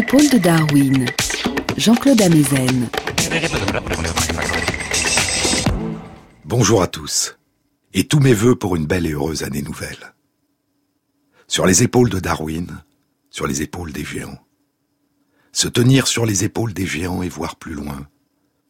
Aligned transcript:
Les 0.00 0.06
épaules 0.06 0.30
de 0.30 0.38
Darwin. 0.38 1.06
Jean-Claude 1.76 2.22
Amezen. 2.22 2.88
Bonjour 6.46 6.82
à 6.82 6.86
tous, 6.86 7.36
et 7.92 8.04
tous 8.08 8.18
mes 8.18 8.32
voeux 8.32 8.56
pour 8.56 8.76
une 8.76 8.86
belle 8.86 9.04
et 9.04 9.12
heureuse 9.12 9.42
année 9.42 9.60
nouvelle. 9.60 10.14
Sur 11.48 11.66
les 11.66 11.82
épaules 11.82 12.08
de 12.08 12.18
Darwin, 12.18 12.82
sur 13.28 13.46
les 13.46 13.60
épaules 13.60 13.92
des 13.92 14.04
géants. 14.04 14.38
Se 15.52 15.68
tenir 15.68 16.06
sur 16.06 16.24
les 16.24 16.44
épaules 16.44 16.72
des 16.72 16.86
géants 16.86 17.22
et 17.22 17.28
voir 17.28 17.56
plus 17.56 17.74
loin, 17.74 18.08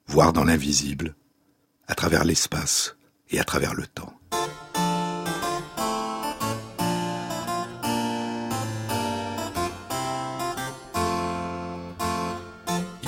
voir 0.09 0.33
dans 0.33 0.45
l'invisible, 0.45 1.15
à 1.87 1.95
travers 1.95 2.25
l'espace 2.25 2.97
et 3.31 3.39
à 3.39 3.45
travers 3.45 3.75
le 3.75 3.87
temps. 3.87 4.20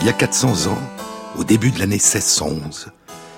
Il 0.02 0.06
y 0.06 0.08
a 0.08 0.14
400 0.14 0.66
ans, 0.66 0.82
au 1.36 1.44
début 1.44 1.70
de 1.70 1.78
l'année 1.78 1.94
1611, 1.94 2.88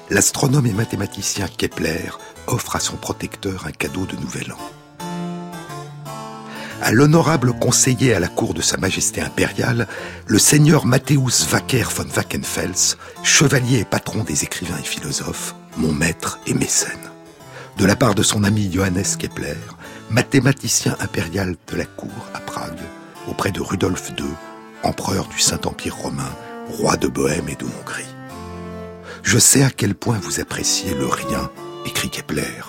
l'astronome 0.08 0.64
et 0.64 0.72
mathématicien 0.72 1.46
Kepler 1.46 2.08
offre 2.46 2.76
à 2.76 2.80
son 2.80 2.96
protecteur 2.96 3.66
un 3.66 3.70
cadeau 3.70 4.06
de 4.06 4.16
nouvel 4.16 4.50
an. 4.50 5.18
À 6.80 6.90
l'honorable 6.90 7.52
conseiller 7.52 8.14
à 8.14 8.18
la 8.18 8.28
cour 8.28 8.54
de 8.54 8.62
Sa 8.62 8.78
Majesté 8.78 9.20
impériale, 9.20 9.86
le 10.26 10.38
seigneur 10.38 10.86
Matthäus 10.86 11.46
Wacker 11.52 11.90
von 11.94 12.06
Wackenfels, 12.16 12.96
chevalier 13.22 13.80
et 13.80 13.84
patron 13.84 14.24
des 14.24 14.44
écrivains 14.44 14.78
et 14.80 14.86
philosophes, 14.86 15.54
mon 15.76 15.92
maître 15.92 16.38
et 16.46 16.54
mécène. 16.54 17.10
De 17.76 17.84
la 17.84 17.94
part 17.94 18.14
de 18.14 18.22
son 18.22 18.42
ami 18.42 18.72
Johannes 18.72 19.04
Kepler, 19.18 19.58
mathématicien 20.08 20.96
impérial 21.00 21.56
de 21.70 21.76
la 21.76 21.84
cour 21.84 22.26
à 22.32 22.40
Prague, 22.40 22.80
auprès 23.28 23.52
de 23.52 23.60
Rudolf 23.60 24.12
II, 24.18 24.24
empereur 24.82 25.26
du 25.28 25.38
Saint-Empire 25.38 25.96
romain, 25.96 26.32
roi 26.68 26.96
de 26.96 27.08
Bohême 27.08 27.48
et 27.48 27.56
de 27.56 27.64
Hongrie. 27.64 28.04
Je 29.22 29.38
sais 29.38 29.62
à 29.62 29.70
quel 29.70 29.94
point 29.94 30.18
vous 30.18 30.40
appréciez 30.40 30.94
le 30.94 31.06
rien, 31.06 31.50
écrit 31.86 32.10
Kepler. 32.10 32.62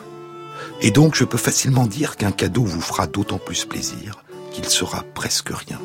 Et 0.81 0.91
donc 0.91 1.15
je 1.15 1.23
peux 1.23 1.37
facilement 1.37 1.87
dire 1.87 2.17
qu'un 2.17 2.31
cadeau 2.31 2.63
vous 2.63 2.81
fera 2.81 3.07
d'autant 3.07 3.39
plus 3.39 3.65
plaisir 3.65 4.23
qu'il 4.51 4.65
sera 4.65 5.03
presque 5.13 5.49
rien. 5.49 5.79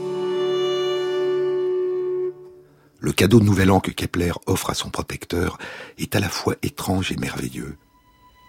Le 3.03 3.13
cadeau 3.13 3.41
de 3.41 3.45
Nouvel 3.45 3.71
An 3.71 3.81
que 3.81 3.91
Kepler 3.91 4.33
offre 4.47 4.71
à 4.71 4.75
son 4.75 4.91
protecteur 4.91 5.59
est 5.99 6.15
à 6.15 6.21
la 6.21 6.29
fois 6.29 6.55
étrange 6.63 7.11
et 7.11 7.17
merveilleux. 7.17 7.77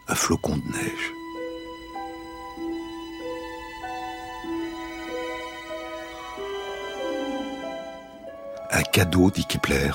Un 0.07 0.15
flocon 0.15 0.57
de 0.57 0.77
neige. 0.77 1.20
Un 8.81 8.83
cadeau, 8.83 9.29
dit 9.29 9.45
Kepler, 9.45 9.91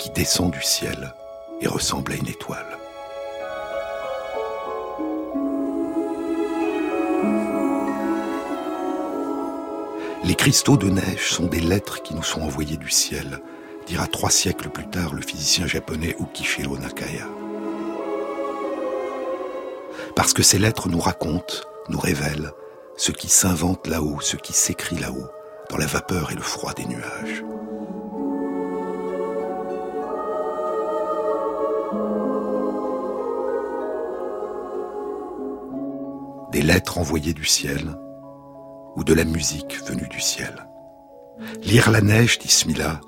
qui 0.00 0.10
descend 0.10 0.50
du 0.50 0.60
ciel 0.60 1.14
et 1.60 1.68
ressemble 1.68 2.10
à 2.10 2.16
une 2.16 2.26
étoile. 2.26 2.66
Les 10.24 10.34
cristaux 10.34 10.76
de 10.76 10.90
neige 10.90 11.30
sont 11.30 11.46
des 11.46 11.60
lettres 11.60 12.02
qui 12.02 12.16
nous 12.16 12.24
sont 12.24 12.40
envoyées 12.40 12.76
du 12.76 12.90
ciel, 12.90 13.38
dira 13.86 14.08
trois 14.08 14.30
siècles 14.30 14.70
plus 14.70 14.88
tard 14.88 15.14
le 15.14 15.22
physicien 15.22 15.68
japonais 15.68 16.16
Ukishiro 16.18 16.78
Nakaya. 16.78 17.28
Parce 20.16 20.32
que 20.32 20.42
ces 20.42 20.58
lettres 20.58 20.88
nous 20.88 20.98
racontent, 20.98 21.62
nous 21.90 22.00
révèlent 22.00 22.50
ce 22.96 23.12
qui 23.12 23.28
s'invente 23.28 23.86
là-haut, 23.86 24.18
ce 24.20 24.36
qui 24.36 24.52
s'écrit 24.52 24.98
là-haut, 24.98 25.28
dans 25.70 25.76
la 25.76 25.86
vapeur 25.86 26.32
et 26.32 26.34
le 26.34 26.42
froid 26.42 26.72
des 26.72 26.86
nuages. 26.86 27.44
Des 36.52 36.62
lettres 36.62 36.98
envoyées 36.98 37.34
du 37.34 37.44
ciel 37.44 37.96
ou 38.96 39.04
de 39.04 39.14
la 39.14 39.24
musique 39.24 39.78
venue 39.86 40.08
du 40.08 40.20
ciel. 40.20 40.66
Lire 41.62 41.90
la 41.90 42.00
neige, 42.00 42.38
dit 42.38 42.48
Smila, 42.48 43.00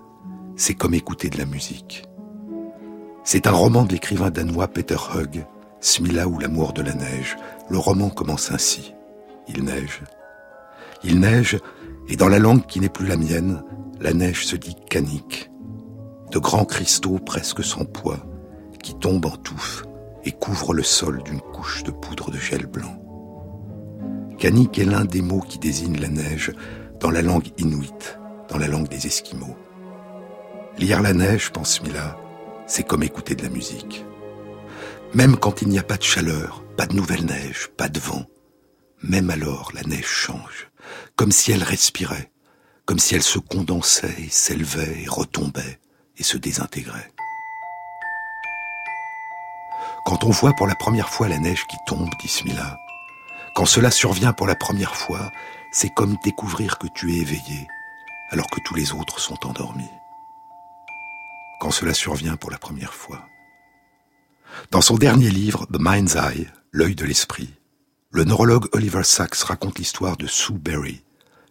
c'est 0.57 0.75
comme 0.75 0.95
écouter 0.95 1.31
de 1.31 1.39
la 1.39 1.47
musique. 1.47 2.05
C'est 3.25 3.47
un 3.47 3.53
roman 3.53 3.85
de 3.85 3.93
l'écrivain 3.93 4.31
danois 4.31 4.69
Peter 4.69 4.97
Hugg, 5.15 5.47
Smila 5.81 6.27
ou 6.29 6.39
l'amour 6.39 6.73
de 6.73 6.83
la 6.83 6.95
neige. 6.95 7.37
Le 7.71 7.79
roman 7.79 8.11
commence 8.11 8.51
ainsi. 8.51 8.95
Il 9.49 9.65
neige. 9.65 10.03
Il 11.05 11.21
neige, 11.21 11.59
et 12.09 12.17
dans 12.17 12.29
la 12.29 12.39
langue 12.39 12.67
qui 12.67 12.81
n'est 12.81 12.89
plus 12.89 13.07
la 13.07 13.17
mienne, 13.17 13.63
la 14.01 14.13
neige 14.13 14.47
se 14.47 14.57
dit 14.57 14.77
canique. 14.91 15.51
De 16.31 16.39
grands 16.39 16.65
cristaux 16.65 17.19
presque 17.19 17.65
sans 17.65 17.85
poids, 17.85 18.19
qui 18.83 18.95
tombent 18.95 19.27
en 19.27 19.37
touffes 19.37 19.85
et 20.25 20.33
couvrent 20.33 20.75
le 20.75 20.83
sol 20.83 21.23
d'une 21.23 21.41
couche 21.41 21.85
de 21.85 21.91
poudre 21.91 22.31
de 22.31 22.39
gel 22.39 22.67
blanc. 22.67 22.98
Kanik 24.39 24.79
est 24.79 24.85
l'un 24.85 25.05
des 25.05 25.21
mots 25.21 25.41
qui 25.41 25.59
désignent 25.59 26.01
la 26.01 26.09
neige 26.09 26.53
dans 27.01 27.11
la 27.11 27.23
langue 27.23 27.49
inuite, 27.59 28.21
dans 28.49 28.57
la 28.57 28.69
langue 28.69 28.89
des 28.89 29.09
Esquimaux. 29.09 29.57
Lire 30.79 31.03
la 31.03 31.13
neige, 31.13 31.51
pense 31.51 31.83
Mila, 31.83 32.17
c'est 32.69 32.87
comme 32.87 33.03
écouter 33.03 33.35
de 33.35 33.43
la 33.43 33.49
musique. 33.49 34.05
Même 35.13 35.37
quand 35.37 35.61
il 35.63 35.69
n'y 35.69 35.79
a 35.81 35.83
pas 35.83 35.97
de 35.97 36.05
chaleur, 36.05 36.63
pas 36.77 36.87
de 36.87 36.95
nouvelle 36.95 37.25
neige, 37.25 37.69
pas 37.77 37.89
de 37.89 37.99
vent, 37.99 38.27
même 39.03 39.31
alors 39.31 39.73
la 39.75 39.83
neige 39.83 40.07
change, 40.07 40.71
comme 41.17 41.33
si 41.33 41.51
elle 41.51 41.65
respirait, 41.65 42.31
comme 42.85 43.01
si 43.01 43.17
elle 43.17 43.23
se 43.23 43.41
condensait 43.41 44.29
s'élevait 44.31 45.03
et 45.03 45.09
retombait 45.09 45.81
et 46.17 46.23
se 46.23 46.37
désintégrait. 46.37 47.11
Quand 50.07 50.23
on 50.23 50.31
voit 50.31 50.53
pour 50.53 50.69
la 50.69 50.77
première 50.77 51.09
fois 51.09 51.29
la 51.29 51.39
neige 51.39 51.65
qui 51.69 51.77
tombe, 51.87 52.09
dit 52.21 52.29
Smila, 52.29 52.79
quand 53.59 53.67
cela 53.67 53.91
survient 53.91 54.33
pour 54.33 54.47
la 54.47 54.55
première 54.55 54.95
fois, 54.95 55.33
c'est 55.73 55.93
comme 55.93 56.17
découvrir 56.23 56.79
que 56.79 56.87
tu 56.95 57.13
es 57.13 57.17
éveillé 57.23 57.67
alors 58.31 58.47
que 58.47 58.61
tous 58.65 58.77
les 58.77 58.93
autres 58.93 59.19
sont 59.19 59.49
endormis. 59.49 59.91
Quand 61.59 61.73
cela 61.73 61.93
survient 61.93 62.37
pour 62.37 62.53
la 62.53 62.59
première 62.59 62.95
fois. 62.95 63.27
Dans 64.71 64.81
son 64.81 64.97
dernier 64.97 65.29
livre, 65.29 65.67
The 65.73 65.81
Mind's 65.81 66.15
Eye, 66.15 66.47
L'œil 66.71 66.95
de 66.95 67.05
l'esprit, 67.05 67.53
le 68.13 68.23
neurologue 68.23 68.69
Oliver 68.71 69.03
Sacks 69.03 69.35
raconte 69.35 69.81
l'histoire 69.81 70.17
de 70.17 70.29
Sue 70.29 70.53
Berry, 70.53 71.03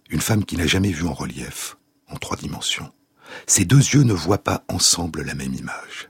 une 0.10 0.22
femme 0.22 0.46
qui 0.46 0.56
n'a 0.56 0.66
jamais 0.66 0.94
vu 0.94 1.06
en 1.06 1.14
relief, 1.14 1.76
en 2.08 2.16
trois 2.16 2.38
dimensions. 2.38 2.94
Ses 3.48 3.66
deux 3.66 3.80
yeux 3.80 4.04
ne 4.04 4.14
voient 4.14 4.46
pas 4.46 4.64
ensemble 4.70 5.24
la 5.24 5.34
même 5.34 5.56
image. 5.56 6.10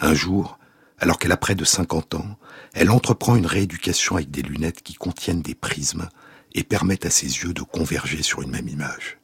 Un 0.00 0.12
jour, 0.12 0.58
alors 0.98 1.18
qu'elle 1.18 1.32
a 1.32 1.36
près 1.36 1.54
de 1.54 1.64
50 1.64 2.14
ans, 2.14 2.38
elle 2.72 2.90
entreprend 2.90 3.36
une 3.36 3.46
rééducation 3.46 4.16
avec 4.16 4.30
des 4.30 4.42
lunettes 4.42 4.82
qui 4.82 4.94
contiennent 4.94 5.42
des 5.42 5.54
prismes 5.54 6.08
et 6.52 6.62
permettent 6.62 7.06
à 7.06 7.10
ses 7.10 7.26
yeux 7.26 7.52
de 7.52 7.62
converger 7.62 8.22
sur 8.22 8.42
une 8.42 8.50
même 8.50 8.68
image. 8.68 9.18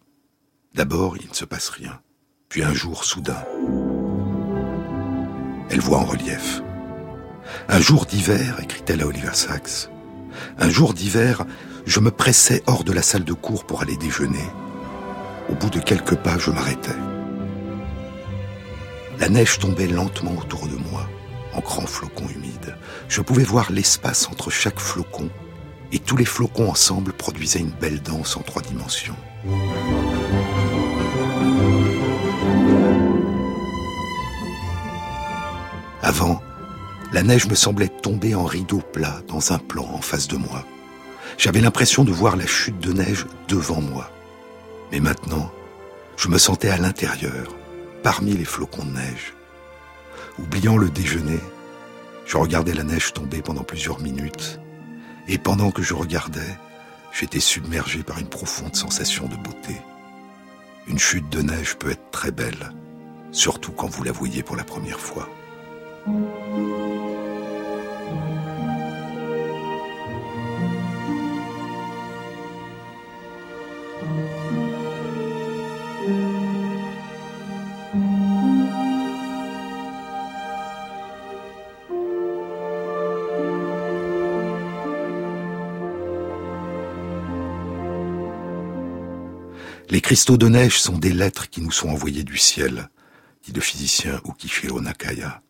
D'abord, 0.75 1.17
il 1.17 1.29
ne 1.29 1.35
se 1.35 1.45
passe 1.45 1.69
rien. 1.69 2.01
Puis 2.49 2.63
un 2.65 2.75
jour, 2.75 3.05
soudain, 3.05 3.45
elle 5.71 5.81
voit 5.81 5.99
en 5.99 6.05
relief. 6.05 6.63
Un 7.69 7.81
jour 7.81 8.07
d'hiver, 8.07 8.59
écrit-elle 8.61 9.03
à 9.03 9.07
Oliver 9.07 9.35
Sacks, 9.35 9.89
un 10.59 10.69
jour 10.69 10.95
d'hiver, 10.95 11.45
je 11.87 12.01
me 12.01 12.11
pressais 12.11 12.63
hors 12.67 12.85
de 12.85 12.93
la 12.93 13.03
salle 13.03 13.25
de 13.25 13.33
cours 13.33 13.65
pour 13.65 13.83
aller 13.83 13.97
déjeuner. 13.97 14.47
Au 15.49 15.55
bout 15.55 15.71
de 15.71 15.81
quelques 15.81 16.17
pas, 16.17 16.39
je 16.39 16.51
m'arrêtais. 16.51 16.91
La 19.19 19.29
neige 19.29 19.59
tombait 19.59 19.87
lentement 19.87 20.37
autour 20.37 20.67
de 20.67 20.77
moi 20.77 21.09
en 21.55 21.61
grands 21.61 21.87
flocons 21.87 22.29
humides. 22.29 22.77
Je 23.09 23.21
pouvais 23.21 23.45
voir 23.45 23.71
l'espace 23.73 24.29
entre 24.29 24.51
chaque 24.51 24.79
flocon, 24.79 25.31
et 25.93 25.99
tous 25.99 26.17
les 26.17 26.25
flocons 26.25 26.71
ensemble 26.71 27.13
produisaient 27.13 27.61
une 27.61 27.71
belle 27.71 28.01
danse 28.01 28.37
en 28.37 28.41
trois 28.41 28.63
dimensions. 28.63 29.17
Avant, 36.03 36.41
la 37.13 37.23
neige 37.23 37.47
me 37.47 37.55
semblait 37.55 37.89
tomber 37.89 38.35
en 38.35 38.45
rideau 38.45 38.81
plat 38.93 39.21
dans 39.29 39.53
un 39.53 39.59
plan 39.59 39.85
en 39.85 40.01
face 40.01 40.29
de 40.29 40.37
moi. 40.37 40.65
J'avais 41.39 41.61
l'impression 41.61 42.05
de 42.05 42.13
voir 42.13 42.37
la 42.37 42.47
chute 42.47 42.79
de 42.81 42.93
neige 42.93 43.27
devant 43.49 43.81
moi. 43.81 44.11
Mais 44.93 45.01
maintenant, 45.01 45.51
je 46.17 46.29
me 46.29 46.39
sentais 46.39 46.71
à 46.71 46.77
l'intérieur, 46.77 47.55
parmi 48.03 48.33
les 48.33 48.45
flocons 48.45 48.85
de 48.85 48.93
neige. 48.93 49.35
Oubliant 50.41 50.77
le 50.77 50.89
déjeuner, 50.89 51.39
je 52.27 52.37
regardais 52.37 52.75
la 52.75 52.83
neige 52.83 53.13
tomber 53.13 53.43
pendant 53.43 53.63
plusieurs 53.63 54.01
minutes. 54.01 54.59
Et 55.29 55.39
pendant 55.39 55.71
que 55.71 55.83
je 55.83 55.95
regardais, 55.95 56.57
j'étais 57.13 57.41
submergé 57.41 58.03
par 58.03 58.19
une 58.19 58.29
profonde 58.29 58.75
sensation 58.75 59.27
de 59.29 59.37
beauté. 59.37 59.77
Une 60.89 60.99
chute 60.99 61.29
de 61.31 61.43
neige 61.43 61.77
peut 61.77 61.91
être 61.91 62.11
très 62.11 62.31
belle, 62.31 62.73
surtout 63.33 63.73
quand 63.73 63.89
vous 63.89 64.03
la 64.03 64.13
voyez 64.13 64.43
pour 64.43 64.57
la 64.57 64.65
première 64.65 65.01
fois. 65.01 65.29
Cristaux 90.11 90.37
de 90.37 90.49
neige 90.49 90.81
sont 90.81 90.99
des 90.99 91.13
lettres 91.13 91.49
qui 91.49 91.61
nous 91.61 91.71
sont 91.71 91.89
envoyées 91.89 92.25
du 92.25 92.37
ciel, 92.37 92.91
dit 93.45 93.53
le 93.53 93.61
physicien 93.61 94.21
Ukishiro 94.25 94.81
Nakaya. 94.81 95.41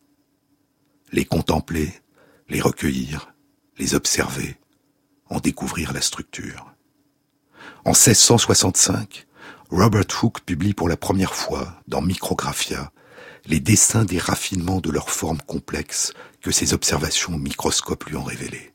Les 1.12 1.25
contempler, 1.25 1.95
les 2.51 2.61
recueillir, 2.61 3.33
les 3.79 3.95
observer, 3.95 4.59
en 5.31 5.41
découvrir 5.41 5.95
la 5.95 6.03
structure. 6.03 6.75
En 7.87 7.93
1665, 7.93 9.27
Robert 9.71 10.05
Hooke 10.23 10.43
publie 10.43 10.75
pour 10.75 10.91
la 10.91 10.99
première 10.99 11.35
fois, 11.35 11.81
dans 11.89 12.03
Micrographia, 12.03 12.93
les 13.47 13.61
dessins 13.61 14.05
des 14.05 14.19
raffinements 14.19 14.83
de 14.83 14.91
leurs 14.91 15.09
formes 15.09 15.41
complexes 15.41 16.12
que 16.43 16.51
ses 16.51 16.75
observations 16.75 17.33
au 17.33 17.39
microscope 17.39 18.05
lui 18.05 18.17
ont 18.17 18.25
révélés. 18.25 18.75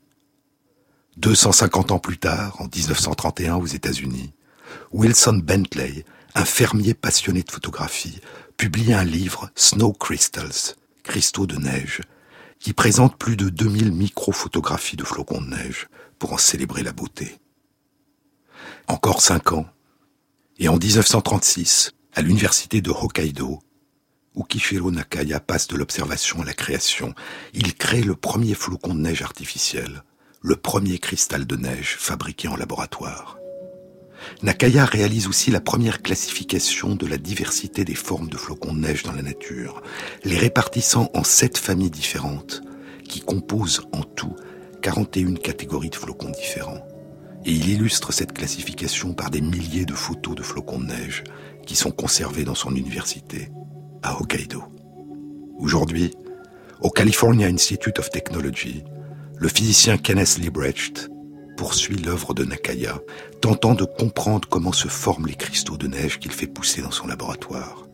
250 1.18 1.92
ans 1.92 2.00
plus 2.00 2.18
tard, 2.18 2.60
en 2.60 2.64
1931 2.64 3.54
aux 3.54 3.66
États-Unis, 3.66 4.32
Wilson 4.92 5.40
Bentley, 5.42 6.04
un 6.34 6.44
fermier 6.44 6.94
passionné 6.94 7.42
de 7.42 7.50
photographie, 7.50 8.20
publie 8.56 8.92
un 8.92 9.04
livre, 9.04 9.50
Snow 9.54 9.92
Crystals, 9.92 10.76
cristaux 11.02 11.46
de 11.46 11.56
neige, 11.56 12.00
qui 12.58 12.72
présente 12.72 13.16
plus 13.16 13.36
de 13.36 13.48
2000 13.48 13.92
micro-photographies 13.92 14.96
de 14.96 15.04
flocons 15.04 15.40
de 15.40 15.48
neige 15.48 15.88
pour 16.18 16.32
en 16.32 16.38
célébrer 16.38 16.82
la 16.82 16.92
beauté. 16.92 17.38
Encore 18.88 19.20
cinq 19.20 19.52
ans, 19.52 19.66
et 20.58 20.68
en 20.68 20.78
1936, 20.78 21.92
à 22.14 22.22
l'université 22.22 22.80
de 22.80 22.90
Hokkaido, 22.90 23.60
Ukishiro 24.36 24.90
Nakaya 24.90 25.40
passe 25.40 25.66
de 25.68 25.76
l'observation 25.76 26.42
à 26.42 26.44
la 26.44 26.52
création. 26.52 27.14
Il 27.54 27.74
crée 27.74 28.02
le 28.02 28.14
premier 28.14 28.54
flocon 28.54 28.94
de 28.94 29.00
neige 29.00 29.22
artificiel, 29.22 30.02
le 30.42 30.56
premier 30.56 30.98
cristal 30.98 31.46
de 31.46 31.56
neige 31.56 31.96
fabriqué 31.98 32.48
en 32.48 32.56
laboratoire. 32.56 33.38
Nakaya 34.42 34.84
réalise 34.84 35.28
aussi 35.28 35.50
la 35.50 35.60
première 35.60 36.02
classification 36.02 36.94
de 36.94 37.06
la 37.06 37.18
diversité 37.18 37.84
des 37.84 37.94
formes 37.94 38.28
de 38.28 38.36
flocons 38.36 38.74
de 38.74 38.80
neige 38.80 39.02
dans 39.02 39.12
la 39.12 39.22
nature, 39.22 39.82
les 40.24 40.36
répartissant 40.36 41.10
en 41.14 41.24
sept 41.24 41.58
familles 41.58 41.90
différentes, 41.90 42.62
qui 43.08 43.20
composent 43.20 43.82
en 43.92 44.02
tout 44.02 44.34
41 44.82 45.34
catégories 45.34 45.90
de 45.90 45.96
flocons 45.96 46.30
différents. 46.30 46.86
Et 47.44 47.52
il 47.52 47.68
illustre 47.68 48.12
cette 48.12 48.32
classification 48.32 49.14
par 49.14 49.30
des 49.30 49.40
milliers 49.40 49.84
de 49.84 49.94
photos 49.94 50.34
de 50.34 50.42
flocons 50.42 50.80
de 50.80 50.86
neige 50.86 51.24
qui 51.66 51.76
sont 51.76 51.90
conservées 51.90 52.44
dans 52.44 52.54
son 52.54 52.74
université, 52.74 53.50
à 54.02 54.20
Hokkaido. 54.20 54.64
Aujourd'hui, 55.58 56.12
au 56.80 56.90
California 56.90 57.46
Institute 57.46 57.98
of 57.98 58.10
Technology, 58.10 58.84
le 59.38 59.48
physicien 59.48 59.96
Kenneth 59.96 60.38
Liebrecht 60.38 61.08
poursuit 61.56 61.96
l'œuvre 61.96 62.34
de 62.34 62.44
Nakaya, 62.44 63.00
tentant 63.40 63.74
de 63.74 63.84
comprendre 63.84 64.48
comment 64.48 64.72
se 64.72 64.88
forment 64.88 65.26
les 65.26 65.34
cristaux 65.34 65.76
de 65.76 65.86
neige 65.86 66.18
qu'il 66.18 66.32
fait 66.32 66.46
pousser 66.46 66.82
dans 66.82 66.90
son 66.90 67.06
laboratoire. 67.06 67.86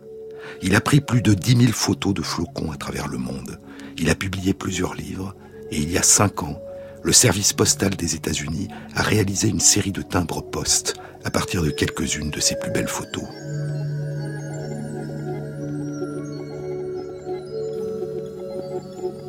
Il 0.62 0.74
a 0.74 0.80
pris 0.80 1.00
plus 1.00 1.22
de 1.22 1.34
10 1.34 1.56
000 1.56 1.72
photos 1.72 2.14
de 2.14 2.22
flocons 2.22 2.72
à 2.72 2.76
travers 2.76 3.08
le 3.08 3.18
monde. 3.18 3.58
Il 3.98 4.10
a 4.10 4.14
publié 4.14 4.54
plusieurs 4.54 4.94
livres 4.94 5.34
et 5.70 5.78
il 5.78 5.90
y 5.90 5.98
a 5.98 6.02
cinq 6.02 6.42
ans, 6.42 6.60
le 7.02 7.12
service 7.12 7.52
postal 7.52 7.96
des 7.96 8.14
États-Unis 8.14 8.68
a 8.94 9.02
réalisé 9.02 9.48
une 9.48 9.60
série 9.60 9.90
de 9.90 10.02
timbres 10.02 10.42
postes 10.42 10.94
à 11.24 11.30
partir 11.30 11.62
de 11.62 11.70
quelques-unes 11.70 12.30
de 12.30 12.40
ses 12.40 12.56
plus 12.56 12.70
belles 12.70 12.88
photos. 12.88 13.24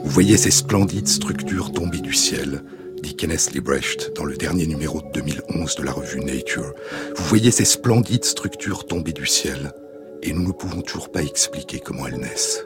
Vous 0.03 0.09
voyez 0.09 0.37
ces 0.37 0.51
splendides 0.51 1.07
structures 1.07 1.71
tombées 1.71 2.01
du 2.01 2.13
ciel, 2.13 2.63
dit 3.03 3.15
Kenneth 3.17 3.51
Liebrecht 3.53 4.15
dans 4.15 4.23
le 4.23 4.37
dernier 4.37 4.65
numéro 4.65 5.01
de 5.01 5.11
2011 5.11 5.75
de 5.75 5.83
la 5.83 5.91
revue 5.91 6.21
Nature. 6.21 6.73
Vous 7.17 7.25
voyez 7.25 7.51
ces 7.51 7.65
splendides 7.65 8.23
structures 8.23 8.87
tombées 8.87 9.11
du 9.11 9.25
ciel, 9.25 9.73
et 10.21 10.31
nous 10.31 10.47
ne 10.47 10.53
pouvons 10.53 10.81
toujours 10.81 11.11
pas 11.11 11.21
expliquer 11.21 11.81
comment 11.81 12.07
elles 12.07 12.21
naissent. 12.21 12.65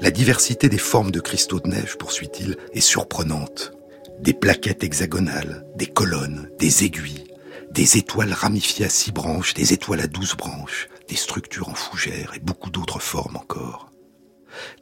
La 0.00 0.10
diversité 0.10 0.68
des 0.68 0.78
formes 0.78 1.12
de 1.12 1.20
cristaux 1.20 1.60
de 1.60 1.68
neige, 1.68 1.96
poursuit-il, 1.96 2.56
est 2.72 2.80
surprenante. 2.80 3.72
Des 4.18 4.34
plaquettes 4.34 4.82
hexagonales, 4.82 5.64
des 5.76 5.86
colonnes, 5.86 6.50
des 6.58 6.84
aiguilles, 6.84 7.28
des 7.70 7.98
étoiles 7.98 8.32
ramifiées 8.32 8.86
à 8.86 8.90
six 8.90 9.12
branches, 9.12 9.54
des 9.54 9.72
étoiles 9.72 10.00
à 10.00 10.08
douze 10.08 10.34
branches, 10.36 10.88
des 11.08 11.16
structures 11.16 11.68
en 11.68 11.74
fougères 11.74 12.32
et 12.34 12.40
beaucoup 12.40 12.70
d'autres 12.70 13.00
formes 13.00 13.36
encore. 13.36 13.91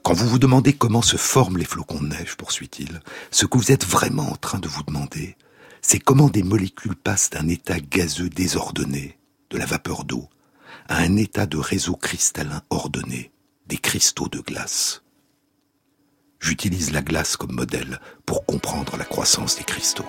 Quand 0.03 0.15
vous 0.15 0.29
vous 0.29 0.39
demandez 0.39 0.73
comment 0.73 1.03
se 1.03 1.17
forment 1.17 1.59
les 1.59 1.65
flocons 1.65 2.01
de 2.01 2.09
neige, 2.09 2.37
poursuit-il, 2.37 3.01
ce 3.31 3.47
que 3.47 3.59
vous 3.59 3.73
êtes 3.73 3.87
vraiment 3.87 4.31
en 4.31 4.37
train 4.37 4.59
de 4.59 4.69
vous 4.69 4.83
demander, 4.83 5.37
c'est 5.83 5.99
comment 5.99 6.29
des 6.29 6.43
molécules 6.43 6.97
passent 6.97 7.31
d'un 7.31 7.49
état 7.49 7.81
gazeux 7.81 8.29
désordonné, 8.29 9.19
de 9.51 9.59
la 9.59 9.67
vapeur 9.67 10.05
d'eau, 10.05 10.29
à 10.89 10.99
un 10.99 11.17
état 11.17 11.47
de 11.47 11.59
réseau 11.59 11.97
cristallin 11.97 12.63
ordonné, 12.71 13.31
des 13.67 13.79
cristaux 13.79 14.29
de 14.29 14.41
glace. 14.41 15.03
J'utilise 16.41 16.93
la 16.93 17.03
glace 17.03 17.37
comme 17.37 17.53
modèle 17.53 18.01
pour 18.27 18.45
comprendre 18.47 18.97
la 18.97 19.05
croissance 19.05 19.57
des 19.57 19.65
cristaux. 19.65 20.07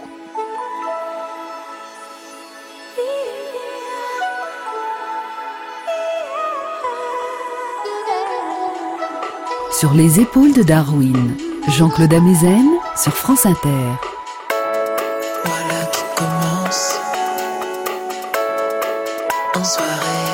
Sur 9.71 9.93
les 9.93 10.19
épaules 10.19 10.53
de 10.53 10.63
Darwin, 10.63 11.35
Jean-Claude 11.69 12.13
Amezen 12.13 12.67
sur 12.95 13.13
France 13.13 13.45
Inter. 13.45 13.69
Voilà 15.45 15.85
qui 15.91 16.03
commence. 16.15 16.99
En 19.55 19.63
soirée 19.63 20.30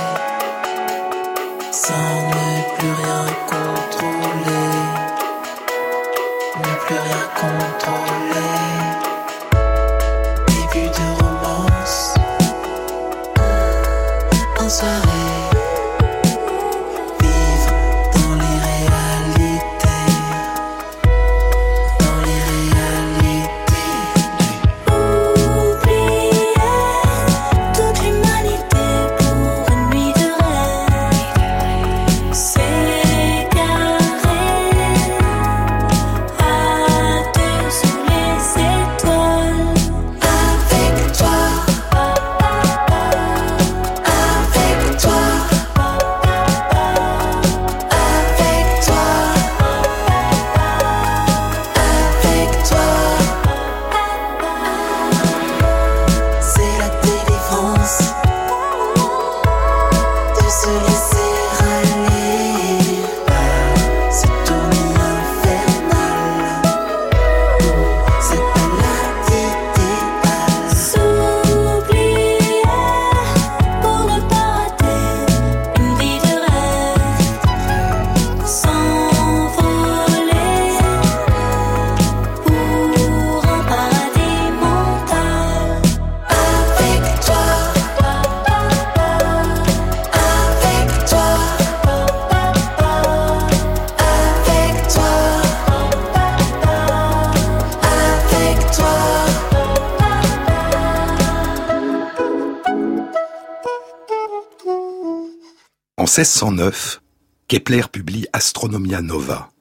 1609, 106.17 107.03
Kepler 107.47 107.83
publie 107.91 108.25
Astronomia 108.33 109.03
Nova, 109.03 109.51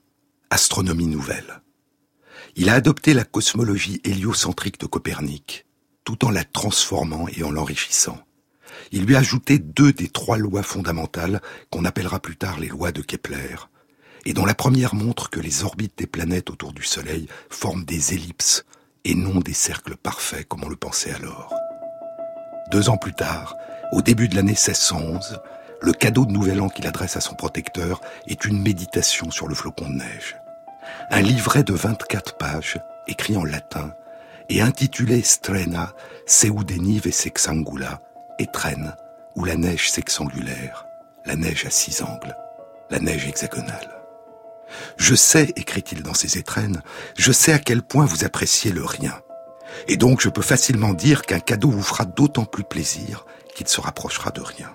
Astronomie 0.48 1.06
nouvelle. 1.06 1.60
Il 2.54 2.70
a 2.70 2.72
adopté 2.72 3.12
la 3.12 3.24
cosmologie 3.24 4.00
héliocentrique 4.04 4.80
de 4.80 4.86
Copernic, 4.86 5.66
tout 6.04 6.24
en 6.24 6.30
la 6.30 6.44
transformant 6.44 7.28
et 7.28 7.44
en 7.44 7.50
l'enrichissant. 7.50 8.18
Il 8.90 9.04
lui 9.04 9.16
a 9.16 9.18
ajouté 9.18 9.58
deux 9.58 9.92
des 9.92 10.08
trois 10.08 10.38
lois 10.38 10.62
fondamentales 10.62 11.42
qu'on 11.68 11.84
appellera 11.84 12.20
plus 12.20 12.38
tard 12.38 12.58
les 12.58 12.68
lois 12.68 12.90
de 12.90 13.02
Kepler, 13.02 13.56
et 14.24 14.32
dont 14.32 14.46
la 14.46 14.54
première 14.54 14.94
montre 14.94 15.28
que 15.28 15.40
les 15.40 15.62
orbites 15.62 15.98
des 15.98 16.06
planètes 16.06 16.48
autour 16.48 16.72
du 16.72 16.84
Soleil 16.84 17.28
forment 17.50 17.84
des 17.84 18.14
ellipses 18.14 18.64
et 19.04 19.14
non 19.14 19.40
des 19.40 19.52
cercles 19.52 19.98
parfaits 19.98 20.48
comme 20.48 20.64
on 20.64 20.70
le 20.70 20.76
pensait 20.76 21.12
alors. 21.12 21.52
Deux 22.70 22.88
ans 22.88 22.96
plus 22.96 23.12
tard, 23.12 23.54
au 23.92 24.00
début 24.00 24.26
de 24.26 24.36
l'année 24.36 24.52
1611, 24.52 25.38
le 25.80 25.92
cadeau 25.92 26.24
de 26.24 26.32
Nouvel 26.32 26.60
An 26.60 26.68
qu'il 26.68 26.86
adresse 26.86 27.16
à 27.16 27.20
son 27.20 27.34
protecteur 27.34 28.00
est 28.26 28.44
une 28.44 28.60
méditation 28.60 29.30
sur 29.30 29.48
le 29.48 29.54
flocon 29.54 29.88
de 29.88 29.96
neige. 29.96 30.36
Un 31.10 31.20
livret 31.20 31.62
de 31.62 31.74
24 31.74 32.36
pages, 32.36 32.78
écrit 33.06 33.36
en 33.36 33.44
latin, 33.44 33.92
et 34.48 34.60
intitulé 34.60 35.22
Strena, 35.22 35.92
Seudenive 36.26 37.06
et 37.06 37.12
Sexangula, 37.12 38.00
étrenne, 38.38 38.94
ou 39.34 39.44
la 39.44 39.56
neige 39.56 39.90
sexangulaire, 39.90 40.86
la 41.24 41.36
neige 41.36 41.66
à 41.66 41.70
six 41.70 42.02
angles, 42.02 42.36
la 42.90 42.98
neige 42.98 43.26
hexagonale. 43.26 43.90
Je 44.96 45.14
sais, 45.14 45.52
écrit-il 45.56 46.02
dans 46.02 46.14
ses 46.14 46.38
étrennes, 46.38 46.82
je 47.16 47.32
sais 47.32 47.52
à 47.52 47.58
quel 47.58 47.82
point 47.82 48.04
vous 48.04 48.24
appréciez 48.24 48.72
le 48.72 48.84
rien. 48.84 49.20
Et 49.88 49.96
donc 49.96 50.20
je 50.20 50.28
peux 50.28 50.42
facilement 50.42 50.94
dire 50.94 51.22
qu'un 51.22 51.40
cadeau 51.40 51.70
vous 51.70 51.82
fera 51.82 52.04
d'autant 52.04 52.44
plus 52.44 52.64
plaisir 52.64 53.26
qu'il 53.54 53.68
se 53.68 53.80
rapprochera 53.80 54.30
de 54.30 54.40
rien. 54.40 54.70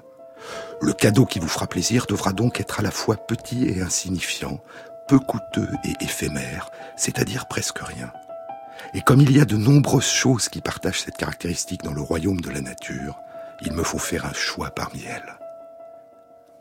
Le 0.81 0.93
cadeau 0.93 1.27
qui 1.27 1.37
vous 1.37 1.47
fera 1.47 1.67
plaisir 1.67 2.07
devra 2.07 2.33
donc 2.33 2.59
être 2.59 2.79
à 2.79 2.81
la 2.83 2.89
fois 2.89 3.15
petit 3.15 3.65
et 3.65 3.83
insignifiant, 3.83 4.59
peu 5.07 5.19
coûteux 5.19 5.69
et 5.83 5.93
éphémère, 6.03 6.71
c'est-à-dire 6.97 7.47
presque 7.47 7.77
rien. 7.79 8.11
Et 8.95 9.01
comme 9.01 9.21
il 9.21 9.31
y 9.31 9.39
a 9.39 9.45
de 9.45 9.57
nombreuses 9.57 10.09
choses 10.09 10.49
qui 10.49 10.59
partagent 10.59 11.01
cette 11.01 11.17
caractéristique 11.17 11.83
dans 11.83 11.93
le 11.93 12.01
royaume 12.01 12.41
de 12.41 12.49
la 12.49 12.61
nature, 12.61 13.19
il 13.61 13.73
me 13.73 13.83
faut 13.83 13.99
faire 13.99 14.25
un 14.25 14.33
choix 14.33 14.71
parmi 14.71 15.03
elles. 15.03 15.37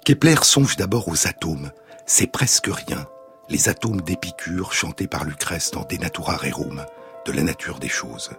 Kepler 0.05 0.37
songe 0.43 0.77
d'abord 0.77 1.09
aux 1.09 1.27
atomes, 1.27 1.71
c'est 2.05 2.27
presque 2.27 2.69
rien, 2.71 3.07
les 3.49 3.71
atomes 3.71 4.03
d'Épicure 4.03 4.75
chantés 4.75 5.07
par 5.07 5.25
Lucrèce 5.25 5.71
dans 5.71 5.85
De 5.85 5.97
Natura 5.97 6.37
Rerum, 6.37 6.85
de 7.25 7.33
la 7.33 7.43
nature 7.43 7.79
des 7.79 7.89
choses. 7.89 8.31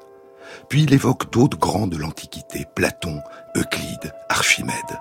Puis 0.69 0.83
il 0.83 0.93
évoque 0.93 1.31
d'autres 1.31 1.57
grands 1.57 1.87
de 1.87 1.97
l'Antiquité, 1.97 2.67
Platon, 2.75 3.19
Euclide, 3.55 4.13
Archimède. 4.29 4.99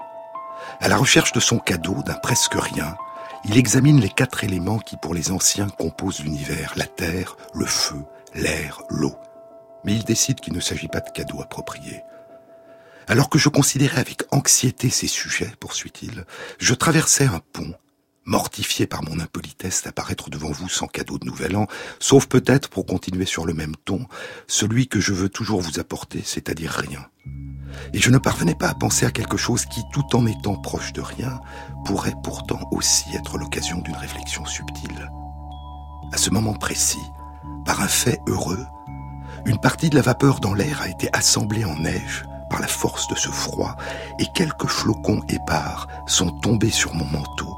À 0.80 0.88
la 0.88 0.96
recherche 0.96 1.32
de 1.32 1.40
son 1.40 1.58
cadeau, 1.58 2.02
d'un 2.06 2.14
presque 2.14 2.54
rien, 2.54 2.96
il 3.44 3.58
examine 3.58 4.00
les 4.00 4.08
quatre 4.08 4.44
éléments 4.44 4.78
qui 4.78 4.96
pour 4.96 5.12
les 5.12 5.30
anciens 5.30 5.68
composent 5.68 6.20
l'univers, 6.20 6.72
la 6.76 6.87
terre, 6.87 7.37
le 7.52 7.66
feu, 7.66 8.02
l'air, 8.34 8.80
l'eau. 8.88 9.14
Mais 9.84 9.92
il 9.92 10.04
décide 10.04 10.40
qu'il 10.40 10.54
ne 10.54 10.60
s'agit 10.60 10.88
pas 10.88 11.00
de 11.00 11.10
cadeaux 11.10 11.42
appropriés. 11.42 12.02
Alors 13.08 13.28
que 13.28 13.38
je 13.38 13.50
considérais 13.50 14.00
avec 14.00 14.22
anxiété 14.30 14.88
ces 14.88 15.06
sujets, 15.06 15.52
poursuit-il, 15.60 16.25
je 16.58 16.75
traversais 16.75 17.26
un 17.26 17.40
pont, 17.52 17.75
mortifié 18.24 18.86
par 18.86 19.02
mon 19.02 19.18
impolitesse 19.20 19.82
d'apparaître 19.82 20.30
devant 20.30 20.50
vous 20.50 20.68
sans 20.68 20.86
cadeau 20.86 21.18
de 21.18 21.26
nouvel 21.26 21.56
an, 21.56 21.66
sauf 21.98 22.26
peut-être, 22.26 22.68
pour 22.68 22.86
continuer 22.86 23.26
sur 23.26 23.46
le 23.46 23.54
même 23.54 23.76
ton, 23.84 24.06
celui 24.46 24.88
que 24.88 25.00
je 25.00 25.12
veux 25.12 25.28
toujours 25.28 25.60
vous 25.60 25.80
apporter, 25.80 26.22
c'est-à-dire 26.24 26.70
rien. 26.70 27.06
Et 27.92 27.98
je 27.98 28.10
ne 28.10 28.18
parvenais 28.18 28.54
pas 28.54 28.68
à 28.68 28.74
penser 28.74 29.06
à 29.06 29.10
quelque 29.10 29.36
chose 29.36 29.66
qui, 29.66 29.80
tout 29.92 30.16
en 30.16 30.26
étant 30.26 30.56
proche 30.56 30.92
de 30.92 31.00
rien, 31.00 31.40
pourrait 31.84 32.14
pourtant 32.22 32.60
aussi 32.72 33.04
être 33.14 33.38
l'occasion 33.38 33.80
d'une 33.80 33.96
réflexion 33.96 34.44
subtile. 34.44 35.10
À 36.12 36.16
ce 36.16 36.30
moment 36.30 36.54
précis, 36.54 36.98
par 37.64 37.80
un 37.80 37.88
fait 37.88 38.20
heureux, 38.26 38.66
une 39.46 39.58
partie 39.58 39.90
de 39.90 39.96
la 39.96 40.02
vapeur 40.02 40.40
dans 40.40 40.54
l'air 40.54 40.82
a 40.82 40.88
été 40.88 41.08
assemblée 41.12 41.64
en 41.64 41.76
neige 41.76 42.24
par 42.50 42.60
la 42.60 42.66
force 42.66 43.08
de 43.08 43.14
ce 43.14 43.28
froid, 43.28 43.76
et 44.18 44.26
quelques 44.34 44.66
flocons 44.66 45.22
épars 45.28 45.86
sont 46.06 46.30
tombés 46.30 46.70
sur 46.70 46.94
mon 46.94 47.06
manteau, 47.06 47.56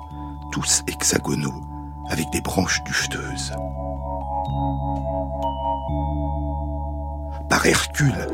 tous 0.53 0.83
hexagonaux, 0.87 1.61
avec 2.09 2.31
des 2.31 2.41
branches 2.41 2.85
dufteuses. 2.85 3.53
Par 7.49 7.67
Hercule, 7.67 8.29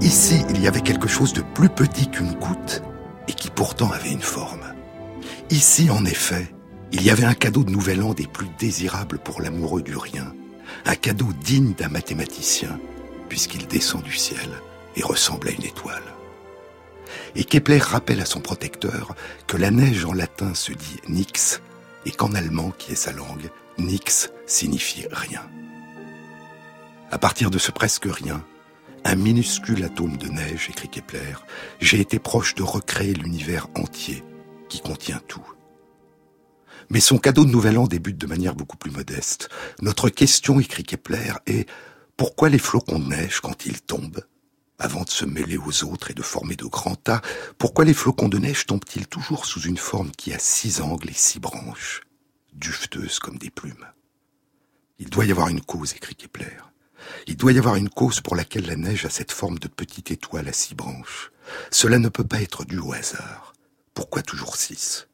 ici 0.00 0.44
il 0.50 0.60
y 0.60 0.68
avait 0.68 0.80
quelque 0.80 1.08
chose 1.08 1.32
de 1.32 1.40
plus 1.40 1.70
petit 1.70 2.08
qu'une 2.08 2.34
goutte, 2.34 2.82
et 3.28 3.32
qui 3.32 3.48
pourtant 3.48 3.90
avait 3.90 4.12
une 4.12 4.20
forme. 4.20 4.74
Ici, 5.50 5.88
en 5.90 6.04
effet, 6.04 6.54
il 6.92 7.02
y 7.02 7.10
avait 7.10 7.24
un 7.24 7.34
cadeau 7.34 7.64
de 7.64 7.70
nouvel 7.70 8.02
an 8.02 8.12
des 8.12 8.26
plus 8.26 8.48
désirables 8.58 9.18
pour 9.18 9.40
l'amoureux 9.40 9.82
du 9.82 9.96
rien, 9.96 10.32
un 10.84 10.94
cadeau 10.94 11.28
digne 11.44 11.72
d'un 11.74 11.88
mathématicien, 11.88 12.78
puisqu'il 13.28 13.66
descend 13.66 14.02
du 14.02 14.14
ciel 14.14 14.48
et 14.96 15.02
ressemble 15.02 15.48
à 15.48 15.52
une 15.52 15.64
étoile. 15.64 16.13
Et 17.36 17.44
Kepler 17.44 17.78
rappelle 17.78 18.20
à 18.20 18.26
son 18.26 18.40
protecteur 18.40 19.14
que 19.46 19.56
la 19.56 19.70
neige 19.70 20.04
en 20.04 20.12
latin 20.12 20.54
se 20.54 20.72
dit 20.72 21.00
nix, 21.08 21.60
et 22.06 22.10
qu'en 22.10 22.32
allemand, 22.34 22.72
qui 22.76 22.92
est 22.92 22.96
sa 22.96 23.12
langue, 23.12 23.50
nix 23.78 24.30
signifie 24.46 25.06
rien. 25.10 25.42
À 27.10 27.18
partir 27.18 27.50
de 27.50 27.58
ce 27.58 27.70
presque 27.70 28.06
rien, 28.06 28.44
un 29.04 29.16
minuscule 29.16 29.84
atome 29.84 30.16
de 30.16 30.28
neige, 30.28 30.68
écrit 30.70 30.88
Kepler, 30.88 31.34
j'ai 31.80 32.00
été 32.00 32.18
proche 32.18 32.54
de 32.54 32.62
recréer 32.62 33.14
l'univers 33.14 33.68
entier 33.74 34.24
qui 34.68 34.80
contient 34.80 35.20
tout. 35.28 35.46
Mais 36.90 37.00
son 37.00 37.18
cadeau 37.18 37.44
de 37.44 37.50
nouvel 37.50 37.78
an 37.78 37.86
débute 37.86 38.18
de 38.18 38.26
manière 38.26 38.54
beaucoup 38.54 38.76
plus 38.76 38.90
modeste. 38.90 39.48
Notre 39.80 40.08
question, 40.08 40.60
écrit 40.60 40.84
Kepler, 40.84 41.32
est 41.46 41.68
pourquoi 42.16 42.48
les 42.48 42.58
flocons 42.58 42.98
de 42.98 43.08
neige, 43.08 43.40
quand 43.40 43.66
ils 43.66 43.80
tombent, 43.82 44.24
avant 44.78 45.02
de 45.02 45.10
se 45.10 45.24
mêler 45.24 45.56
aux 45.56 45.84
autres 45.84 46.10
et 46.10 46.14
de 46.14 46.22
former 46.22 46.56
de 46.56 46.64
grands 46.64 46.96
tas, 46.96 47.22
pourquoi 47.58 47.84
les 47.84 47.94
flocons 47.94 48.28
de 48.28 48.38
neige 48.38 48.66
tombent-ils 48.66 49.06
toujours 49.06 49.46
sous 49.46 49.62
une 49.62 49.76
forme 49.76 50.10
qui 50.12 50.32
a 50.32 50.38
six 50.38 50.80
angles 50.80 51.10
et 51.10 51.14
six 51.14 51.38
branches, 51.38 52.02
dufteuses 52.52 53.18
comme 53.18 53.38
des 53.38 53.50
plumes? 53.50 53.86
Il 54.98 55.10
doit 55.10 55.24
y 55.24 55.30
avoir 55.30 55.48
une 55.48 55.60
cause, 55.60 55.94
écrit 55.94 56.14
Kepler. 56.16 56.56
Il 57.26 57.36
doit 57.36 57.52
y 57.52 57.58
avoir 57.58 57.76
une 57.76 57.90
cause 57.90 58.20
pour 58.20 58.36
laquelle 58.36 58.66
la 58.66 58.76
neige 58.76 59.04
a 59.04 59.10
cette 59.10 59.32
forme 59.32 59.58
de 59.58 59.68
petite 59.68 60.10
étoile 60.10 60.48
à 60.48 60.52
six 60.52 60.74
branches. 60.74 61.30
Cela 61.70 61.98
ne 61.98 62.08
peut 62.08 62.26
pas 62.26 62.40
être 62.40 62.64
dû 62.64 62.78
au 62.78 62.92
hasard. 62.92 63.52
Pourquoi 63.92 64.22
toujours 64.22 64.56
six? 64.56 65.08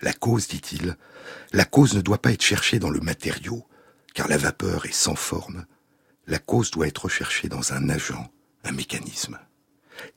La 0.00 0.12
cause, 0.12 0.48
dit-il, 0.48 0.96
la 1.52 1.64
cause 1.64 1.94
ne 1.94 2.00
doit 2.00 2.20
pas 2.20 2.32
être 2.32 2.42
cherchée 2.42 2.78
dans 2.78 2.90
le 2.90 3.00
matériau, 3.00 3.66
car 4.12 4.28
la 4.28 4.36
vapeur 4.36 4.86
est 4.86 4.92
sans 4.92 5.14
forme. 5.14 5.66
La 6.26 6.38
cause 6.38 6.70
doit 6.70 6.86
être 6.86 7.04
recherchée 7.04 7.48
dans 7.48 7.72
un 7.72 7.88
agent, 7.90 8.30
un 8.64 8.72
mécanisme. 8.72 9.38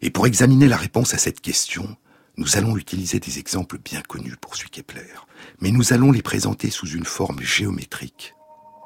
Et 0.02 0.10
pour 0.10 0.26
examiner 0.26 0.68
la 0.68 0.78
réponse 0.78 1.14
à 1.14 1.18
cette 1.18 1.42
question, 1.42 1.98
nous 2.38 2.56
allons 2.56 2.78
utiliser 2.78 3.20
des 3.20 3.40
exemples 3.40 3.78
bien 3.78 4.02
connus, 4.02 4.38
poursuit 4.40 4.70
Kepler, 4.70 5.14
mais 5.60 5.72
nous 5.72 5.92
allons 5.92 6.12
les 6.12 6.22
présenter 6.22 6.70
sous 6.70 6.88
une 6.88 7.06
forme 7.06 7.42
géométrique, 7.42 8.36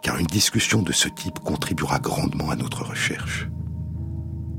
car 0.02 0.18
une 0.18 0.26
discussion 0.26 0.82
de 0.82 0.92
ce 0.92 1.10
type 1.10 1.40
contribuera 1.40 2.00
grandement 2.00 2.50
à 2.50 2.56
notre 2.56 2.84
recherche. 2.86 3.48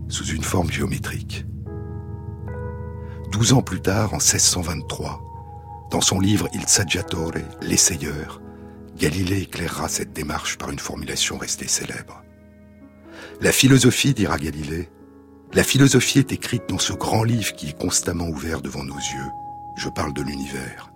Sous 0.08 0.26
une 0.26 0.44
forme 0.44 0.70
géométrique. 0.70 1.44
Douze 3.32 3.54
ans 3.54 3.62
plus 3.62 3.80
tard, 3.80 4.12
en 4.12 4.18
1623, 4.18 5.22
dans 5.90 6.00
son 6.00 6.20
livre 6.20 6.48
Il 6.54 6.68
Saggiatore, 6.68 7.32
l'essayeur, 7.60 8.40
Galilée 8.96 9.42
éclairera 9.42 9.88
cette 9.88 10.12
démarche 10.12 10.58
par 10.58 10.70
une 10.70 10.78
formulation 10.78 11.38
restée 11.38 11.66
célèbre. 11.66 12.22
La 13.42 13.50
philosophie, 13.50 14.14
dira 14.14 14.38
Galilée, 14.38 14.88
la 15.52 15.64
philosophie 15.64 16.20
est 16.20 16.30
écrite 16.30 16.68
dans 16.68 16.78
ce 16.78 16.92
grand 16.92 17.24
livre 17.24 17.56
qui 17.56 17.70
est 17.70 17.76
constamment 17.76 18.28
ouvert 18.28 18.62
devant 18.62 18.84
nos 18.84 18.94
yeux. 18.94 19.30
Je 19.76 19.88
parle 19.88 20.12
de 20.12 20.22
l'univers. 20.22 20.92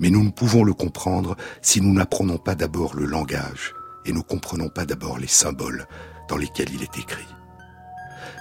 Mais 0.00 0.10
nous 0.10 0.24
ne 0.24 0.32
pouvons 0.32 0.64
le 0.64 0.74
comprendre 0.74 1.36
si 1.62 1.80
nous 1.80 1.92
n'apprenons 1.92 2.38
pas 2.38 2.56
d'abord 2.56 2.96
le 2.96 3.04
langage 3.04 3.72
et 4.04 4.12
ne 4.12 4.20
comprenons 4.20 4.68
pas 4.68 4.84
d'abord 4.84 5.20
les 5.20 5.28
symboles 5.28 5.86
dans 6.28 6.36
lesquels 6.36 6.74
il 6.74 6.82
est 6.82 6.98
écrit. 6.98 7.28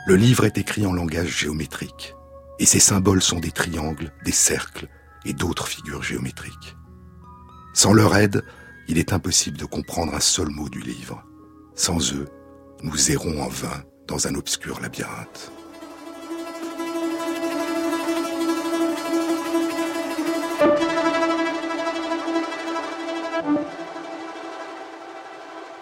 Le 0.08 0.16
livre 0.16 0.46
est 0.46 0.58
écrit 0.58 0.88
en 0.88 0.94
langage 0.94 1.42
géométrique, 1.42 2.16
et 2.58 2.66
ces 2.66 2.80
symboles 2.80 3.22
sont 3.22 3.40
des 3.40 3.52
triangles, 3.52 4.12
des 4.26 4.32
cercles 4.32 4.88
et 5.24 5.34
d'autres 5.34 5.68
figures 5.68 6.02
géométriques. 6.02 6.76
Sans 7.76 7.94
leur 7.94 8.16
aide, 8.16 8.44
il 8.88 8.98
est 8.98 9.14
impossible 9.14 9.60
de 9.60 9.66
comprendre 9.66 10.16
un 10.16 10.20
seul 10.20 10.50
mot 10.50 10.68
du 10.68 10.82
livre. 10.82 11.24
Sans 11.76 12.12
eux, 12.16 12.26
nous 12.84 13.12
errons 13.12 13.42
en 13.42 13.48
vain 13.48 13.84
dans 14.08 14.28
un 14.28 14.36
obscur 14.36 14.80
labyrinthe. 14.82 15.52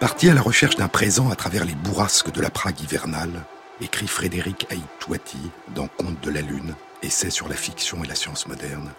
Parti 0.00 0.30
à 0.30 0.34
la 0.34 0.42
recherche 0.42 0.76
d'un 0.76 0.88
présent 0.88 1.30
à 1.30 1.36
travers 1.36 1.64
les 1.64 1.74
bourrasques 1.74 2.32
de 2.32 2.40
la 2.40 2.50
Prague 2.50 2.80
hivernale, 2.80 3.44
écrit 3.80 4.06
Frédéric 4.06 4.66
Aïtouati 4.70 5.50
dans 5.74 5.88
Conte 5.88 6.20
de 6.20 6.30
la 6.30 6.40
Lune, 6.40 6.74
essai 7.02 7.30
sur 7.30 7.48
la 7.48 7.56
fiction 7.56 8.04
et 8.04 8.06
la 8.06 8.14
science 8.14 8.46
moderne, 8.46 8.92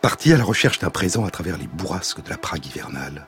parti 0.00 0.32
à 0.32 0.36
la 0.36 0.44
recherche 0.44 0.78
d'un 0.78 0.90
présent 0.90 1.24
à 1.24 1.30
travers 1.30 1.58
les 1.58 1.66
bourrasques 1.66 2.22
de 2.22 2.30
la 2.30 2.38
Prague 2.38 2.66
hivernale, 2.66 3.26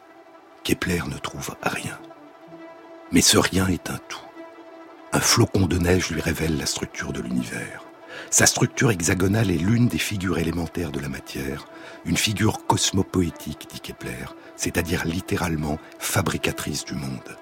Kepler 0.65 1.03
ne 1.09 1.19
trouve 1.19 1.55
rien. 1.63 1.99
Mais 3.13 3.21
ce 3.21 3.39
rien 3.39 3.69
est 3.69 3.91
un 3.91 3.99
tout. 4.09 4.19
Un 5.13 5.21
flocon 5.21 5.67
de 5.67 5.79
neige 5.79 6.11
lui 6.11 6.21
révèle 6.21 6.59
la 6.59 6.67
structure 6.67 7.13
de 7.13 7.21
l'univers. 7.21 7.85
Sa 8.31 8.47
structure 8.47 8.91
hexagonale 8.91 9.51
est 9.51 9.59
l'une 9.59 9.89
des 9.89 9.99
figures 9.99 10.39
élémentaires 10.39 10.91
de 10.91 10.99
la 10.99 11.09
matière, 11.09 11.69
une 12.05 12.17
figure 12.17 12.67
cosmopoétique, 12.67 13.69
dit 13.73 13.81
Kepler, 13.81 14.27
c'est-à-dire 14.57 15.05
littéralement 15.05 15.79
fabricatrice 15.99 16.85
du 16.85 16.95
monde. 16.95 17.37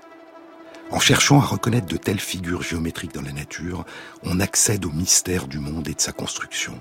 En 0.91 1.01
cherchant 1.01 1.41
à 1.41 1.45
reconnaître 1.45 1.87
de 1.87 1.97
telles 1.97 2.21
figures 2.21 2.63
géométriques 2.63 3.15
dans 3.15 3.23
la 3.23 3.33
nature, 3.33 3.87
on 4.23 4.41
accède 4.41 4.85
au 4.85 4.91
mystère 4.91 5.49
du 5.49 5.59
monde 5.59 5.89
et 5.89 5.95
de 5.95 6.01
sa 6.01 6.13
construction. 6.13 6.79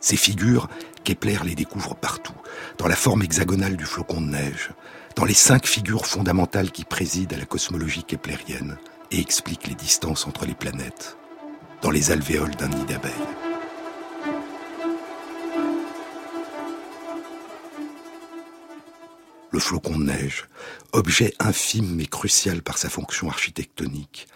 Ces 0.00 0.16
figures, 0.16 0.68
Kepler 1.04 1.38
les 1.44 1.54
découvre 1.54 1.94
partout, 1.94 2.34
dans 2.76 2.88
la 2.88 2.96
forme 2.96 3.22
hexagonale 3.22 3.76
du 3.76 3.84
flocon 3.84 4.20
de 4.20 4.26
neige, 4.26 4.70
dans 5.16 5.24
les 5.24 5.34
cinq 5.34 5.66
figures 5.66 6.06
fondamentales 6.06 6.70
qui 6.70 6.84
président 6.84 7.36
à 7.36 7.38
la 7.38 7.46
cosmologie 7.46 8.04
keplérienne 8.04 8.78
et 9.10 9.20
expliquent 9.20 9.66
les 9.66 9.74
distances 9.74 10.26
entre 10.26 10.46
les 10.46 10.54
planètes, 10.54 11.16
dans 11.82 11.90
les 11.90 12.10
alvéoles 12.10 12.54
d'un 12.56 12.68
nid 12.68 12.84
d'abeilles. 12.84 13.12
Le 19.50 19.58
flocon 19.60 19.98
de 19.98 20.04
neige, 20.04 20.48
objet 20.92 21.34
infime 21.38 21.94
mais 21.94 22.06
crucial 22.06 22.62
par 22.62 22.78
sa 22.78 22.88
fonction 22.88 23.28
architectonique, 23.28 24.26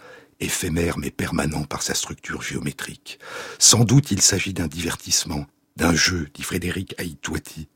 éphémère 0.40 0.98
mais 0.98 1.10
permanent 1.10 1.64
par 1.64 1.82
sa 1.82 1.94
structure 1.94 2.42
géométrique. 2.42 3.18
Sans 3.58 3.84
doute 3.84 4.10
il 4.10 4.20
s'agit 4.20 4.52
d'un 4.52 4.66
divertissement, 4.66 5.46
d'un 5.76 5.94
jeu, 5.94 6.28
dit 6.34 6.42
Frédéric 6.42 6.94
Aïtouati. 6.98 7.68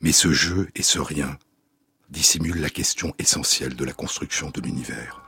Mais 0.00 0.12
ce 0.12 0.30
jeu 0.32 0.68
et 0.76 0.82
ce 0.82 0.98
rien 0.98 1.38
dissimulent 2.10 2.60
la 2.60 2.70
question 2.70 3.14
essentielle 3.18 3.76
de 3.76 3.84
la 3.84 3.92
construction 3.92 4.50
de 4.50 4.60
l'univers. 4.60 5.22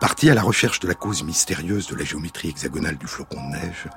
Parti 0.00 0.28
à 0.28 0.34
la 0.34 0.42
recherche 0.42 0.80
de 0.80 0.88
la 0.88 0.94
cause 0.94 1.22
mystérieuse 1.22 1.86
de 1.86 1.96
la 1.96 2.04
géométrie 2.04 2.48
hexagonale 2.48 2.98
du 2.98 3.06
flocon 3.06 3.42
de 3.48 3.56
neige, 3.56 3.88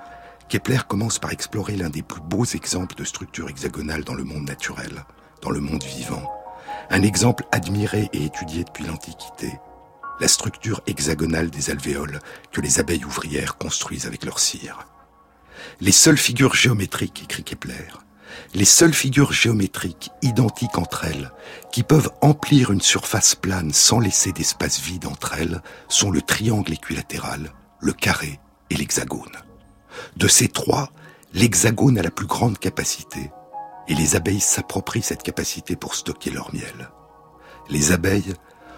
Kepler 0.48 0.80
commence 0.88 1.20
par 1.20 1.32
explorer 1.32 1.76
l'un 1.76 1.90
des 1.90 2.02
plus 2.02 2.22
beaux 2.22 2.46
exemples 2.46 2.96
de 2.96 3.04
structure 3.04 3.50
hexagonale 3.50 4.04
dans 4.04 4.14
le 4.14 4.24
monde 4.24 4.48
naturel, 4.48 5.04
dans 5.42 5.52
le 5.52 5.60
monde 5.60 5.84
vivant. 5.84 6.32
Un 6.90 7.02
exemple 7.04 7.46
admiré 7.52 8.10
et 8.14 8.26
étudié 8.26 8.64
depuis 8.64 8.86
l'Antiquité, 8.86 9.52
la 10.20 10.28
structure 10.28 10.82
hexagonale 10.88 11.50
des 11.50 11.70
alvéoles 11.70 12.20
que 12.52 12.62
les 12.62 12.80
abeilles 12.80 13.06
ouvrières 13.06 13.58
construisent 13.58 14.08
avec 14.08 14.26
leur 14.26 14.40
cire. 14.40 14.88
Les 15.82 15.92
seules 15.92 16.18
figures 16.18 16.56
géométriques, 16.56 17.24
écrit 17.24 17.44
Kepler, 17.44 17.88
les 18.54 18.66
seules 18.66 18.94
figures 18.94 19.32
géométriques 19.32 20.12
identiques 20.22 20.78
entre 20.78 21.06
elles, 21.06 21.32
qui 21.72 21.84
peuvent 21.84 22.12
emplir 22.22 22.72
une 22.72 22.82
surface 22.82 23.36
plane 23.36 23.72
sans 23.74 24.00
laisser 24.00 24.32
d'espace 24.32 24.80
vide 24.80 25.06
entre 25.06 25.34
elles, 25.34 25.62
sont 25.88 26.12
le 26.12 26.22
triangle 26.22 26.74
équilatéral, 26.74 27.54
le 27.80 27.94
carré 27.94 28.40
et 28.70 28.76
l'hexagone. 28.76 29.32
De 30.18 30.28
ces 30.28 30.48
trois, 30.48 30.92
l'hexagone 31.34 31.98
a 31.98 32.04
la 32.04 32.12
plus 32.12 32.28
grande 32.28 32.60
capacité, 32.60 33.32
et 33.88 33.96
les 33.96 34.16
abeilles 34.16 34.40
s'approprient 34.40 35.02
cette 35.02 35.24
capacité 35.24 35.76
pour 35.76 35.96
stocker 35.96 36.30
leur 36.30 36.54
miel. 36.54 36.90
Les 37.70 37.92
abeilles, 37.92 38.34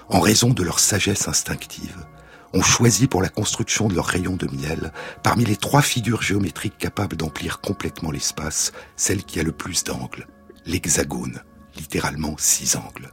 en 0.09 0.19
raison 0.19 0.49
de 0.49 0.63
leur 0.63 0.79
sagesse 0.79 1.27
instinctive, 1.27 2.05
ont 2.53 2.61
choisi 2.61 3.07
pour 3.07 3.21
la 3.21 3.29
construction 3.29 3.87
de 3.87 3.95
leur 3.95 4.05
rayon 4.05 4.35
de 4.35 4.47
miel, 4.47 4.91
parmi 5.23 5.45
les 5.45 5.55
trois 5.55 5.81
figures 5.81 6.21
géométriques 6.21 6.77
capables 6.77 7.15
d'emplir 7.15 7.61
complètement 7.61 8.11
l'espace, 8.11 8.71
celle 8.95 9.23
qui 9.23 9.39
a 9.39 9.43
le 9.43 9.51
plus 9.51 9.83
d'angles, 9.83 10.27
l'hexagone, 10.65 11.41
littéralement 11.75 12.35
six 12.37 12.75
angles. 12.75 13.11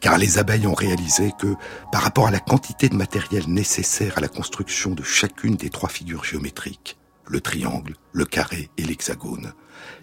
Car 0.00 0.18
les 0.18 0.38
abeilles 0.38 0.66
ont 0.66 0.74
réalisé 0.74 1.32
que, 1.38 1.54
par 1.92 2.02
rapport 2.02 2.26
à 2.26 2.30
la 2.30 2.40
quantité 2.40 2.88
de 2.88 2.96
matériel 2.96 3.44
nécessaire 3.48 4.18
à 4.18 4.20
la 4.20 4.28
construction 4.28 4.90
de 4.90 5.02
chacune 5.02 5.56
des 5.56 5.70
trois 5.70 5.88
figures 5.88 6.24
géométriques, 6.24 6.98
le 7.26 7.40
triangle, 7.40 7.94
le 8.12 8.24
carré 8.24 8.70
et 8.76 8.82
l'hexagone, 8.82 9.52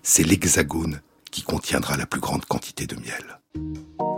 c'est 0.01 0.23
l'hexagone 0.23 1.01
qui 1.31 1.41
contiendra 1.43 1.97
la 1.97 2.05
plus 2.05 2.21
grande 2.21 2.45
quantité 2.45 2.87
de 2.87 2.95
miel. 2.95 4.16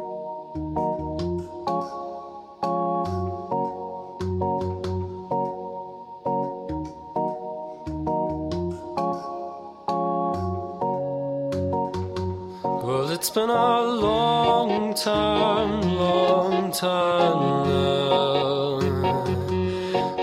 It's 13.20 13.30
been 13.30 13.50
a 13.50 13.82
long 13.82 14.94
time, 14.94 15.82
long 15.82 16.72
time 16.72 17.68
now 17.68 18.80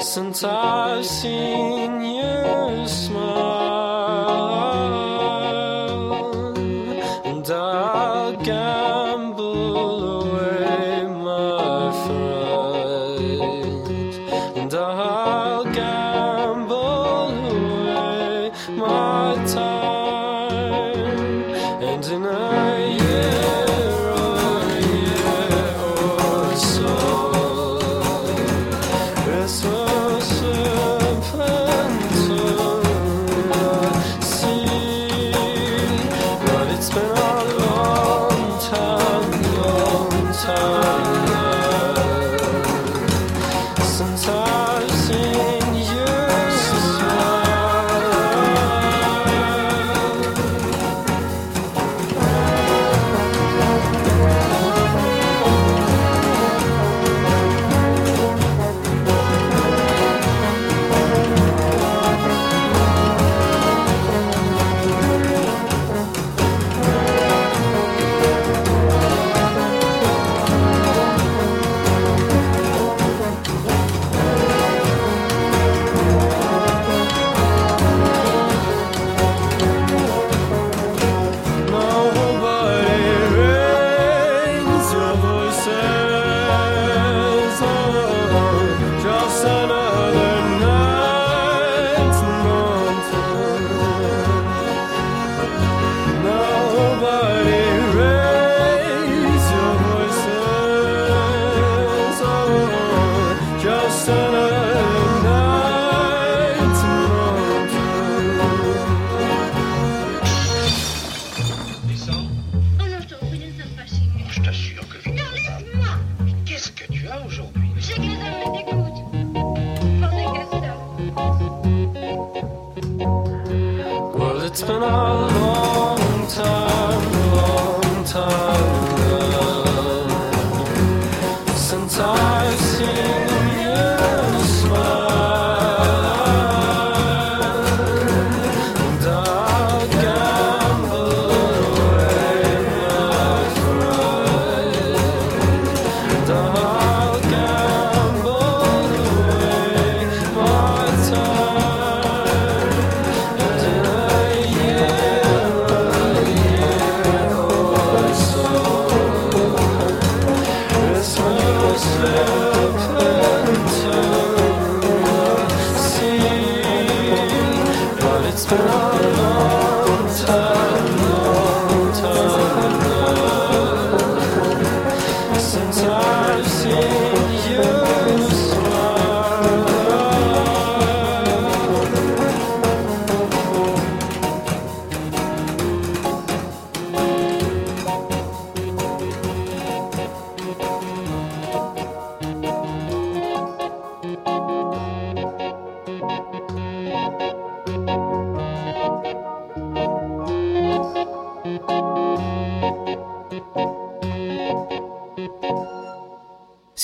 since 0.01 0.43
I've 0.43 1.05
seen 1.05 2.01
you 2.01 2.89
smile, 2.89 3.46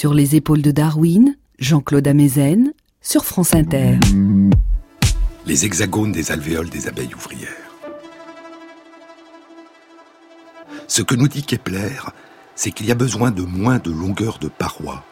Sur 0.03 0.15
les 0.15 0.35
épaules 0.35 0.63
de 0.63 0.73
Darwin, 0.73 1.37
Jean-Claude 1.61 2.09
Amezen, 2.09 2.73
sur 3.03 3.25
France 3.25 3.55
Inter. 3.55 4.01
Les 5.47 5.65
hexagones 5.65 6.11
des 6.11 6.33
alvéoles 6.33 6.71
des 6.71 6.89
abeilles 6.89 7.15
ouvrières. 7.15 7.71
Ce 10.89 11.03
que 11.03 11.15
nous 11.15 11.29
dit 11.29 11.45
Kepler, 11.45 12.01
c'est 12.57 12.73
qu'il 12.73 12.87
y 12.87 12.91
a 12.91 12.97
besoin 12.97 13.31
de 13.31 13.43
moins 13.43 13.79
de 13.79 13.93
longueur 13.93 14.41
de 14.41 14.49
paroi, 14.49 15.05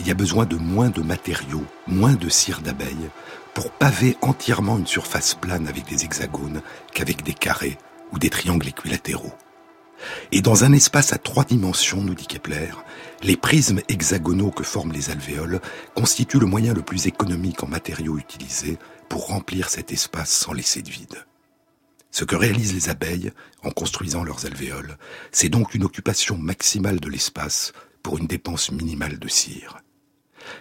il 0.00 0.08
y 0.08 0.10
a 0.10 0.14
besoin 0.14 0.44
de 0.44 0.56
moins 0.56 0.90
de 0.90 1.02
matériaux, 1.02 1.62
moins 1.86 2.14
de 2.14 2.28
cire 2.28 2.62
d'abeille, 2.62 3.10
pour 3.54 3.70
paver 3.70 4.16
entièrement 4.22 4.76
une 4.76 4.88
surface 4.88 5.34
plane 5.34 5.68
avec 5.68 5.88
des 5.88 6.04
hexagones 6.04 6.62
qu'avec 6.92 7.22
des 7.22 7.34
carrés 7.34 7.78
ou 8.12 8.18
des 8.18 8.28
triangles 8.28 8.66
équilatéraux. 8.66 9.34
Et 10.32 10.42
dans 10.42 10.64
un 10.64 10.72
espace 10.72 11.12
à 11.12 11.18
trois 11.18 11.44
dimensions, 11.44 12.02
nous 12.02 12.16
dit 12.16 12.26
Kepler, 12.26 12.70
les 13.22 13.36
prismes 13.36 13.80
hexagonaux 13.88 14.50
que 14.50 14.64
forment 14.64 14.92
les 14.92 15.10
alvéoles 15.10 15.60
constituent 15.94 16.40
le 16.40 16.46
moyen 16.46 16.74
le 16.74 16.82
plus 16.82 17.06
économique 17.06 17.62
en 17.62 17.68
matériaux 17.68 18.18
utilisés 18.18 18.78
pour 19.08 19.28
remplir 19.28 19.68
cet 19.68 19.92
espace 19.92 20.30
sans 20.30 20.52
laisser 20.52 20.82
de 20.82 20.90
vide. 20.90 21.24
Ce 22.10 22.24
que 22.24 22.36
réalisent 22.36 22.74
les 22.74 22.90
abeilles 22.90 23.32
en 23.62 23.70
construisant 23.70 24.24
leurs 24.24 24.44
alvéoles, 24.44 24.98
c'est 25.30 25.48
donc 25.48 25.74
une 25.74 25.84
occupation 25.84 26.36
maximale 26.36 27.00
de 27.00 27.08
l'espace 27.08 27.72
pour 28.02 28.18
une 28.18 28.26
dépense 28.26 28.72
minimale 28.72 29.18
de 29.18 29.28
cire. 29.28 29.78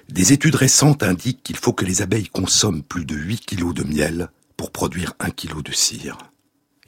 Des 0.10 0.32
études 0.32 0.56
récentes 0.56 1.04
indiquent 1.04 1.44
qu'il 1.44 1.58
faut 1.58 1.74
que 1.74 1.86
les 1.86 2.04
abeilles 2.04 2.30
consomment 2.30 2.84
plus 2.84 3.06
de 3.06 3.16
8 3.16 3.46
kg 3.48 3.74
de 3.74 3.84
miel 3.84 4.30
pour 4.56 4.72
produire 4.72 5.14
1 5.20 5.32
kg 5.32 5.64
de 5.64 5.72
cire. 5.72 6.18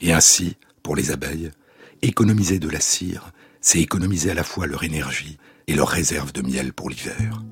Et 0.00 0.12
ainsi, 0.12 0.56
pour 0.82 0.94
les 0.94 1.10
abeilles, 1.10 1.50
économiser 2.02 2.60
de 2.60 2.68
la 2.68 2.80
cire, 2.80 3.32
c'est 3.60 3.80
économiser 3.80 4.30
à 4.30 4.34
la 4.34 4.44
fois 4.44 4.66
leur 4.66 4.84
énergie 4.84 5.38
et 5.66 5.74
leur 5.74 5.88
réserve 5.88 6.32
de 6.32 6.42
miel 6.42 6.72
pour 6.72 6.90
l'hiver. 6.90 7.42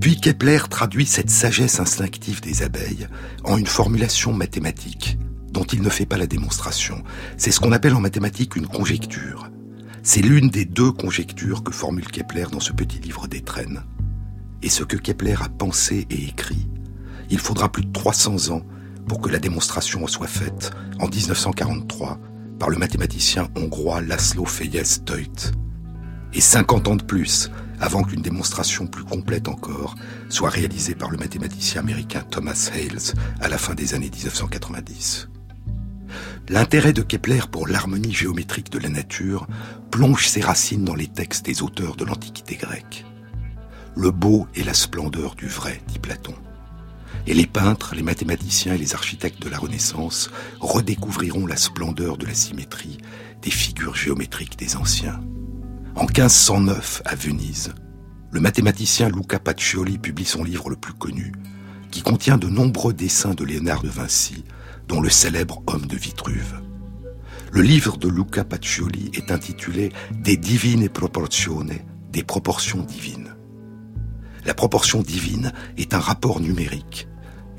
Puis 0.00 0.20
Kepler 0.20 0.60
traduit 0.68 1.06
cette 1.06 1.30
sagesse 1.30 1.80
instinctive 1.80 2.40
des 2.40 2.62
abeilles 2.62 3.08
en 3.44 3.56
une 3.56 3.66
formulation 3.66 4.32
mathématique 4.32 5.18
dont 5.50 5.64
il 5.64 5.82
ne 5.82 5.88
fait 5.88 6.06
pas 6.06 6.18
la 6.18 6.26
démonstration. 6.26 7.02
C'est 7.36 7.52
ce 7.52 7.60
qu'on 7.60 7.72
appelle 7.72 7.94
en 7.94 8.00
mathématiques 8.00 8.56
une 8.56 8.66
conjecture. 8.66 9.50
C'est 10.02 10.20
l'une 10.20 10.50
des 10.50 10.64
deux 10.64 10.90
conjectures 10.90 11.62
que 11.62 11.72
formule 11.72 12.08
Kepler 12.08 12.46
dans 12.50 12.60
ce 12.60 12.72
petit 12.72 12.98
livre 12.98 13.28
d'étrennes. 13.28 13.84
Et 14.62 14.68
ce 14.68 14.82
que 14.82 14.96
Kepler 14.96 15.36
a 15.40 15.48
pensé 15.48 16.06
et 16.10 16.24
écrit, 16.24 16.68
il 17.30 17.38
faudra 17.38 17.70
plus 17.70 17.84
de 17.84 17.92
300 17.92 18.50
ans 18.50 18.62
pour 19.08 19.20
que 19.20 19.30
la 19.30 19.38
démonstration 19.38 20.06
soit 20.06 20.26
faite 20.26 20.72
en 20.98 21.08
1943 21.08 22.18
par 22.58 22.68
le 22.68 22.76
mathématicien 22.76 23.48
hongrois 23.56 24.00
Laszlo 24.00 24.44
Fejez 24.44 25.04
Teut. 25.04 25.52
Et 26.34 26.40
50 26.40 26.88
ans 26.88 26.96
de 26.96 27.04
plus 27.04 27.50
avant 27.80 28.02
qu'une 28.02 28.22
démonstration 28.22 28.86
plus 28.86 29.04
complète 29.04 29.48
encore 29.48 29.94
soit 30.28 30.50
réalisée 30.50 30.94
par 30.94 31.10
le 31.10 31.18
mathématicien 31.18 31.80
américain 31.80 32.24
Thomas 32.28 32.70
Hales 32.72 33.14
à 33.40 33.48
la 33.48 33.58
fin 33.58 33.74
des 33.74 33.94
années 33.94 34.10
1990. 34.10 35.28
L'intérêt 36.48 36.92
de 36.92 37.02
Kepler 37.02 37.40
pour 37.50 37.66
l'harmonie 37.66 38.12
géométrique 38.12 38.70
de 38.70 38.78
la 38.78 38.88
nature 38.88 39.46
plonge 39.90 40.28
ses 40.28 40.40
racines 40.40 40.84
dans 40.84 40.94
les 40.94 41.06
textes 41.06 41.46
des 41.46 41.62
auteurs 41.62 41.96
de 41.96 42.04
l'Antiquité 42.04 42.56
grecque. 42.56 43.04
Le 43.96 44.10
beau 44.10 44.46
est 44.56 44.64
la 44.64 44.74
splendeur 44.74 45.36
du 45.36 45.46
vrai, 45.46 45.80
dit 45.88 45.98
Platon. 45.98 46.34
Et 47.26 47.34
les 47.34 47.46
peintres, 47.46 47.94
les 47.94 48.02
mathématiciens 48.02 48.74
et 48.74 48.78
les 48.78 48.94
architectes 48.94 49.40
de 49.40 49.48
la 49.48 49.58
Renaissance 49.58 50.30
redécouvriront 50.60 51.46
la 51.46 51.56
splendeur 51.56 52.18
de 52.18 52.26
la 52.26 52.34
symétrie 52.34 52.98
des 53.40 53.50
figures 53.50 53.94
géométriques 53.94 54.58
des 54.58 54.76
anciens. 54.76 55.20
En 55.96 56.06
1509, 56.06 57.02
à 57.04 57.14
Venise, 57.14 57.72
le 58.32 58.40
mathématicien 58.40 59.08
Luca 59.08 59.38
Pacioli 59.38 59.98
publie 59.98 60.24
son 60.24 60.42
livre 60.42 60.68
le 60.68 60.74
plus 60.74 60.92
connu, 60.92 61.30
qui 61.92 62.02
contient 62.02 62.36
de 62.36 62.48
nombreux 62.48 62.92
dessins 62.92 63.32
de 63.32 63.44
Léonard 63.44 63.82
de 63.82 63.88
Vinci, 63.88 64.44
dont 64.88 65.00
le 65.00 65.08
célèbre 65.08 65.62
Homme 65.68 65.86
de 65.86 65.96
Vitruve. 65.96 66.60
Le 67.52 67.62
livre 67.62 67.96
de 67.96 68.08
Luca 68.08 68.42
Pacioli 68.42 69.12
est 69.14 69.30
intitulé 69.30 69.92
De 70.10 70.34
divine 70.34 70.88
proportione, 70.88 71.74
des 72.10 72.24
proportions 72.24 72.82
divines. 72.82 73.36
La 74.44 74.54
proportion 74.54 75.00
divine 75.00 75.52
est 75.76 75.94
un 75.94 76.00
rapport 76.00 76.40
numérique 76.40 77.06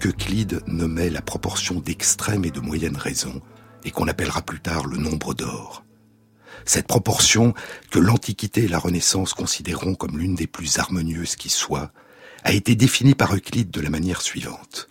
qu'Euclide 0.01 0.61
nommait 0.67 1.09
la 1.09 1.21
proportion 1.21 1.79
d'extrême 1.79 2.43
et 2.43 2.51
de 2.51 2.59
moyenne 2.59 2.97
raison 2.97 3.41
et 3.85 3.91
qu'on 3.91 4.09
appellera 4.09 4.41
plus 4.41 4.59
tard 4.59 4.87
le 4.87 4.97
nombre 4.97 5.33
d'or. 5.33 5.84
Cette 6.63 6.87
proportion, 6.87 7.53
que 7.91 7.99
l'Antiquité 7.99 8.63
et 8.63 8.67
la 8.67 8.79
Renaissance 8.79 9.33
considéreront 9.33 9.95
comme 9.95 10.17
l'une 10.17 10.35
des 10.35 10.47
plus 10.47 10.79
harmonieuses 10.79 11.35
qui 11.35 11.49
soit, 11.49 11.91
a 12.43 12.53
été 12.53 12.75
définie 12.75 13.15
par 13.15 13.35
Euclide 13.35 13.71
de 13.71 13.81
la 13.81 13.89
manière 13.89 14.21
suivante. 14.21 14.87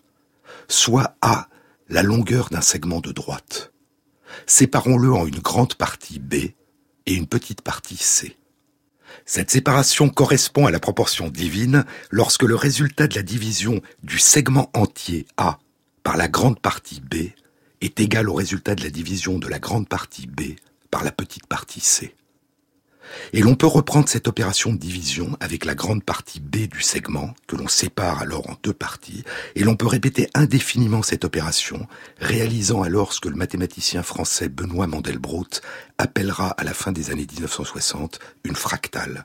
Soit 0.68 1.16
A 1.22 1.48
la 1.88 2.02
longueur 2.02 2.48
d'un 2.50 2.60
segment 2.60 3.00
de 3.00 3.12
droite. 3.12 3.72
Séparons-le 4.46 5.12
en 5.12 5.26
une 5.26 5.38
grande 5.38 5.74
partie 5.74 6.18
B 6.18 6.34
et 7.06 7.14
une 7.14 7.26
petite 7.26 7.62
partie 7.62 7.96
C. 7.96 8.36
Cette 9.26 9.50
séparation 9.50 10.08
correspond 10.08 10.66
à 10.66 10.70
la 10.70 10.80
proportion 10.80 11.28
divine 11.28 11.84
lorsque 12.10 12.42
le 12.42 12.56
résultat 12.56 13.06
de 13.06 13.14
la 13.14 13.22
division 13.22 13.80
du 14.02 14.18
segment 14.18 14.70
entier 14.74 15.26
A 15.36 15.58
par 16.02 16.16
la 16.16 16.28
grande 16.28 16.60
partie 16.60 17.00
B 17.00 17.30
est 17.80 18.00
égal 18.00 18.28
au 18.28 18.34
résultat 18.34 18.74
de 18.74 18.82
la 18.82 18.90
division 18.90 19.38
de 19.38 19.48
la 19.48 19.58
grande 19.58 19.88
partie 19.88 20.26
B 20.26 20.56
par 20.94 21.02
la 21.02 21.10
petite 21.10 21.48
partie 21.48 21.80
C. 21.80 22.14
Et 23.32 23.40
l'on 23.40 23.56
peut 23.56 23.66
reprendre 23.66 24.08
cette 24.08 24.28
opération 24.28 24.72
de 24.72 24.78
division 24.78 25.36
avec 25.40 25.64
la 25.64 25.74
grande 25.74 26.04
partie 26.04 26.38
B 26.38 26.68
du 26.68 26.82
segment, 26.82 27.34
que 27.48 27.56
l'on 27.56 27.66
sépare 27.66 28.22
alors 28.22 28.48
en 28.48 28.56
deux 28.62 28.72
parties, 28.72 29.24
et 29.56 29.64
l'on 29.64 29.74
peut 29.74 29.88
répéter 29.88 30.28
indéfiniment 30.34 31.02
cette 31.02 31.24
opération, 31.24 31.88
réalisant 32.20 32.84
alors 32.84 33.12
ce 33.12 33.18
que 33.18 33.28
le 33.28 33.34
mathématicien 33.34 34.04
français 34.04 34.48
Benoît 34.48 34.86
Mandelbrot 34.86 35.48
appellera 35.98 36.50
à 36.50 36.62
la 36.62 36.74
fin 36.74 36.92
des 36.92 37.10
années 37.10 37.26
1960 37.28 38.20
une 38.44 38.54
fractale. 38.54 39.24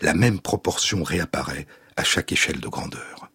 La 0.00 0.14
même 0.14 0.40
proportion 0.40 1.04
réapparaît 1.04 1.68
à 1.96 2.02
chaque 2.02 2.32
échelle 2.32 2.58
de 2.58 2.66
grandeur. 2.66 3.30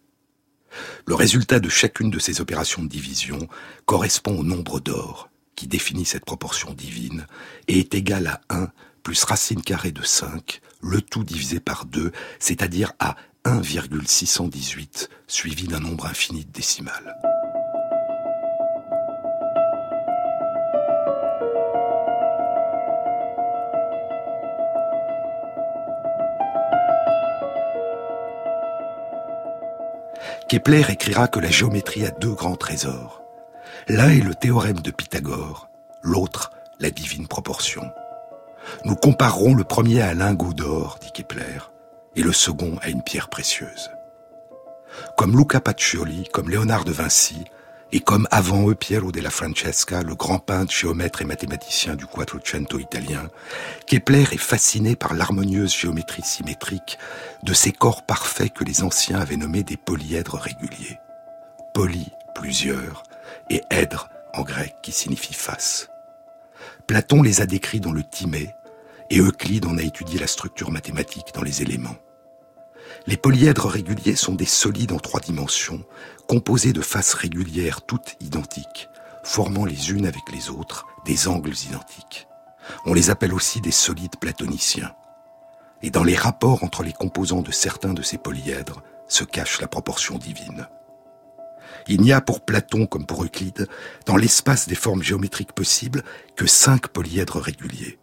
Le 1.06 1.14
résultat 1.14 1.60
de 1.60 1.70
chacune 1.70 2.10
de 2.10 2.18
ces 2.18 2.42
opérations 2.42 2.82
de 2.82 2.88
division 2.88 3.48
correspond 3.86 4.38
au 4.38 4.44
nombre 4.44 4.80
d'or, 4.80 5.29
qui 5.56 5.66
définit 5.66 6.04
cette 6.04 6.24
proportion 6.24 6.72
divine, 6.72 7.26
et 7.68 7.78
est 7.78 7.94
égal 7.94 8.26
à 8.26 8.40
1 8.50 8.68
plus 9.02 9.24
racine 9.24 9.62
carrée 9.62 9.92
de 9.92 10.02
5, 10.02 10.60
le 10.82 11.00
tout 11.00 11.24
divisé 11.24 11.60
par 11.60 11.84
2, 11.86 12.12
c'est-à-dire 12.38 12.92
à 12.98 13.16
1,618, 13.44 15.08
suivi 15.26 15.66
d'un 15.66 15.80
nombre 15.80 16.06
infini 16.06 16.44
de 16.44 16.50
décimales. 16.50 17.16
Kepler 30.48 30.84
écrira 30.88 31.28
que 31.28 31.38
la 31.38 31.48
géométrie 31.48 32.04
a 32.04 32.10
deux 32.10 32.34
grands 32.34 32.56
trésors. 32.56 33.19
L'un 33.92 34.10
est 34.10 34.22
le 34.22 34.36
théorème 34.36 34.78
de 34.78 34.92
Pythagore, 34.92 35.68
l'autre 36.00 36.52
la 36.78 36.92
divine 36.92 37.26
proportion. 37.26 37.90
Nous 38.84 38.94
comparerons 38.94 39.52
le 39.52 39.64
premier 39.64 40.00
à 40.00 40.10
un 40.10 40.14
lingot 40.14 40.52
d'or, 40.52 41.00
dit 41.02 41.10
Kepler, 41.10 41.58
et 42.14 42.22
le 42.22 42.32
second 42.32 42.78
à 42.82 42.88
une 42.88 43.02
pierre 43.02 43.28
précieuse. 43.28 43.90
Comme 45.16 45.36
Luca 45.36 45.60
Pacioli, 45.60 46.28
comme 46.32 46.50
Léonard 46.50 46.84
de 46.84 46.92
Vinci, 46.92 47.42
et 47.90 47.98
comme 47.98 48.28
avant 48.30 48.70
eux 48.70 48.76
Piero 48.76 49.10
della 49.10 49.30
Francesca, 49.30 50.02
le 50.02 50.14
grand 50.14 50.38
peintre, 50.38 50.72
géomètre 50.72 51.22
et 51.22 51.24
mathématicien 51.26 51.96
du 51.96 52.06
Quattrocento 52.06 52.78
italien, 52.78 53.28
Kepler 53.88 54.22
est 54.30 54.38
fasciné 54.38 54.94
par 54.94 55.14
l'harmonieuse 55.14 55.74
géométrie 55.74 56.22
symétrique 56.22 56.96
de 57.42 57.52
ces 57.52 57.72
corps 57.72 58.06
parfaits 58.06 58.52
que 58.52 58.62
les 58.62 58.84
anciens 58.84 59.18
avaient 59.18 59.36
nommés 59.36 59.64
des 59.64 59.76
polyèdres 59.76 60.38
réguliers. 60.38 61.00
Poly, 61.74 62.12
plusieurs, 62.36 63.02
et 63.50 63.62
èdre 63.70 64.08
en 64.32 64.42
grec 64.42 64.76
qui 64.82 64.92
signifie 64.92 65.34
face. 65.34 65.90
Platon 66.86 67.22
les 67.22 67.40
a 67.40 67.46
décrits 67.46 67.80
dans 67.80 67.92
le 67.92 68.02
Timée, 68.02 68.54
et 69.10 69.18
Euclide 69.18 69.66
en 69.66 69.76
a 69.76 69.82
étudié 69.82 70.18
la 70.18 70.26
structure 70.26 70.70
mathématique 70.70 71.34
dans 71.34 71.42
les 71.42 71.62
éléments. 71.62 71.96
Les 73.06 73.16
polyèdres 73.16 73.66
réguliers 73.66 74.16
sont 74.16 74.34
des 74.34 74.46
solides 74.46 74.92
en 74.92 74.98
trois 74.98 75.20
dimensions, 75.20 75.82
composés 76.28 76.72
de 76.72 76.80
faces 76.80 77.14
régulières 77.14 77.82
toutes 77.82 78.16
identiques, 78.20 78.88
formant 79.24 79.64
les 79.64 79.90
unes 79.90 80.06
avec 80.06 80.30
les 80.32 80.50
autres 80.50 80.86
des 81.04 81.28
angles 81.28 81.54
identiques. 81.66 82.28
On 82.86 82.94
les 82.94 83.10
appelle 83.10 83.34
aussi 83.34 83.60
des 83.60 83.70
solides 83.70 84.16
platoniciens. 84.20 84.94
Et 85.82 85.90
dans 85.90 86.04
les 86.04 86.16
rapports 86.16 86.62
entre 86.62 86.82
les 86.82 86.92
composants 86.92 87.42
de 87.42 87.52
certains 87.52 87.94
de 87.94 88.02
ces 88.02 88.18
polyèdres 88.18 88.82
se 89.08 89.24
cache 89.24 89.60
la 89.60 89.66
proportion 89.66 90.18
divine. 90.18 90.68
Il 91.88 92.00
n'y 92.00 92.12
a 92.12 92.20
pour 92.20 92.44
Platon 92.44 92.86
comme 92.86 93.06
pour 93.06 93.24
Euclide, 93.24 93.68
dans 94.06 94.16
l'espace 94.16 94.68
des 94.68 94.74
formes 94.74 95.02
géométriques 95.02 95.52
possibles, 95.52 96.04
que 96.36 96.46
cinq 96.46 96.88
polyèdres 96.88 97.40
réguliers. 97.40 97.98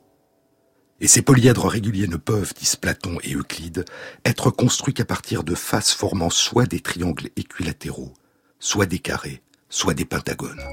Et 0.99 1.07
ces 1.07 1.21
polyèdres 1.21 1.67
réguliers 1.67 2.07
ne 2.07 2.17
peuvent, 2.17 2.53
disent 2.55 2.75
Platon 2.75 3.17
et 3.23 3.33
Euclide, 3.33 3.85
être 4.25 4.49
construits 4.49 4.95
qu'à 4.95 5.05
partir 5.05 5.43
de 5.43 5.53
faces 5.53 5.93
formant 5.93 6.31
soit 6.31 6.65
des 6.65 6.79
triangles 6.79 7.29
équilatéraux, 7.35 8.13
soit 8.59 8.87
des 8.87 8.99
carrés, 8.99 9.43
soit 9.69 9.93
des 9.93 10.05
pentagones. 10.05 10.63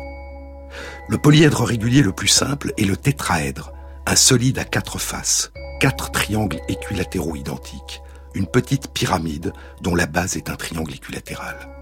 Le 1.09 1.19
polyèdre 1.19 1.63
régulier 1.65 2.03
le 2.03 2.13
plus 2.13 2.29
simple 2.29 2.73
est 2.79 2.87
le 2.87 2.97
tétraèdre, 2.97 3.73
un 4.07 4.17
solide 4.17 4.59
à 4.59 4.65
quatre 4.65 4.99
faces, 4.99 5.53
quatre 5.79 6.11
triangles 6.11 6.61
équilatéraux 6.69 7.37
identiques, 7.37 8.01
une 8.35 8.47
petite 8.47 8.93
pyramide 8.93 9.53
dont 9.83 9.95
la 9.95 10.07
base 10.07 10.37
est 10.37 10.49
un 10.49 10.57
triangle 10.57 10.95
équilatéral. 10.95 11.74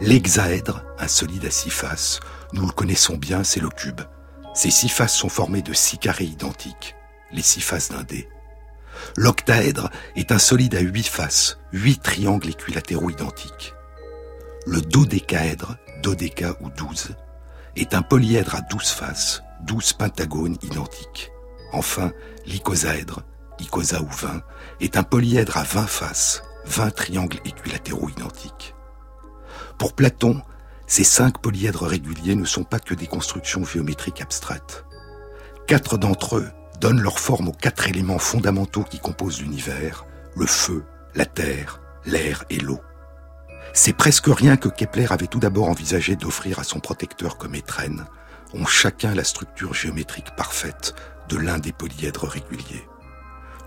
L'hexaèdre, 0.00 0.84
un 0.98 1.08
solide 1.08 1.44
à 1.44 1.50
six 1.50 1.70
faces, 1.70 2.20
nous 2.52 2.66
le 2.66 2.72
connaissons 2.72 3.16
bien, 3.16 3.44
c'est 3.44 3.60
le 3.60 3.68
cube. 3.68 4.00
Ces 4.54 4.70
six 4.70 4.88
faces 4.88 5.14
sont 5.14 5.28
formées 5.28 5.62
de 5.62 5.72
six 5.72 5.98
carrés 5.98 6.24
identiques, 6.24 6.96
les 7.32 7.42
six 7.42 7.60
faces 7.60 7.90
d'un 7.90 8.02
dé. 8.02 8.28
L'octaèdre 9.16 9.90
est 10.16 10.32
un 10.32 10.38
solide 10.38 10.74
à 10.74 10.80
huit 10.80 11.06
faces, 11.06 11.58
huit 11.72 12.02
triangles 12.02 12.50
équilatéraux 12.50 13.10
identiques. 13.10 13.74
Le 14.66 14.80
dodécaèdre, 14.80 15.76
dodéca 16.02 16.54
ou 16.60 16.70
douze, 16.70 17.14
est 17.76 17.94
un 17.94 18.02
polyèdre 18.02 18.56
à 18.56 18.60
douze 18.62 18.90
faces, 18.90 19.42
douze 19.62 19.92
pentagones 19.92 20.56
identiques. 20.62 21.30
Enfin, 21.72 22.12
l'icosaèdre, 22.46 23.22
icosa 23.60 24.00
ou 24.02 24.08
20, 24.08 24.42
est 24.80 24.96
un 24.96 25.02
polyèdre 25.02 25.56
à 25.56 25.62
20 25.62 25.86
faces, 25.86 26.42
20 26.66 26.90
triangles 26.94 27.40
équilatéraux 27.44 28.08
identiques. 28.08 28.74
Pour 29.80 29.94
Platon, 29.94 30.42
ces 30.86 31.04
cinq 31.04 31.38
polyèdres 31.38 31.86
réguliers 31.86 32.34
ne 32.34 32.44
sont 32.44 32.64
pas 32.64 32.80
que 32.80 32.92
des 32.92 33.06
constructions 33.06 33.64
géométriques 33.64 34.20
abstraites. 34.20 34.84
Quatre 35.66 35.96
d'entre 35.96 36.36
eux 36.36 36.50
donnent 36.82 37.00
leur 37.00 37.18
forme 37.18 37.48
aux 37.48 37.52
quatre 37.52 37.88
éléments 37.88 38.18
fondamentaux 38.18 38.82
qui 38.82 38.98
composent 38.98 39.40
l'univers, 39.40 40.04
le 40.36 40.44
feu, 40.44 40.84
la 41.14 41.24
terre, 41.24 41.80
l'air 42.04 42.44
et 42.50 42.58
l'eau. 42.58 42.82
C'est 43.72 43.96
presque 43.96 44.26
rien 44.26 44.58
que 44.58 44.68
Kepler 44.68 45.06
avait 45.08 45.28
tout 45.28 45.40
d'abord 45.40 45.70
envisagé 45.70 46.14
d'offrir 46.14 46.58
à 46.58 46.64
son 46.64 46.80
protecteur 46.80 47.38
comme 47.38 47.54
étrenne, 47.54 48.04
ont 48.52 48.66
chacun 48.66 49.14
la 49.14 49.24
structure 49.24 49.72
géométrique 49.72 50.36
parfaite 50.36 50.94
de 51.30 51.38
l'un 51.38 51.56
des 51.56 51.72
polyèdres 51.72 52.28
réguliers. 52.28 52.86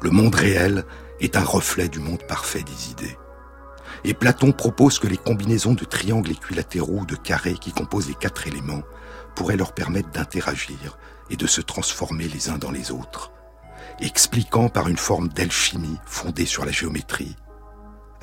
Le 0.04 0.12
monde 0.12 0.36
réel 0.36 0.86
est 1.22 1.38
un 1.38 1.44
reflet 1.44 1.90
du 1.90 1.98
monde 1.98 2.22
parfait 2.28 2.62
des 2.62 2.92
idées. 2.92 3.18
Et 4.06 4.14
Platon 4.14 4.52
propose 4.52 5.00
que 5.00 5.08
les 5.08 5.18
combinaisons 5.18 5.74
de 5.74 5.86
triangles 5.86 6.32
équilatéraux 6.32 7.00
ou 7.00 7.06
de 7.06 7.16
carrés 7.16 7.56
qui 7.56 7.72
composent 7.72 8.10
les 8.10 8.16
quatre 8.16 8.48
éléments 8.48 8.84
pourraient 9.36 9.58
leur 9.58 9.74
permettre 9.74 10.12
d'interagir 10.12 10.98
et 11.30 11.38
de 11.38 11.48
se 11.48 11.62
transformer 11.62 12.28
les 12.28 12.50
uns 12.50 12.58
dans 12.58 12.72
les 12.72 12.92
autres, 12.92 13.32
expliquant 14.02 14.70
par 14.70 14.90
une 14.90 14.98
forme 14.98 15.30
d'alchimie 15.30 16.00
fondée 16.06 16.46
sur 16.46 16.66
la 16.66 16.72
géométrie 16.72 17.36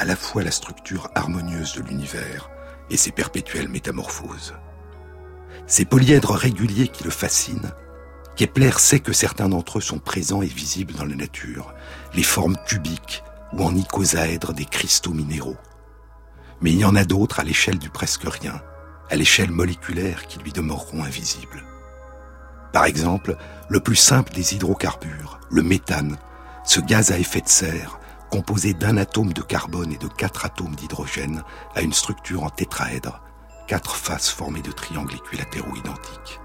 à 0.00 0.06
la 0.06 0.16
fois 0.16 0.42
la 0.42 0.50
structure 0.50 1.10
harmonieuse 1.14 1.74
de 1.74 1.82
l'univers 1.82 2.48
et 2.88 2.96
ses 2.96 3.12
perpétuelles 3.12 3.68
métamorphoses. 3.68 4.54
Ces 5.66 5.84
polyèdres 5.84 6.32
réguliers 6.32 6.88
qui 6.88 7.04
le 7.04 7.10
fascinent, 7.10 7.70
Kepler 8.34 8.72
sait 8.78 9.00
que 9.00 9.12
certains 9.12 9.50
d'entre 9.50 9.76
eux 9.76 9.82
sont 9.82 9.98
présents 9.98 10.40
et 10.40 10.46
visibles 10.46 10.94
dans 10.94 11.04
la 11.04 11.16
nature, 11.16 11.74
les 12.14 12.22
formes 12.22 12.56
cubiques 12.66 13.22
ou 13.52 13.62
en 13.62 13.76
icosaèdre 13.76 14.54
des 14.54 14.64
cristaux 14.64 15.12
minéraux. 15.12 15.58
Mais 16.60 16.72
il 16.72 16.78
y 16.78 16.84
en 16.84 16.96
a 16.96 17.04
d'autres 17.04 17.40
à 17.40 17.44
l'échelle 17.44 17.78
du 17.78 17.90
presque 17.90 18.24
rien, 18.24 18.60
à 19.10 19.16
l'échelle 19.16 19.50
moléculaire 19.50 20.26
qui 20.26 20.38
lui 20.38 20.52
demeureront 20.52 21.04
invisibles. 21.04 21.64
Par 22.72 22.84
exemple, 22.84 23.36
le 23.68 23.80
plus 23.80 23.96
simple 23.96 24.32
des 24.32 24.54
hydrocarbures, 24.54 25.40
le 25.50 25.62
méthane, 25.62 26.16
ce 26.64 26.80
gaz 26.80 27.10
à 27.10 27.18
effet 27.18 27.40
de 27.40 27.48
serre, 27.48 27.98
composé 28.30 28.74
d'un 28.74 28.96
atome 28.96 29.32
de 29.32 29.42
carbone 29.42 29.92
et 29.92 29.98
de 29.98 30.06
quatre 30.06 30.44
atomes 30.44 30.76
d'hydrogène, 30.76 31.42
a 31.74 31.80
une 31.80 31.92
structure 31.92 32.44
en 32.44 32.50
tétraèdre, 32.50 33.20
quatre 33.66 33.96
faces 33.96 34.30
formées 34.30 34.62
de 34.62 34.70
triangles 34.70 35.14
équilatéraux 35.14 35.76
identiques. 35.76 36.40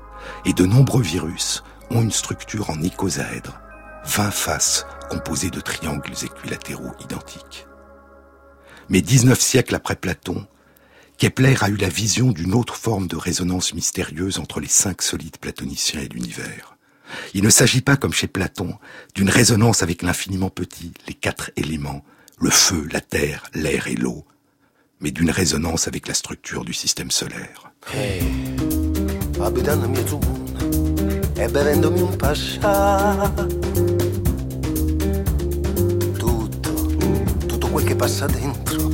Et 0.45 0.54
de 0.54 0.65
nombreux 0.65 1.04
virus 1.04 1.63
ont 1.91 2.01
une 2.01 2.12
structure 2.12 2.71
en 2.71 2.82
icosaèdre, 2.82 3.60
20 4.06 4.32
faces 4.32 4.86
composées 5.10 5.51
de 5.51 5.60
triangles 5.60 6.13
équilatéraux 6.23 6.93
identiques. 7.04 7.64
Mais 8.89 9.02
19 9.02 9.39
siècles 9.39 9.76
après 9.76 9.95
Platon, 9.95 10.45
Kepler 11.17 11.56
a 11.62 11.69
eu 11.69 11.76
la 11.78 11.89
vision 11.89 12.32
d'une 12.32 12.54
autre 12.54 12.76
forme 12.76 13.08
de 13.08 13.15
résonance 13.15 13.74
mystérieuse 13.74 14.38
entre 14.38 14.60
les 14.60 14.67
cinq 14.67 15.02
solides 15.02 15.38
platoniciens 15.38 16.02
et 16.02 16.08
l'univers. 16.08 16.78
Il 17.34 17.43
ne 17.43 17.50
s'agit 17.50 17.82
pas, 17.82 17.95
comme 17.98 18.13
chez 18.13 18.28
Platon, 18.28 18.76
d'une 19.15 19.30
résonance 19.30 19.82
avec 19.84 20.02
l'infiniment 20.02 20.50
petit, 20.50 20.91
les 21.08 21.13
quatre 21.13 21.52
éléments, 21.56 22.04
le 22.39 22.50
feu, 22.50 22.88
la 22.91 23.02
terre, 23.02 23.43
l'air 23.54 23.88
et 23.88 23.95
l'eau, 23.95 24.26
mais 25.00 25.12
d'une 25.12 25.32
résonance 25.32 25.88
avec 25.88 26.08
la 26.08 26.13
structure 26.13 26.65
du 26.65 26.74
système 26.74 27.12
solaire. 27.12 27.71
Che 37.86 37.95
passa 37.95 38.26
dentro, 38.26 38.89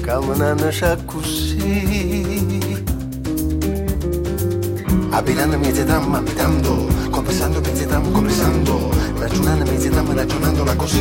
camminando 0.00 0.68
c'è 0.68 0.96
così. 1.04 2.82
Abitando 5.10 5.58
mezza 5.58 5.84
damma, 5.84 6.18
abitando, 6.18 6.88
confessando 7.10 7.60
mezza 7.60 7.84
damma, 7.84 8.10
confessando, 8.10 8.90
ragionando 9.18 9.70
mezza 9.70 9.90
damma, 9.90 10.14
ragionandola 10.14 10.74
così. 10.74 10.98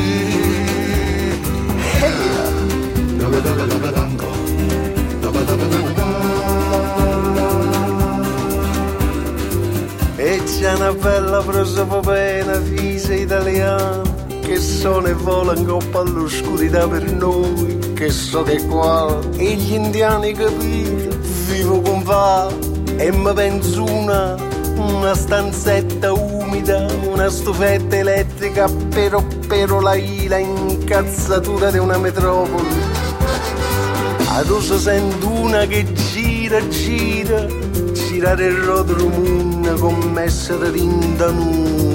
E 10.17 10.43
c'è 10.43 10.73
una 10.73 10.91
bella 10.91 11.41
prosopopea 11.41 12.61
fisa 12.61 13.13
italiana 13.13 14.08
che 14.49 14.59
sono 14.59 15.05
e 15.05 15.13
vola 15.13 15.55
in 15.55 15.63
coppa 15.63 15.99
all'oscurità 15.99 16.87
per 16.87 17.03
noi, 17.11 17.93
che 17.93 18.09
so 18.09 18.41
che 18.41 18.65
qua 18.65 19.19
e 19.37 19.53
gli 19.53 19.73
indiani 19.73 20.33
capito, 20.33 21.15
vivo 21.45 21.79
con 21.81 22.01
va 22.01 22.51
e 22.97 23.11
mi 23.11 23.31
penso 23.33 23.83
una, 23.83 24.35
una 24.75 25.13
stanzetta 25.13 26.13
umida, 26.13 26.87
una 27.03 27.29
stufetta 27.29 27.95
elettrica, 27.95 28.67
però 28.89 29.23
però 29.47 29.81
la 29.81 29.93
ila 29.93 30.39
incazzatura 30.39 31.69
di 31.69 31.77
una 31.77 31.99
metropoli. 31.99 32.97
Adesso 34.29 34.79
sento 34.79 35.29
una 35.29 35.67
che 35.67 35.85
gira, 35.93 36.67
gira, 36.69 37.45
girare 37.93 38.45
il 38.47 38.57
rotolo 38.57 39.09
moon 39.09 39.75
come 39.77 40.23
essere 40.23 40.71
rindanù. 40.71 41.88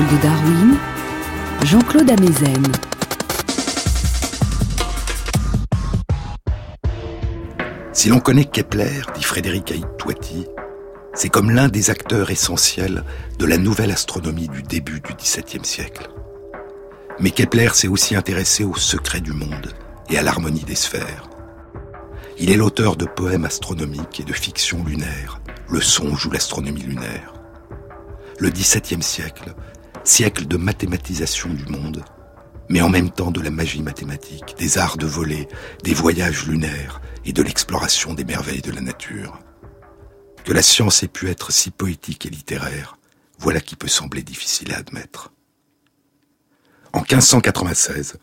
De 0.00 0.22
Darwin, 0.22 0.76
Jean-Claude 1.62 2.10
Amezen. 2.10 2.62
Si 7.92 8.08
l'on 8.08 8.18
connaît 8.18 8.44
Kepler, 8.44 9.02
dit 9.14 9.22
Frédéric 9.22 9.70
Haït 9.70 9.86
Toiti, 9.96 10.46
C'est 11.14 11.28
comme 11.28 11.52
l'un 11.52 11.68
des 11.68 11.90
acteurs 11.90 12.32
essentiels 12.32 13.04
de 13.38 13.46
la 13.46 13.56
nouvelle 13.56 13.92
astronomie 13.92 14.48
du 14.48 14.64
début 14.64 15.00
du 15.00 15.14
XVIIe 15.14 15.64
siècle. 15.64 16.10
Mais 17.20 17.30
Kepler 17.30 17.68
s'est 17.72 17.86
aussi 17.86 18.16
intéressé 18.16 18.64
aux 18.64 18.74
secrets 18.74 19.20
du 19.20 19.32
monde 19.32 19.72
et 20.10 20.18
à 20.18 20.22
l'harmonie 20.22 20.64
des 20.64 20.74
sphères. 20.74 21.30
Il 22.40 22.50
est 22.50 22.56
l'auteur 22.56 22.96
de 22.96 23.04
poèmes 23.04 23.44
astronomiques 23.44 24.18
et 24.18 24.24
de 24.24 24.32
fictions 24.32 24.82
lunaires, 24.84 25.40
le 25.70 25.80
songe 25.80 26.26
ou 26.26 26.32
l'astronomie 26.32 26.82
lunaire. 26.82 27.32
Le 28.40 28.50
XVIIe 28.50 29.00
siècle, 29.00 29.54
siècle 30.04 30.46
de 30.46 30.58
mathématisation 30.58 31.48
du 31.48 31.64
monde, 31.66 32.04
mais 32.68 32.82
en 32.82 32.90
même 32.90 33.10
temps 33.10 33.30
de 33.30 33.40
la 33.40 33.50
magie 33.50 33.82
mathématique, 33.82 34.54
des 34.58 34.78
arts 34.78 34.98
de 34.98 35.06
voler, 35.06 35.48
des 35.82 35.94
voyages 35.94 36.46
lunaires 36.46 37.00
et 37.24 37.32
de 37.32 37.42
l'exploration 37.42 38.12
des 38.12 38.24
merveilles 38.24 38.60
de 38.60 38.70
la 38.70 38.82
nature. 38.82 39.38
Que 40.44 40.52
la 40.52 40.62
science 40.62 41.02
ait 41.02 41.08
pu 41.08 41.30
être 41.30 41.52
si 41.52 41.70
poétique 41.70 42.26
et 42.26 42.30
littéraire, 42.30 42.98
voilà 43.38 43.60
qui 43.60 43.76
peut 43.76 43.88
sembler 43.88 44.22
difficile 44.22 44.72
à 44.74 44.78
admettre. 44.78 45.32
En 46.92 47.00
1596, 47.00 48.18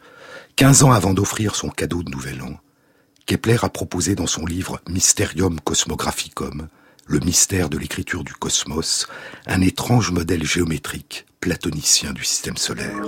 15 0.56 0.84
ans 0.84 0.92
avant 0.92 1.14
d'offrir 1.14 1.56
son 1.56 1.70
cadeau 1.70 2.04
de 2.04 2.12
Nouvel 2.12 2.44
An, 2.44 2.60
Kepler 3.26 3.58
a 3.64 3.70
proposé 3.70 4.14
dans 4.14 4.28
son 4.28 4.46
livre 4.46 4.82
Mysterium 4.88 5.60
Cosmographicum, 5.60 6.68
le 7.08 7.20
mystère 7.20 7.70
de 7.70 7.78
l'écriture 7.78 8.24
du 8.24 8.34
cosmos, 8.34 9.08
un 9.48 9.62
étrange 9.62 10.12
modèle 10.12 10.46
géométrique 10.46 11.26
platonicien 11.42 12.14
du 12.14 12.24
système 12.24 12.56
solaire. 12.56 13.04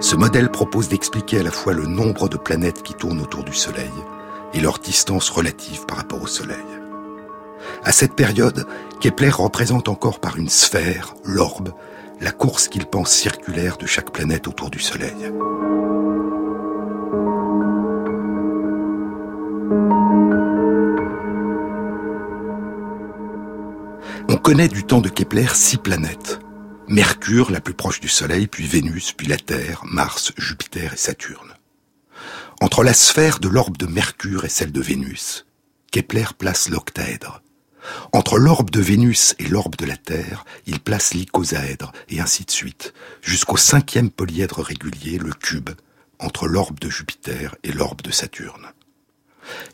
Ce 0.00 0.14
modèle 0.14 0.50
propose 0.50 0.88
d'expliquer 0.88 1.40
à 1.40 1.42
la 1.42 1.50
fois 1.50 1.72
le 1.72 1.84
nombre 1.84 2.28
de 2.28 2.36
planètes 2.36 2.84
qui 2.84 2.94
tournent 2.94 3.20
autour 3.20 3.42
du 3.42 3.52
Soleil 3.52 3.90
et 4.54 4.60
leur 4.60 4.78
distance 4.78 5.28
relative 5.30 5.84
par 5.86 5.96
rapport 5.96 6.22
au 6.22 6.28
Soleil. 6.28 6.56
À 7.82 7.90
cette 7.90 8.14
période, 8.14 8.66
Kepler 9.00 9.30
représente 9.30 9.88
encore 9.88 10.20
par 10.20 10.36
une 10.36 10.48
sphère, 10.48 11.16
l'orbe, 11.24 11.74
la 12.20 12.30
course 12.30 12.68
qu'il 12.68 12.86
pense 12.86 13.10
circulaire 13.10 13.78
de 13.78 13.86
chaque 13.86 14.12
planète 14.12 14.46
autour 14.46 14.70
du 14.70 14.78
Soleil. 14.78 15.32
On 24.30 24.36
connaît 24.36 24.68
du 24.68 24.84
temps 24.84 25.00
de 25.00 25.08
Kepler 25.08 25.46
six 25.54 25.78
planètes. 25.78 26.38
Mercure, 26.86 27.50
la 27.50 27.62
plus 27.62 27.72
proche 27.72 27.98
du 27.98 28.08
Soleil, 28.08 28.46
puis 28.46 28.66
Vénus, 28.66 29.12
puis 29.12 29.26
la 29.26 29.38
Terre, 29.38 29.80
Mars, 29.86 30.32
Jupiter 30.36 30.92
et 30.92 30.98
Saturne. 30.98 31.54
Entre 32.60 32.84
la 32.84 32.92
sphère 32.92 33.38
de 33.38 33.48
l'orbe 33.48 33.78
de 33.78 33.86
Mercure 33.86 34.44
et 34.44 34.50
celle 34.50 34.70
de 34.70 34.82
Vénus, 34.82 35.46
Kepler 35.90 36.26
place 36.36 36.68
l'octaèdre. 36.68 37.40
Entre 38.12 38.38
l'orbe 38.38 38.68
de 38.68 38.82
Vénus 38.82 39.34
et 39.38 39.46
l'orbe 39.46 39.76
de 39.76 39.86
la 39.86 39.96
Terre, 39.96 40.44
il 40.66 40.78
place 40.78 41.14
l'icosaèdre, 41.14 41.92
et 42.10 42.20
ainsi 42.20 42.44
de 42.44 42.50
suite, 42.50 42.92
jusqu'au 43.22 43.56
cinquième 43.56 44.10
polyèdre 44.10 44.60
régulier, 44.60 45.16
le 45.16 45.32
cube, 45.32 45.70
entre 46.18 46.48
l'orbe 46.48 46.78
de 46.80 46.90
Jupiter 46.90 47.56
et 47.62 47.72
l'orbe 47.72 48.02
de 48.02 48.10
Saturne. 48.10 48.72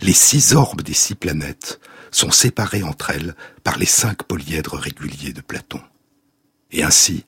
Les 0.01 0.13
six 0.13 0.55
orbes 0.55 0.83
des 0.83 0.95
six 0.95 1.17
planètes 1.17 1.81
sont 2.15 2.31
séparés 2.31 2.83
entre 2.83 3.11
elles 3.11 3.35
par 3.65 3.79
les 3.79 3.87
cinq 3.87 4.23
polyèdres 4.23 4.77
réguliers 4.77 5.33
de 5.33 5.41
Platon. 5.41 5.81
Et 6.71 6.83
ainsi, 6.83 7.27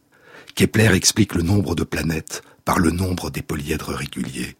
Kepler 0.55 0.94
explique 0.94 1.35
le 1.35 1.42
nombre 1.42 1.75
de 1.75 1.85
planètes 1.85 2.42
par 2.64 2.79
le 2.79 2.90
nombre 2.90 3.31
des 3.31 3.42
polyèdres 3.42 3.92
réguliers. 3.92 4.57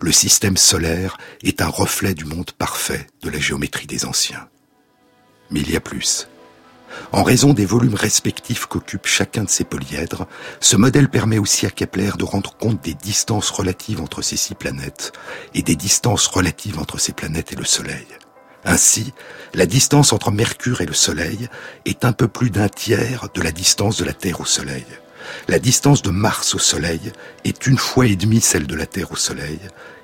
Le 0.00 0.12
système 0.12 0.56
solaire 0.56 1.18
est 1.42 1.60
un 1.60 1.68
reflet 1.68 2.14
du 2.14 2.24
monde 2.24 2.52
parfait 2.52 3.06
de 3.22 3.30
la 3.30 3.38
géométrie 3.38 3.86
des 3.86 4.06
anciens. 4.06 4.48
Mais 5.50 5.60
il 5.60 5.70
y 5.70 5.76
a 5.76 5.80
plus. 5.80 6.26
En 7.12 7.22
raison 7.22 7.52
des 7.52 7.66
volumes 7.66 7.94
respectifs 7.94 8.66
qu'occupe 8.66 9.06
chacun 9.06 9.44
de 9.44 9.50
ces 9.50 9.64
polyèdres, 9.64 10.26
ce 10.60 10.76
modèle 10.76 11.08
permet 11.08 11.38
aussi 11.38 11.66
à 11.66 11.70
Kepler 11.70 12.12
de 12.18 12.24
rendre 12.24 12.56
compte 12.56 12.82
des 12.82 12.94
distances 12.94 13.50
relatives 13.50 14.00
entre 14.00 14.22
ces 14.22 14.36
six 14.36 14.54
planètes 14.54 15.12
et 15.54 15.62
des 15.62 15.76
distances 15.76 16.26
relatives 16.26 16.78
entre 16.78 16.98
ces 16.98 17.12
planètes 17.12 17.52
et 17.52 17.56
le 17.56 17.64
Soleil. 17.64 18.06
Ainsi, 18.64 19.12
la 19.54 19.66
distance 19.66 20.12
entre 20.12 20.30
Mercure 20.30 20.80
et 20.80 20.86
le 20.86 20.92
Soleil 20.92 21.48
est 21.86 22.04
un 22.04 22.12
peu 22.12 22.28
plus 22.28 22.50
d'un 22.50 22.68
tiers 22.68 23.28
de 23.34 23.42
la 23.42 23.52
distance 23.52 23.96
de 23.96 24.04
la 24.04 24.12
Terre 24.12 24.40
au 24.40 24.44
Soleil. 24.44 24.84
La 25.48 25.58
distance 25.58 26.02
de 26.02 26.10
Mars 26.10 26.54
au 26.54 26.58
Soleil 26.58 27.12
est 27.44 27.66
une 27.66 27.78
fois 27.78 28.06
et 28.06 28.16
demie 28.16 28.40
celle 28.40 28.66
de 28.66 28.74
la 28.74 28.86
Terre 28.86 29.12
au 29.12 29.16
Soleil, 29.16 29.58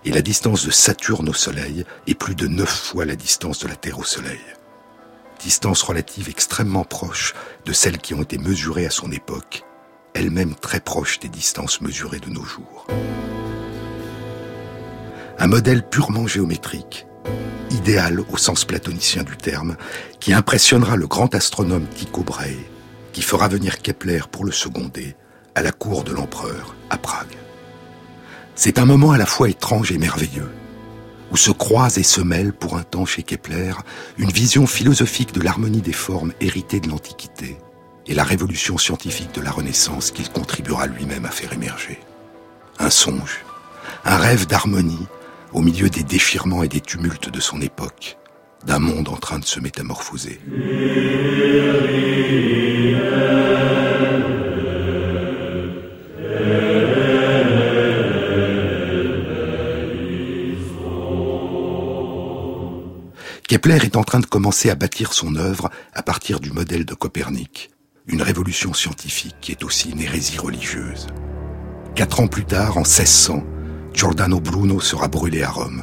et 0.05 0.13
la 0.13 0.23
distance 0.23 0.65
de 0.65 0.71
Saturne 0.71 1.29
au 1.29 1.35
Soleil 1.35 1.85
est 2.07 2.15
plus 2.15 2.35
de 2.35 2.47
neuf 2.47 2.71
fois 2.71 3.05
la 3.05 3.17
distance 3.17 3.59
de 3.59 3.69
la 3.69 3.77
Terre 3.77 3.99
au 3.99 4.05
Soleil. 4.05 4.41
Distance 5.41 5.83
relative 5.83 6.29
extrêmement 6.29 6.85
proche 6.85 7.35
de 7.65 7.73
celles 7.73 7.99
qui 7.99 8.15
ont 8.15 8.23
été 8.23 8.39
mesurées 8.39 8.87
à 8.87 8.91
son 8.91 9.13
époque, 9.13 9.65
elle-même 10.15 10.55
très 10.55 10.81
proche 10.81 11.19
des 11.19 11.29
distances 11.29 11.81
mesurées 11.81 12.21
de 12.21 12.31
nos 12.31 12.45
jours. 12.45 12.87
Un 15.39 15.47
modèle 15.49 15.87
purement 15.87 16.27
géométrique, 16.27 17.07
idéal 17.71 18.21
au 18.21 18.37
sens 18.37 18.65
platonicien 18.65 19.23
du 19.23 19.37
terme, 19.37 19.77
qui 20.21 20.33
impressionnera 20.33 20.97
le 20.97 21.07
grand 21.07 21.35
astronome 21.35 21.87
Tycho 21.87 22.23
Brahe, 22.23 22.65
qui 23.13 23.23
fera 23.23 23.49
venir 23.49 23.81
Kepler 23.81 24.21
pour 24.31 24.45
le 24.45 24.53
seconder 24.53 25.15
à 25.55 25.63
la 25.63 25.73
cour 25.73 26.05
de 26.05 26.13
l'empereur 26.13 26.75
à 26.91 26.99
Prague. 26.99 27.37
C'est 28.55 28.79
un 28.79 28.85
moment 28.85 29.13
à 29.13 29.19
la 29.19 29.27
fois 29.27 29.49
étrange 29.49 29.93
et 29.93 29.99
merveilleux, 29.99 30.51
où 31.31 31.37
se 31.37 31.51
croisent 31.51 31.99
et 31.99 32.03
se 32.03 32.21
mêlent 32.21 32.53
pour 32.53 32.77
un 32.77 32.83
temps 32.83 33.07
chez 33.07 33.23
Kepler 33.23 33.73
une 34.19 34.31
vision 34.31 34.67
philosophique 34.67 35.33
de 35.35 35.41
l'harmonie 35.41 35.83
des 35.83 35.93
formes 35.93 36.33
héritée 36.41 36.81
de 36.81 36.89
l'Antiquité 36.89 37.59
et 38.07 38.15
la 38.15 38.25
révolution 38.25 38.79
scientifique 38.79 39.35
de 39.35 39.41
la 39.41 39.51
Renaissance 39.51 40.11
qu'il 40.11 40.31
contribuera 40.31 40.87
lui-même 40.87 41.25
à 41.25 41.31
faire 41.31 41.53
émerger. 41.53 42.01
Un 42.79 42.91
songe, 42.91 43.45
un 44.05 44.17
rêve 44.17 44.47
d'harmonie 44.47 45.07
au 45.53 45.63
milieu 45.63 45.89
des 45.89 46.03
déchirements 46.03 46.63
et 46.63 46.69
des 46.69 46.81
tumultes 46.81 47.31
de 47.31 47.41
son 47.41 47.61
époque, 47.61 48.19
d'un 48.65 48.79
monde 48.79 49.09
en 49.09 49.17
train 49.17 49.39
de 49.39 49.45
se 49.45 49.61
métamorphoser. 49.61 50.41
Kepler 63.49 63.79
est 63.85 63.97
en 63.97 64.03
train 64.03 64.21
de 64.21 64.27
commencer 64.27 64.71
à 64.71 64.75
bâtir 64.75 65.13
son 65.13 65.37
œuvre 65.37 65.71
à 65.95 66.03
partir 66.03 66.41
du 66.41 66.51
modèle 66.51 66.85
de 66.85 66.95
Copernic, 66.95 67.71
une 68.07 68.23
révolution 68.23 68.75
scientifique 68.75 69.37
qui 69.41 69.53
est 69.53 69.65
aussi 69.65 69.91
une 69.91 70.01
hérésie 70.01 70.39
religieuse. 70.39 71.07
Quatre 71.95 72.21
ans 72.21 72.27
plus 72.27 72.45
tard, 72.45 72.77
en 72.77 72.83
1600, 72.83 73.45
Giordano 73.97 74.41
Bruno 74.41 74.79
sera 74.79 75.09
brûlé 75.09 75.43
à 75.43 75.49
Rome. 75.49 75.83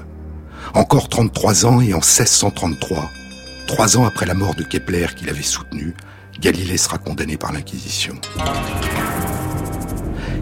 Encore 0.76 1.10
33 1.10 1.66
ans 1.66 1.82
et 1.82 1.96
en 1.96 1.98
1633, 1.98 3.10
trois 3.66 3.98
ans 3.98 4.06
après 4.06 4.28
la 4.28 4.36
mort 4.36 4.54
de 4.54 4.62
Kepler 4.62 5.08
qu'il 5.16 5.32
avait 5.32 5.42
soutenu, 5.42 5.96
Galilée 6.40 6.78
sera 6.78 7.00
condamné 7.00 7.38
par 7.38 7.52
l'Inquisition. 7.52 8.14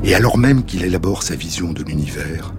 Et 0.03 0.13
alors 0.13 0.37
même 0.37 0.65
qu'il 0.65 0.83
élabore 0.83 1.23
sa 1.23 1.35
vision 1.35 1.71
de 1.71 1.81
l'univers, 1.83 2.53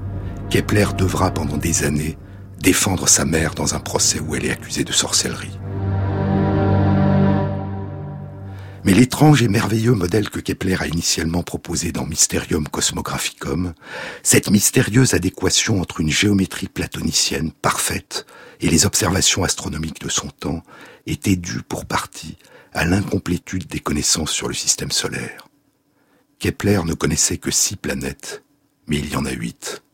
Kepler 0.49 0.87
devra 0.97 1.31
pendant 1.31 1.59
des 1.59 1.85
années 1.85 2.17
défendre 2.63 3.07
sa 3.07 3.27
mère 3.27 3.55
dans 3.55 3.75
un 3.75 3.81
procès 3.81 4.19
où 4.19 4.35
elle 4.35 4.47
est 4.47 4.53
accusée 4.53 4.85
de 4.85 4.93
sorcellerie. 4.93 5.59
Mais 8.85 8.95
l'étrange 8.95 9.43
et 9.43 9.49
merveilleux 9.49 9.95
modèle 9.95 10.29
que 10.29 10.41
Kepler 10.41 10.77
a 10.81 10.89
initialement 10.89 11.45
proposé 11.45 11.93
dans 11.93 12.05
Mysterium 12.05 12.67
Cosmographicum, 12.67 13.75
cette 14.25 14.51
mystérieuse 14.51 15.15
adéquation 15.15 15.81
entre 15.81 16.01
une 16.01 16.11
géométrie 16.11 16.67
platonicienne 16.67 17.53
parfaite 17.53 18.27
et 18.61 18.69
les 18.69 18.85
observations 18.85 19.45
astronomiques 19.45 20.03
de 20.03 20.09
son 20.09 20.29
temps, 20.29 20.65
était 21.07 21.37
due 21.37 21.63
pour 21.63 21.87
partie 21.87 22.37
à 22.73 22.85
l'incomplétude 22.85 23.69
des 23.69 23.81
connaissances 23.81 24.33
sur 24.33 24.49
le 24.49 24.55
système 24.55 24.91
solaire. 24.91 25.49
Kepler 26.41 26.81
ne 26.85 26.95
connaissait 26.95 27.39
que 27.39 27.53
six 27.53 27.77
planètes, 27.77 28.43
mais 28.89 28.99
il 28.99 29.11
y 29.11 29.17
en 29.17 29.27
a 29.27 29.31
huit. 29.31 29.85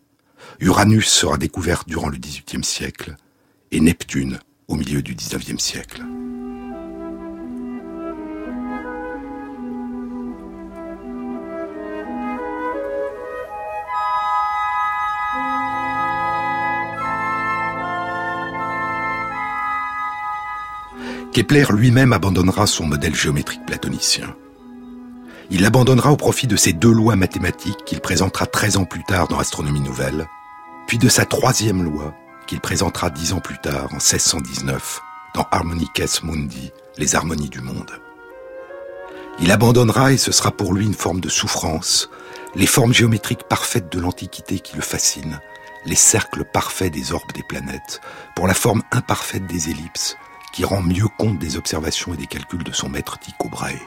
Uranus 0.61 1.09
sera 1.09 1.36
découverte 1.36 1.89
durant 1.89 2.09
le 2.09 2.16
XVIIIe 2.16 2.64
siècle 2.64 3.16
et 3.70 3.80
Neptune 3.80 4.39
au 4.66 4.76
milieu 4.76 5.03
du 5.03 5.14
XIXe 5.14 5.62
siècle. 5.62 6.03
Kepler 21.33 21.66
lui-même 21.70 22.12
abandonnera 22.12 22.66
son 22.66 22.87
modèle 22.87 23.14
géométrique 23.14 23.64
platonicien. 23.66 24.35
Il 25.51 25.62
l'abandonnera 25.62 26.12
au 26.12 26.16
profit 26.16 26.47
de 26.47 26.57
ses 26.57 26.72
deux 26.72 26.93
lois 26.93 27.16
mathématiques 27.16 27.85
qu'il 27.85 28.01
présentera 28.01 28.47
13 28.47 28.79
ans 28.79 28.85
plus 28.85 29.05
tard 29.05 29.29
dans 29.29 29.39
Astronomie 29.39 29.81
Nouvelle, 29.81 30.26
puis 30.87 30.99
de 30.99 31.09
sa 31.09 31.24
troisième 31.24 31.83
loi 31.83 32.14
qu'il 32.47 32.61
présentera 32.61 33.11
dix 33.11 33.35
ans 33.35 33.41
plus 33.41 33.59
tard, 33.59 33.89
en 33.91 33.97
1619, 33.97 35.01
dans 35.35 35.47
Harmonices 35.51 36.22
Mundi, 36.22 36.72
les 36.97 37.14
harmonies 37.14 37.51
du 37.51 37.61
monde. 37.61 37.93
Il 39.41 39.53
abandonnera, 39.53 40.12
et 40.12 40.16
ce 40.16 40.33
sera 40.33 40.51
pour 40.51 40.72
lui 40.72 40.87
une 40.87 40.95
forme 40.95 41.20
de 41.20 41.29
souffrance, 41.29 42.11
les 42.55 42.66
formes 42.66 42.95
géométriques 42.95 43.45
parfaites 43.45 43.93
de 43.93 44.01
l'Antiquité 44.01 44.59
qui 44.59 44.76
le 44.76 44.83
fascinent, 44.83 45.41
les 45.85 45.95
cercles 45.95 46.45
parfaits 46.45 46.93
des 46.93 47.12
orbes 47.12 47.33
des 47.35 47.45
planètes, 47.49 48.01
pour 48.35 48.47
la 48.47 48.55
forme 48.55 48.83
imparfaite 48.91 49.47
des 49.47 49.70
ellipses, 49.70 50.16
qui 50.53 50.64
rend 50.64 50.82
mieux 50.82 51.09
compte 51.18 51.38
des 51.38 51.57
observations 51.57 52.14
et 52.14 52.16
des 52.16 52.26
calculs 52.26 52.64
de 52.64 52.72
son 52.72 52.88
maître 52.88 53.18
Tycho 53.18 53.49
Brahe. 53.49 53.80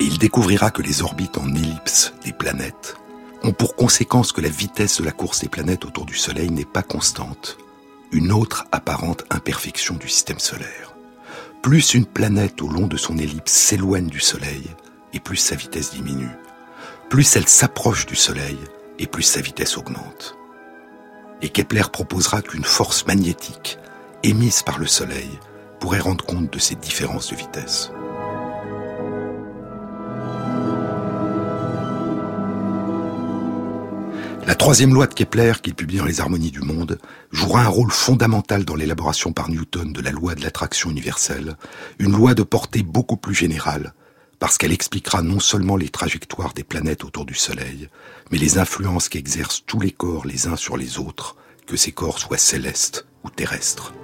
Et 0.00 0.04
il 0.04 0.18
découvrira 0.18 0.70
que 0.70 0.82
les 0.82 1.02
orbites 1.02 1.38
en 1.38 1.48
ellipse 1.54 2.14
des 2.24 2.32
planètes 2.32 2.96
ont 3.42 3.52
pour 3.52 3.74
conséquence 3.74 4.32
que 4.32 4.40
la 4.40 4.48
vitesse 4.48 5.00
de 5.00 5.04
la 5.04 5.12
course 5.12 5.40
des 5.40 5.48
planètes 5.48 5.84
autour 5.84 6.06
du 6.06 6.14
Soleil 6.14 6.50
n'est 6.50 6.64
pas 6.64 6.82
constante, 6.82 7.58
une 8.12 8.32
autre 8.32 8.66
apparente 8.72 9.24
imperfection 9.30 9.94
du 9.94 10.08
système 10.08 10.38
solaire. 10.38 10.94
Plus 11.62 11.94
une 11.94 12.06
planète 12.06 12.60
au 12.62 12.68
long 12.68 12.86
de 12.86 12.96
son 12.96 13.18
ellipse 13.18 13.52
s'éloigne 13.52 14.08
du 14.08 14.20
Soleil, 14.20 14.64
et 15.12 15.20
plus 15.20 15.36
sa 15.36 15.54
vitesse 15.54 15.92
diminue. 15.92 16.30
Plus 17.08 17.36
elle 17.36 17.48
s'approche 17.48 18.06
du 18.06 18.16
Soleil, 18.16 18.58
et 18.98 19.06
plus 19.06 19.22
sa 19.22 19.40
vitesse 19.40 19.76
augmente. 19.76 20.36
Et 21.40 21.48
Kepler 21.48 21.84
proposera 21.92 22.42
qu'une 22.42 22.64
force 22.64 23.06
magnétique 23.06 23.78
émise 24.22 24.62
par 24.62 24.78
le 24.78 24.86
Soleil 24.86 25.28
pourrait 25.80 26.00
rendre 26.00 26.24
compte 26.24 26.52
de 26.52 26.58
ces 26.58 26.74
différences 26.76 27.30
de 27.30 27.36
vitesse. 27.36 27.90
La 34.44 34.56
troisième 34.56 34.92
loi 34.92 35.06
de 35.06 35.14
Kepler, 35.14 35.52
qu'il 35.62 35.74
publie 35.74 35.98
dans 35.98 36.04
les 36.04 36.20
Harmonies 36.20 36.50
du 36.50 36.60
monde, 36.60 36.98
jouera 37.30 37.62
un 37.62 37.68
rôle 37.68 37.92
fondamental 37.92 38.64
dans 38.64 38.74
l'élaboration 38.74 39.32
par 39.32 39.48
Newton 39.48 39.92
de 39.92 40.00
la 40.00 40.10
loi 40.10 40.34
de 40.34 40.42
l'attraction 40.42 40.90
universelle, 40.90 41.56
une 42.00 42.12
loi 42.12 42.34
de 42.34 42.42
portée 42.42 42.82
beaucoup 42.82 43.16
plus 43.16 43.34
générale, 43.34 43.94
parce 44.40 44.58
qu'elle 44.58 44.72
expliquera 44.72 45.22
non 45.22 45.38
seulement 45.38 45.76
les 45.76 45.90
trajectoires 45.90 46.54
des 46.54 46.64
planètes 46.64 47.04
autour 47.04 47.24
du 47.24 47.34
Soleil, 47.34 47.88
mais 48.32 48.38
les 48.38 48.58
influences 48.58 49.08
qu'exercent 49.08 49.64
tous 49.64 49.78
les 49.78 49.92
corps 49.92 50.26
les 50.26 50.48
uns 50.48 50.56
sur 50.56 50.76
les 50.76 50.98
autres, 50.98 51.36
que 51.66 51.76
ces 51.76 51.92
corps 51.92 52.18
soient 52.18 52.36
célestes 52.36 53.06
ou 53.22 53.30
terrestres. 53.30 53.94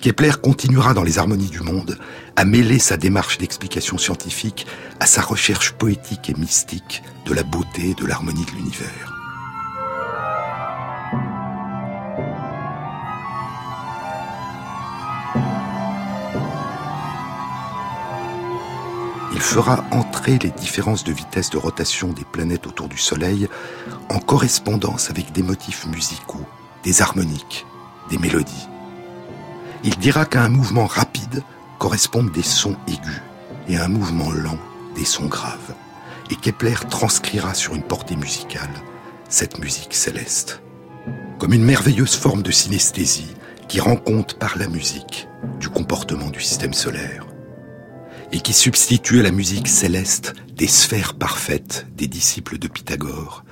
Kepler 0.00 0.32
continuera 0.42 0.94
dans 0.94 1.02
les 1.02 1.18
harmonies 1.18 1.50
du 1.50 1.60
monde 1.60 1.98
à 2.36 2.44
mêler 2.44 2.78
sa 2.78 2.96
démarche 2.96 3.38
d'explication 3.38 3.98
scientifique 3.98 4.66
à 5.00 5.06
sa 5.06 5.22
recherche 5.22 5.72
poétique 5.72 6.30
et 6.30 6.34
mystique 6.34 7.02
de 7.24 7.34
la 7.34 7.42
beauté 7.42 7.90
et 7.90 7.94
de 7.94 8.06
l'harmonie 8.06 8.44
de 8.44 8.52
l'univers. 8.52 9.12
Il 19.36 19.42
fera 19.42 19.84
entrer 19.90 20.38
les 20.38 20.50
différences 20.50 21.04
de 21.04 21.12
vitesse 21.12 21.50
de 21.50 21.58
rotation 21.58 22.08
des 22.08 22.24
planètes 22.24 22.66
autour 22.66 22.88
du 22.88 22.96
Soleil 22.96 23.48
en 24.08 24.18
correspondance 24.18 25.10
avec 25.10 25.30
des 25.32 25.42
motifs 25.42 25.86
musicaux, 25.86 26.46
des 26.84 27.02
harmoniques, 27.02 27.66
des 28.08 28.18
mélodies. 28.18 28.68
Il 29.86 29.96
dira 29.98 30.24
qu'à 30.24 30.42
un 30.42 30.48
mouvement 30.48 30.86
rapide 30.86 31.44
correspondent 31.78 32.32
des 32.32 32.42
sons 32.42 32.74
aigus 32.88 33.22
et 33.68 33.76
à 33.76 33.84
un 33.84 33.88
mouvement 33.88 34.32
lent 34.32 34.58
des 34.96 35.04
sons 35.04 35.26
graves. 35.26 35.74
Et 36.28 36.34
Kepler 36.34 36.74
transcrira 36.90 37.54
sur 37.54 37.76
une 37.76 37.84
portée 37.84 38.16
musicale 38.16 38.82
cette 39.28 39.60
musique 39.60 39.94
céleste. 39.94 40.60
Comme 41.38 41.52
une 41.52 41.64
merveilleuse 41.64 42.16
forme 42.16 42.42
de 42.42 42.50
synesthésie 42.50 43.36
qui 43.68 43.78
rend 43.78 43.94
compte 43.94 44.34
par 44.40 44.58
la 44.58 44.66
musique 44.66 45.28
du 45.60 45.68
comportement 45.68 46.30
du 46.30 46.40
système 46.40 46.74
solaire 46.74 47.24
et 48.32 48.40
qui 48.40 48.54
substitue 48.54 49.20
à 49.20 49.22
la 49.22 49.30
musique 49.30 49.68
céleste 49.68 50.34
des 50.56 50.66
sphères 50.66 51.14
parfaites 51.14 51.86
des 51.96 52.08
disciples 52.08 52.58
de 52.58 52.66
Pythagore, 52.66 53.44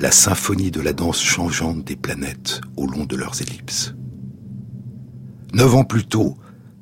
la 0.00 0.10
symphonie 0.10 0.72
de 0.72 0.80
la 0.80 0.92
danse 0.92 1.22
changeante 1.22 1.84
des 1.84 1.94
planètes 1.94 2.60
au 2.76 2.88
long 2.88 3.04
de 3.04 3.14
leurs 3.14 3.40
ellipses. 3.40 3.94
Neuf 5.56 5.74
ans 5.74 5.84
plus 5.84 6.06
tôt, 6.06 6.36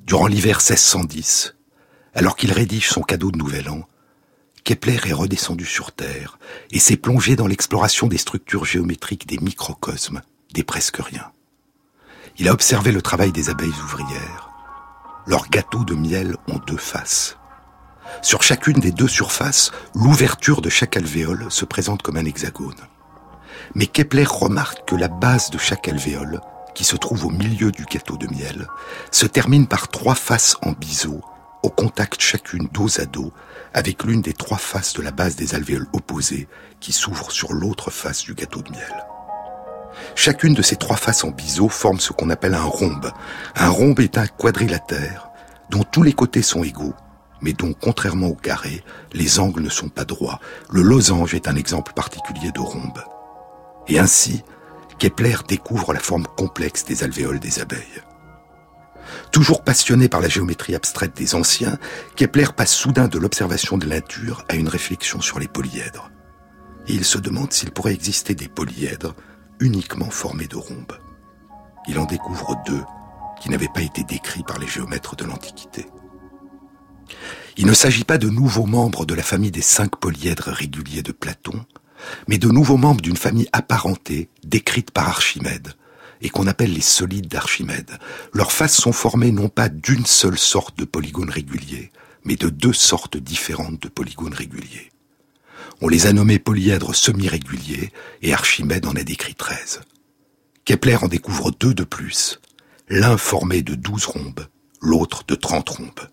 durant 0.05 0.27
l'hiver 0.27 0.57
1610, 0.57 1.55
alors 2.13 2.35
qu'il 2.35 2.51
rédige 2.51 2.89
son 2.89 3.03
cadeau 3.03 3.31
de 3.31 3.39
Nouvel 3.39 3.71
An, 3.71 3.83
Kepler 4.65 4.99
est 5.07 5.13
redescendu 5.13 5.65
sur 5.65 5.93
Terre 5.93 6.41
et 6.73 6.81
s'est 6.81 6.97
plongé 6.97 7.37
dans 7.37 7.47
l'exploration 7.47 8.09
des 8.09 8.19
structures 8.19 8.65
géométriques 8.65 9.29
des 9.29 9.39
microcosmes, 9.39 10.23
des 10.53 10.65
presque 10.65 10.97
rien. 10.97 11.31
Il 12.37 12.49
a 12.49 12.53
observé 12.53 12.91
le 12.91 13.01
travail 13.01 13.31
des 13.31 13.49
abeilles 13.49 13.81
ouvrières. 13.85 14.51
Leurs 15.29 15.49
gâteaux 15.51 15.85
de 15.85 15.95
miel 15.95 16.37
ont 16.49 16.59
deux 16.67 16.77
faces. 16.77 17.39
Sur 18.23 18.43
chacune 18.43 18.81
des 18.81 18.91
deux 18.91 19.07
surfaces, 19.07 19.71
l'ouverture 19.95 20.63
de 20.63 20.69
chaque 20.69 20.97
alvéole 20.97 21.47
se 21.49 21.65
présente 21.65 22.03
comme 22.03 22.17
un 22.17 22.25
hexagone. 22.25 22.75
Mais 23.77 23.87
Kepler 23.87 24.25
remarque 24.25 24.85
que 24.85 24.97
la 24.97 25.07
base 25.07 25.51
de 25.51 25.59
chaque 25.59 25.87
alvéole, 25.87 26.41
qui 26.75 26.85
se 26.85 26.97
trouve 26.97 27.27
au 27.27 27.31
milieu 27.31 27.71
du 27.71 27.85
gâteau 27.85 28.17
de 28.17 28.27
miel, 28.27 28.69
se 29.11 29.27
termine 29.27 29.67
par 29.67 29.89
trois 29.89 30.15
faces 30.15 30.57
en 30.63 30.73
biseau, 30.73 31.21
au 31.63 31.71
contact 31.71 32.21
chacune 32.21 32.69
dos 32.73 33.01
à 33.01 33.07
dos, 33.07 33.33
avec 33.73 34.05
l'une 34.05 34.23
des 34.23 34.35
trois 34.35 34.59
faces 34.59 34.93
de 34.95 35.03
la 35.03 35.11
base 35.11 35.37
des 35.37 35.55
alvéoles 35.55 35.89
opposées 35.93 36.49
qui 36.81 36.93
s'ouvrent 36.93 37.33
sur 37.33 37.53
l'autre 37.53 37.91
face 37.91 38.23
du 38.23 38.35
gâteau 38.35 38.63
de 38.63 38.71
miel. 38.71 39.05
Chacune 40.15 40.55
de 40.55 40.63
ces 40.63 40.77
trois 40.77 40.97
faces 40.97 41.25
en 41.25 41.31
biseau 41.31 41.69
forme 41.69 42.01
ce 42.01 42.13
qu'on 42.13 42.31
appelle 42.31 42.55
un 42.55 42.65
rhombe. 42.65 43.11
Un 43.57 43.69
rhombe 43.69 44.01
est 44.01 44.19
un 44.19 44.27
quadrilatère 44.27 45.31
dont 45.71 45.85
tous 45.85 46.03
les 46.03 46.13
côtés 46.13 46.43
sont 46.43 46.63
égaux, 46.63 46.95
mais 47.41 47.53
dont, 47.53 47.73
contrairement 47.73 48.29
au 48.29 48.35
carré, 48.35 48.85
les 49.13 49.39
angles 49.39 49.63
ne 49.63 49.69
sont 49.69 49.89
pas 49.89 50.05
droits. 50.05 50.41
Le 50.71 50.83
losange 50.83 51.35
est 51.35 51.49
un 51.49 51.57
exemple 51.57 51.93
particulier 51.93 52.53
de 52.53 52.61
rhombe. 52.61 53.03
Et 53.89 53.99
ainsi, 53.99 54.43
Kepler 54.99 55.37
découvre 55.49 55.93
la 55.93 56.01
forme 56.01 56.27
complexe 56.37 56.85
des 56.85 57.03
alvéoles 57.03 57.41
des 57.41 57.61
abeilles. 57.61 58.03
Toujours 59.33 59.63
passionné 59.63 60.09
par 60.09 60.21
la 60.21 60.29
géométrie 60.29 60.75
abstraite 60.75 61.17
des 61.17 61.35
anciens, 61.35 61.79
Kepler 62.17 62.47
passe 62.57 62.73
soudain 62.73 63.09
de 63.09 63.19
l'observation 63.19 63.77
de 63.79 63.87
la 63.87 63.97
nature 63.97 64.45
à 64.49 64.55
une 64.55 64.69
réflexion 64.69 65.21
sur 65.21 65.39
les 65.39 65.49
polyèdres. 65.49 66.11
Il 66.87 67.05
se 67.05 67.19
demande 67.19 67.53
s'il 67.53 67.71
pourrait 67.71 67.95
exister 67.95 68.35
des 68.35 68.49
polyèdres 68.49 69.15
uniquement 69.61 70.11
formés 70.11 70.47
de 70.47 70.57
rhombes. 70.57 70.99
Il 71.89 71.99
en 71.99 72.05
découvre 72.05 72.57
deux 72.67 72.83
qui 73.41 73.51
n'avaient 73.51 73.69
pas 73.73 73.83
été 73.83 74.05
décrits 74.05 74.43
par 74.43 74.59
les 74.59 74.67
géomètres 74.67 75.17
de 75.17 75.25
l'Antiquité. 75.25 75.87
Il 77.57 77.67
ne 77.67 77.75
s'agit 77.75 78.05
pas 78.05 78.19
de 78.19 78.29
nouveaux 78.29 78.67
membres 78.67 79.07
de 79.07 79.15
la 79.15 79.23
famille 79.23 79.51
des 79.51 79.63
cinq 79.63 79.97
polyèdres 79.97 80.49
réguliers 80.49 81.03
de 81.03 81.13
Platon, 81.13 81.65
mais 82.29 82.39
de 82.39 82.49
nouveaux 82.49 82.77
membres 82.77 83.01
d'une 83.01 83.17
famille 83.17 83.49
apparentée, 83.53 84.29
décrite 84.45 84.91
par 84.91 85.09
Archimède, 85.09 85.75
et 86.21 86.31
qu'on 86.31 86.47
appelle 86.47 86.73
les 86.73 86.81
solides 86.81 87.29
d'Archimède. 87.29 87.99
Leurs 88.33 88.53
faces 88.53 88.77
sont 88.77 88.93
formées 88.93 89.33
non 89.33 89.49
pas 89.49 89.69
d'une 89.69 90.07
seule 90.07 90.39
sorte 90.39 90.79
de 90.79 90.85
polygone 90.85 91.31
régulier, 91.31 91.91
mais 92.25 92.37
de 92.37 92.49
deux 92.49 92.73
sortes 92.73 93.17
différentes 93.17 93.83
de 93.83 93.89
polygones 93.89 94.35
réguliers. 94.35 94.91
On 95.81 95.89
les 95.89 96.07
a 96.07 96.13
nommés 96.13 96.39
polyèdres 96.39 96.95
semi-réguliers, 96.95 97.93
et 98.23 98.33
Archimède 98.33 98.87
en 98.87 98.97
a 98.97 99.03
décrit 99.03 99.35
treize. 99.35 99.81
Kepler 100.65 100.97
en 100.97 101.09
découvre 101.09 101.51
deux 101.51 101.75
de 101.75 101.85
plus, 101.85 102.41
l'un 102.89 103.19
formé 103.19 103.63
de 103.63 103.75
douze 103.75 104.07
rhombes, 104.07 104.47
l'autre 104.81 105.25
de 105.27 105.35
trente 105.35 105.69
rhombes. 105.69 106.09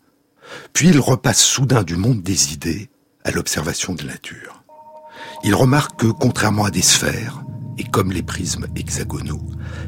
Puis 0.74 0.90
il 0.90 1.00
repasse 1.00 1.42
soudain 1.42 1.84
du 1.84 1.96
monde 1.96 2.22
des 2.22 2.54
idées 2.54 2.90
à 3.24 3.32
l'observation 3.32 3.94
de 3.94 4.04
la 4.04 4.14
nature. 4.14 4.61
Il 5.44 5.56
remarque 5.56 6.00
que, 6.02 6.08
contrairement 6.08 6.66
à 6.66 6.72
des 6.72 6.84
sphères, 6.84 7.44
et 7.80 7.84
comme 7.84 8.12
les 8.12 8.22
prismes 8.22 8.68
hexagonaux, 8.76 9.42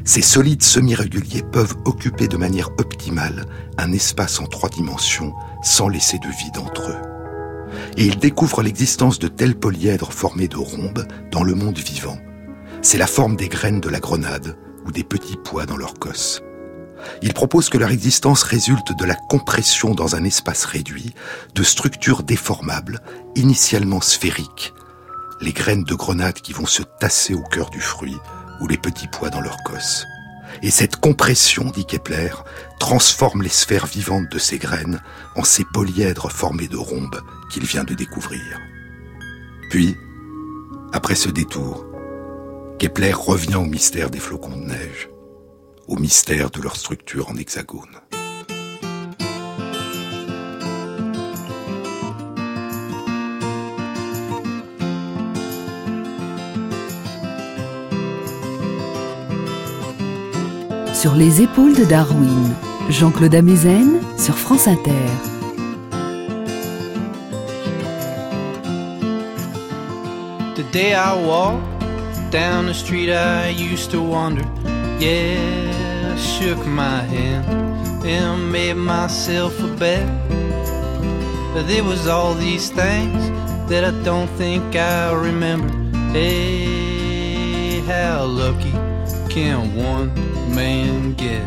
ces 0.04 0.22
solides 0.22 0.64
semi-réguliers 0.64 1.44
peuvent 1.44 1.76
occuper 1.84 2.26
de 2.26 2.36
manière 2.36 2.70
optimale 2.78 3.46
un 3.78 3.92
espace 3.92 4.40
en 4.40 4.46
trois 4.46 4.68
dimensions 4.68 5.32
sans 5.62 5.88
laisser 5.88 6.18
de 6.18 6.26
vide 6.26 6.58
entre 6.58 6.90
eux. 6.90 7.02
Et 7.96 8.06
il 8.06 8.18
découvre 8.18 8.62
l'existence 8.62 9.20
de 9.20 9.28
tels 9.28 9.54
polyèdres 9.54 10.12
formés 10.12 10.48
de 10.48 10.56
rhombes 10.56 11.06
dans 11.30 11.44
le 11.44 11.54
monde 11.54 11.78
vivant. 11.78 12.18
C'est 12.82 12.98
la 12.98 13.06
forme 13.06 13.36
des 13.36 13.48
graines 13.48 13.80
de 13.80 13.88
la 13.88 14.00
grenade 14.00 14.56
ou 14.86 14.90
des 14.90 15.04
petits 15.04 15.38
pois 15.42 15.66
dans 15.66 15.76
leur 15.76 15.94
cosse. 15.94 16.42
Il 17.22 17.32
propose 17.32 17.68
que 17.68 17.78
leur 17.78 17.90
existence 17.90 18.42
résulte 18.42 18.96
de 18.98 19.04
la 19.04 19.14
compression 19.14 19.94
dans 19.94 20.16
un 20.16 20.24
espace 20.24 20.64
réduit 20.64 21.14
de 21.54 21.62
structures 21.62 22.24
déformables, 22.24 23.00
initialement 23.36 24.00
sphériques, 24.00 24.72
les 25.40 25.52
graines 25.52 25.84
de 25.84 25.94
grenade 25.94 26.34
qui 26.34 26.52
vont 26.52 26.66
se 26.66 26.82
tasser 26.82 27.34
au 27.34 27.42
cœur 27.42 27.70
du 27.70 27.80
fruit 27.80 28.16
ou 28.60 28.66
les 28.68 28.78
petits 28.78 29.08
pois 29.08 29.30
dans 29.30 29.40
leur 29.40 29.56
cosse. 29.64 30.04
Et 30.62 30.70
cette 30.70 30.96
compression, 30.96 31.64
dit 31.64 31.84
Kepler, 31.84 32.30
transforme 32.78 33.42
les 33.42 33.48
sphères 33.48 33.86
vivantes 33.86 34.30
de 34.30 34.38
ces 34.38 34.58
graines 34.58 35.00
en 35.36 35.42
ces 35.42 35.64
polyèdres 35.64 36.30
formés 36.30 36.68
de 36.68 36.76
rhombes 36.76 37.20
qu'il 37.50 37.64
vient 37.64 37.84
de 37.84 37.94
découvrir. 37.94 38.60
Puis, 39.70 39.96
après 40.92 41.16
ce 41.16 41.28
détour, 41.28 41.84
Kepler 42.78 43.12
revient 43.12 43.56
au 43.56 43.64
mystère 43.64 44.10
des 44.10 44.20
flocons 44.20 44.56
de 44.56 44.66
neige. 44.66 45.08
au 45.86 45.96
mystère 45.96 46.50
de 46.50 46.62
leur 46.62 46.76
structure 46.76 47.28
en 47.28 47.36
hexagone. 47.36 48.00
Sur 61.04 61.16
les 61.16 61.42
épaules 61.42 61.76
de 61.76 61.84
Darwin, 61.84 62.54
Jean-Claude 62.88 63.34
Amezen 63.34 64.00
sur 64.16 64.38
France 64.38 64.66
Inter. 64.66 64.90
The 70.54 70.62
day 70.72 70.94
I 70.94 71.12
walked 71.26 71.60
down 72.30 72.64
the 72.64 72.72
street 72.72 73.10
I 73.10 73.50
used 73.50 73.90
to 73.90 74.00
wander, 74.00 74.46
yeah, 74.98 76.10
I 76.10 76.16
shook 76.16 76.64
my 76.66 77.02
hand 77.02 78.06
and 78.06 78.50
made 78.50 78.76
myself 78.76 79.52
a 79.62 79.68
bet. 79.76 80.08
But 81.52 81.66
there 81.68 81.84
was 81.84 82.08
all 82.08 82.32
these 82.32 82.70
things 82.70 83.30
that 83.68 83.84
I 83.84 83.92
don't 84.04 84.30
think 84.38 84.74
I 84.74 85.12
remember. 85.12 85.68
Hey, 86.14 87.80
how 87.80 88.24
lucky 88.24 88.72
can 89.28 89.76
one 89.76 90.33
man 90.54 91.14
get? 91.14 91.42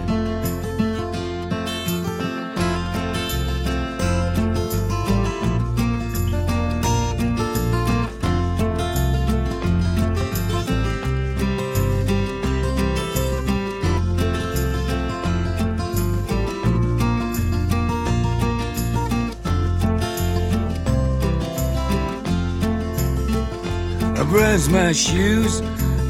I 24.20 24.24
brush 24.30 24.68
my 24.68 24.92
shoes 24.92 25.62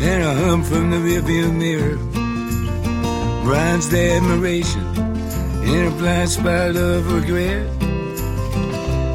and 0.02 0.24
I 0.24 0.34
hum 0.34 0.64
from 0.64 0.89
the 0.89 0.98
rearview 0.98 1.54
mirror. 1.54 2.16
Bronze 3.48 3.88
the 3.88 4.12
admiration 4.12 4.86
in 5.64 5.88
a 5.88 5.91
blind 5.91 6.30
spot 6.30 6.76
of 6.76 7.14
regret. 7.14 7.80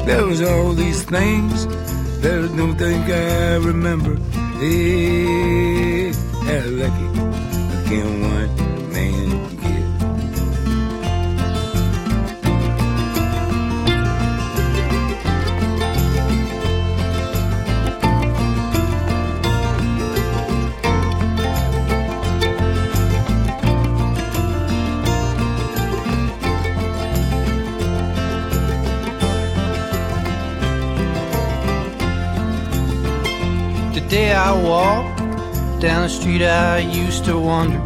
There 0.07 0.25
was 0.25 0.41
all 0.41 0.71
these 0.71 1.03
things 1.03 1.67
that 2.23 2.49
I 2.49 2.57
don't 2.57 2.75
think 2.75 3.05
I 3.11 3.57
remember. 3.57 4.15
Hey, 4.57 6.11
how 6.49 6.65
lucky 6.81 7.07
I 7.69 7.83
can 7.87 8.21
one 8.21 8.91
man 8.91 9.62
down 35.83 36.03
the 36.03 36.09
street 36.09 36.41
I 36.41 36.77
used 36.77 37.25
to 37.25 37.37
wander, 37.37 37.81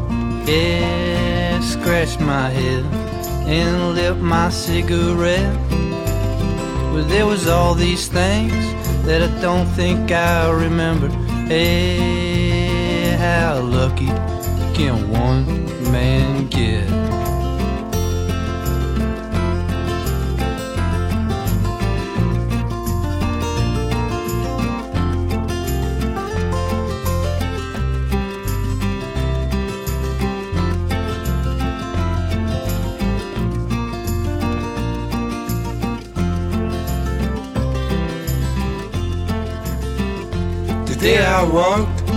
yeah, 0.46 1.60
scratch 1.62 2.20
my 2.20 2.48
head 2.48 2.86
and 3.48 3.96
lit 3.96 4.18
my 4.18 4.52
cigarette. 4.52 5.58
But 6.94 7.10
there 7.10 7.26
was 7.26 7.48
all 7.48 7.74
these 7.74 8.08
things 8.08 8.54
that 9.08 9.24
I 9.24 9.42
don't 9.42 9.66
think 9.70 10.12
I 10.12 10.48
remember. 10.52 11.10
Hey, 11.48 13.18
how 13.18 13.62
lucky 13.62 14.12
can 14.76 15.10
one 15.10 15.66
man 15.92 16.46
get? 16.50 17.17
Day 41.00 41.24
I 41.24 41.44
walked 41.44 42.08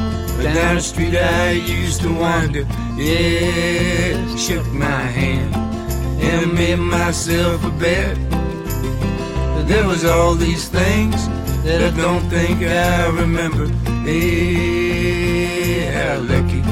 down 0.43 0.76
the 0.76 0.81
street 0.81 1.14
I 1.14 1.51
used 1.51 2.01
to 2.01 2.09
wander, 2.12 2.66
yeah, 2.97 4.37
shook 4.37 4.66
my 4.72 5.03
hand 5.18 5.55
and 6.22 6.55
made 6.55 6.78
myself 6.78 7.62
a. 7.64 7.70
But 9.55 9.68
there 9.68 9.87
was 9.87 10.05
all 10.07 10.35
these 10.35 10.68
things 10.68 11.28
that 11.64 11.83
I 11.83 11.91
don't 11.95 12.26
think 12.31 12.62
I 12.62 13.09
remember. 13.09 13.66
Hey, 14.03 15.93
how 15.93 16.20
lucky 16.20 16.62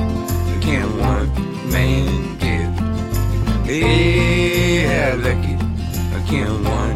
can 0.65 0.89
one 0.99 1.29
man 1.71 2.39
get? 2.39 2.71
Hey, 3.67 4.87
how 4.87 5.15
lucky 5.17 5.57
I 6.17 6.21
can 6.27 6.65
one 6.65 6.88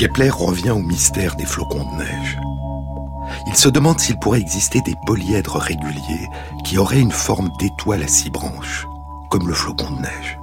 Kepler 0.00 0.30
revient 0.30 0.70
au 0.70 0.78
mystère 0.78 1.36
des 1.36 1.44
flocons 1.44 1.84
de 1.84 1.98
neige. 1.98 2.38
Il 3.46 3.54
se 3.54 3.68
demande 3.68 4.00
s'il 4.00 4.18
pourrait 4.18 4.40
exister 4.40 4.80
des 4.80 4.94
polyèdres 5.04 5.56
réguliers 5.56 6.26
qui 6.64 6.78
auraient 6.78 7.00
une 7.00 7.12
forme 7.12 7.50
d'étoile 7.58 8.04
à 8.04 8.08
six 8.08 8.30
branches, 8.30 8.86
comme 9.28 9.46
le 9.46 9.52
flocon 9.52 9.90
de 9.90 10.00
neige. 10.00 10.38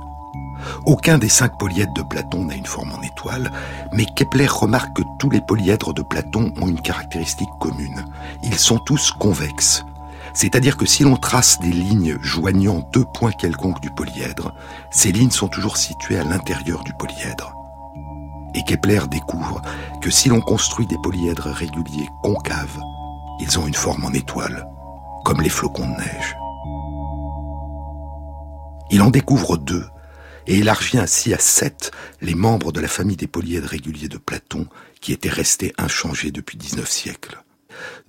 Aucun 0.85 1.17
des 1.17 1.27
cinq 1.27 1.57
polyèdres 1.57 1.95
de 1.95 2.03
Platon 2.03 2.45
n'a 2.45 2.53
une 2.53 2.67
forme 2.67 2.91
en 2.91 3.01
étoile, 3.01 3.51
mais 3.93 4.05
Kepler 4.05 4.45
remarque 4.45 4.95
que 4.97 5.03
tous 5.17 5.31
les 5.31 5.41
polyèdres 5.41 5.95
de 5.95 6.03
Platon 6.03 6.53
ont 6.61 6.67
une 6.67 6.81
caractéristique 6.81 7.49
commune. 7.59 8.05
Ils 8.43 8.59
sont 8.59 8.77
tous 8.77 9.09
convexes. 9.09 9.83
C'est-à-dire 10.35 10.77
que 10.77 10.85
si 10.85 11.01
l'on 11.01 11.17
trace 11.17 11.57
des 11.61 11.71
lignes 11.71 12.19
joignant 12.21 12.87
deux 12.93 13.05
points 13.05 13.31
quelconques 13.31 13.81
du 13.81 13.89
polyèdre, 13.89 14.53
ces 14.91 15.11
lignes 15.11 15.31
sont 15.31 15.47
toujours 15.47 15.77
situées 15.77 16.19
à 16.19 16.23
l'intérieur 16.23 16.83
du 16.83 16.93
polyèdre. 16.93 17.55
Et 18.55 18.63
Kepler 18.63 19.01
découvre 19.09 19.61
que 20.01 20.09
si 20.09 20.29
l'on 20.29 20.41
construit 20.41 20.87
des 20.87 20.97
polyèdres 21.03 21.51
réguliers 21.51 22.09
concaves, 22.23 22.79
ils 23.39 23.59
ont 23.59 23.67
une 23.67 23.73
forme 23.73 24.05
en 24.05 24.13
étoile, 24.13 24.67
comme 25.23 25.41
les 25.41 25.49
flocons 25.49 25.89
de 25.89 25.97
neige. 25.97 26.37
Il 28.89 29.01
en 29.01 29.09
découvre 29.09 29.57
deux 29.57 29.85
et 30.47 30.59
élargit 30.59 30.97
ainsi 30.97 31.33
à 31.33 31.39
sept 31.39 31.91
les 32.21 32.35
membres 32.35 32.71
de 32.71 32.79
la 32.79 32.87
famille 32.87 33.17
des 33.17 33.27
polyèdres 33.27 33.67
réguliers 33.67 34.07
de 34.07 34.17
Platon 34.17 34.67
qui 35.01 35.11
étaient 35.11 35.29
restés 35.29 35.73
inchangés 35.77 36.31
depuis 36.31 36.57
19 36.57 36.89
siècles. 36.89 37.43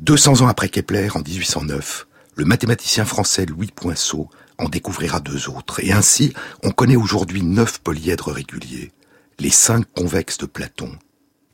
200 0.01 0.43
ans 0.43 0.49
après 0.49 0.69
Kepler, 0.69 1.09
en 1.15 1.21
1809, 1.21 2.07
le 2.37 2.45
mathématicien 2.45 3.05
français 3.05 3.45
Louis 3.45 3.73
Poinsot 3.75 4.31
en 4.59 4.69
découvrira 4.69 5.21
deux 5.21 5.49
autres. 5.49 5.83
Et 5.85 5.93
ainsi, 5.93 6.33
on 6.63 6.71
connaît 6.71 6.97
aujourd'hui 6.97 7.43
neuf 7.43 7.79
polyèdres 7.79 8.31
réguliers, 8.31 8.93
les 9.41 9.51
cinq 9.51 9.85
convexes 9.95 10.39
de 10.39 10.47
Platon 10.47 10.99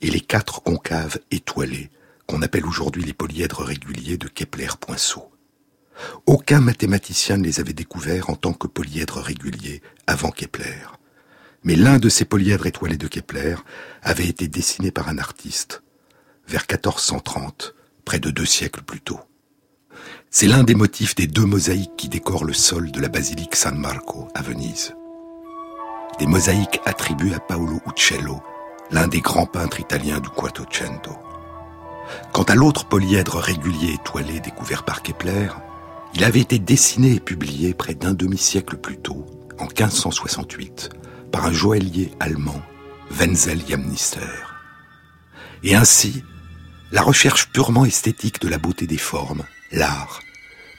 et 0.01 0.11
les 0.11 0.21
quatre 0.21 0.63
concaves 0.63 1.19
étoilés 1.31 1.91
qu'on 2.27 2.41
appelle 2.41 2.65
aujourd'hui 2.65 3.05
les 3.05 3.13
polyèdres 3.13 3.63
réguliers 3.63 4.17
de 4.17 4.29
Kepler-Poinsot. 4.29 5.31
Aucun 6.27 6.61
mathématicien 6.61 7.37
ne 7.37 7.45
les 7.45 7.61
avait 7.61 7.75
découverts 7.75 8.31
en 8.31 8.37
tant 8.37 8.55
que 8.55 8.67
polyèdres 8.67 9.21
réguliers 9.21 9.83
avant 10.07 10.31
Kepler. 10.31 10.87
Mais 11.63 11.77
l'un 11.77 11.99
de 11.99 12.09
ces 12.09 12.25
polyèdres 12.25 12.67
étoilés 12.67 12.97
de 12.97 13.07
Kepler 13.07 13.57
avait 14.03 14.29
été 14.29 14.49
dessiné 14.49 14.91
par 14.91 15.09
un 15.09 15.19
artiste 15.19 15.83
vers 16.49 16.63
1430, 16.63 17.75
près 18.05 18.19
de 18.19 18.31
deux 18.31 18.47
siècles 18.47 18.83
plus 18.83 19.01
tôt. 19.01 19.21
C'est 20.31 20.47
l'un 20.47 20.65
des 20.65 20.75
motifs 20.75 21.15
des 21.15 21.27
deux 21.27 21.47
mosaïques 21.47 21.97
qui 21.97 22.09
décorent 22.09 22.45
le 22.45 22.53
sol 22.53 22.91
de 22.91 23.01
la 23.01 23.09
basilique 23.09 23.57
San 23.57 23.77
Marco 23.77 24.29
à 24.35 24.43
Venise. 24.43 24.95
Des 26.19 26.27
mosaïques 26.27 26.81
attribuées 26.85 27.35
à 27.35 27.41
Paolo 27.41 27.81
Uccello, 27.87 28.41
l'un 28.91 29.09
des 29.09 29.21
grands 29.21 29.47
peintres 29.47 29.81
italiens 29.81 30.21
du 30.21 30.29
Quattrocento. 30.29 31.11
Quant 32.33 32.45
à 32.45 32.55
l'autre 32.55 32.85
polyèdre 32.85 33.37
régulier 33.39 33.95
étoilé 33.95 34.41
découvert 34.41 34.85
par 34.85 35.03
Kepler, 35.03 35.49
il 36.15 36.23
avait 36.23 36.41
été 36.41 36.59
dessiné 36.59 37.15
et 37.15 37.21
publié 37.21 37.75
près 37.75 37.95
d'un 37.95 38.15
demi-siècle 38.15 38.77
plus 38.77 38.99
tôt, 38.99 39.27
en 39.59 39.65
1568, 39.65 40.91
par 41.33 41.47
un 41.47 41.53
joaillier 41.53 42.13
allemand, 42.21 42.63
Wenzel 43.11 43.61
Jamnister. 43.67 44.21
Et 45.65 45.75
ainsi, 45.75 46.23
la 46.93 47.03
recherche 47.03 47.51
purement 47.51 47.85
esthétique 47.85 48.41
de 48.41 48.49
la 48.49 48.59
beauté 48.59 48.87
des 48.87 48.99
formes, 48.99 49.43
l'art, 49.73 50.21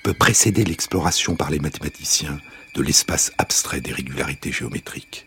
peut 0.04 0.14
précéder 0.14 0.64
l'exploration 0.64 1.36
par 1.36 1.50
les 1.50 1.60
mathématiciens 1.60 2.38
de 2.76 2.84
l'espace 2.84 3.32
abstrait 3.38 3.82
des 3.82 3.92
régularités 3.92 4.52
géométriques. 4.52 5.25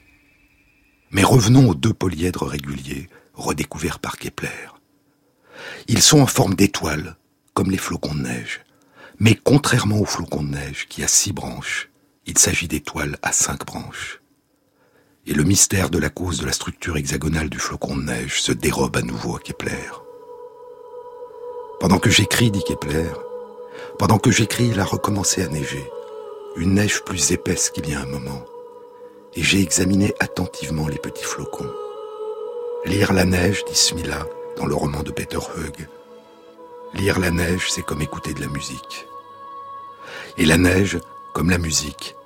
Mais 1.11 1.23
revenons 1.23 1.71
aux 1.71 1.75
deux 1.75 1.95
polyèdres 1.95 2.47
réguliers 2.47 3.09
redécouverts 3.35 3.99
par 3.99 4.19
Kepler. 4.19 4.49
Ils 5.87 6.03
sont 6.03 6.21
en 6.21 6.27
forme 6.27 6.55
d'étoiles, 6.55 7.17
comme 7.55 7.71
les 7.71 7.79
flocons 7.79 8.15
de 8.15 8.23
neige. 8.23 8.61
Mais 9.19 9.35
contrairement 9.35 9.99
aux 9.99 10.05
flocons 10.05 10.43
de 10.43 10.51
neige 10.51 10.87
qui 10.89 11.03
a 11.03 11.09
six 11.09 11.33
branches, 11.33 11.89
il 12.27 12.39
s'agit 12.39 12.69
d'étoiles 12.69 13.19
à 13.23 13.33
cinq 13.33 13.65
branches. 13.65 14.21
Et 15.27 15.35
le 15.35 15.45
mystère 15.45 15.91
de 15.91 15.99
la 15.99 16.11
cause 16.11 16.41
de 16.41 16.47
la 16.47 16.53
structure 16.53 16.97
hexagonale 16.97 17.51
du 17.51 17.59
flocon 17.59 17.97
de 17.97 18.03
neige 18.03 18.43
se 18.43 18.53
dérobe 18.53 18.97
à 18.97 19.03
nouveau 19.03 19.37
à 19.37 19.41
Kepler. 19.41 19.91
Pendant 21.81 21.99
que 21.99 22.11
j'écris, 22.11 22.51
dit 22.51 22.65
Kepler, 22.67 23.11
pendant 23.99 24.19
que 24.19 24.31
j'écris, 24.31 24.69
il 24.69 24.81
a 24.81 24.85
recommencé 24.85 25.43
à 25.43 25.49
neiger, 25.49 25.85
une 26.57 26.75
neige 26.75 27.03
plus 27.05 27.33
épaisse 27.33 27.71
qu'il 27.71 27.89
y 27.89 27.95
a 27.95 28.01
un 28.01 28.07
moment, 28.07 28.45
et 29.39 29.43
j'ai 29.45 29.61
examiné 29.61 30.13
attentivement 30.19 30.89
les 30.89 30.99
petits 30.99 31.23
flocons. 31.23 31.71
Lire 32.85 33.13
la 33.13 33.25
neige, 33.25 33.65
dit 33.67 33.77
Smila, 33.77 34.27
dans 34.57 34.67
le 34.67 34.75
roman 34.75 35.05
de 35.05 35.13
Peter 35.13 35.39
Hugh. 35.57 35.87
Lire 36.95 37.21
la 37.21 37.31
neige, 37.31 37.71
c'est 37.71 37.83
comme 37.83 38.03
écouter 38.03 38.35
de 38.35 38.41
la 38.41 38.49
musique. 38.49 39.07
Et 40.39 40.45
la 40.45 40.59
neige, 40.59 40.99
comme 41.35 41.51
la 41.51 41.59
musique, 41.59 42.17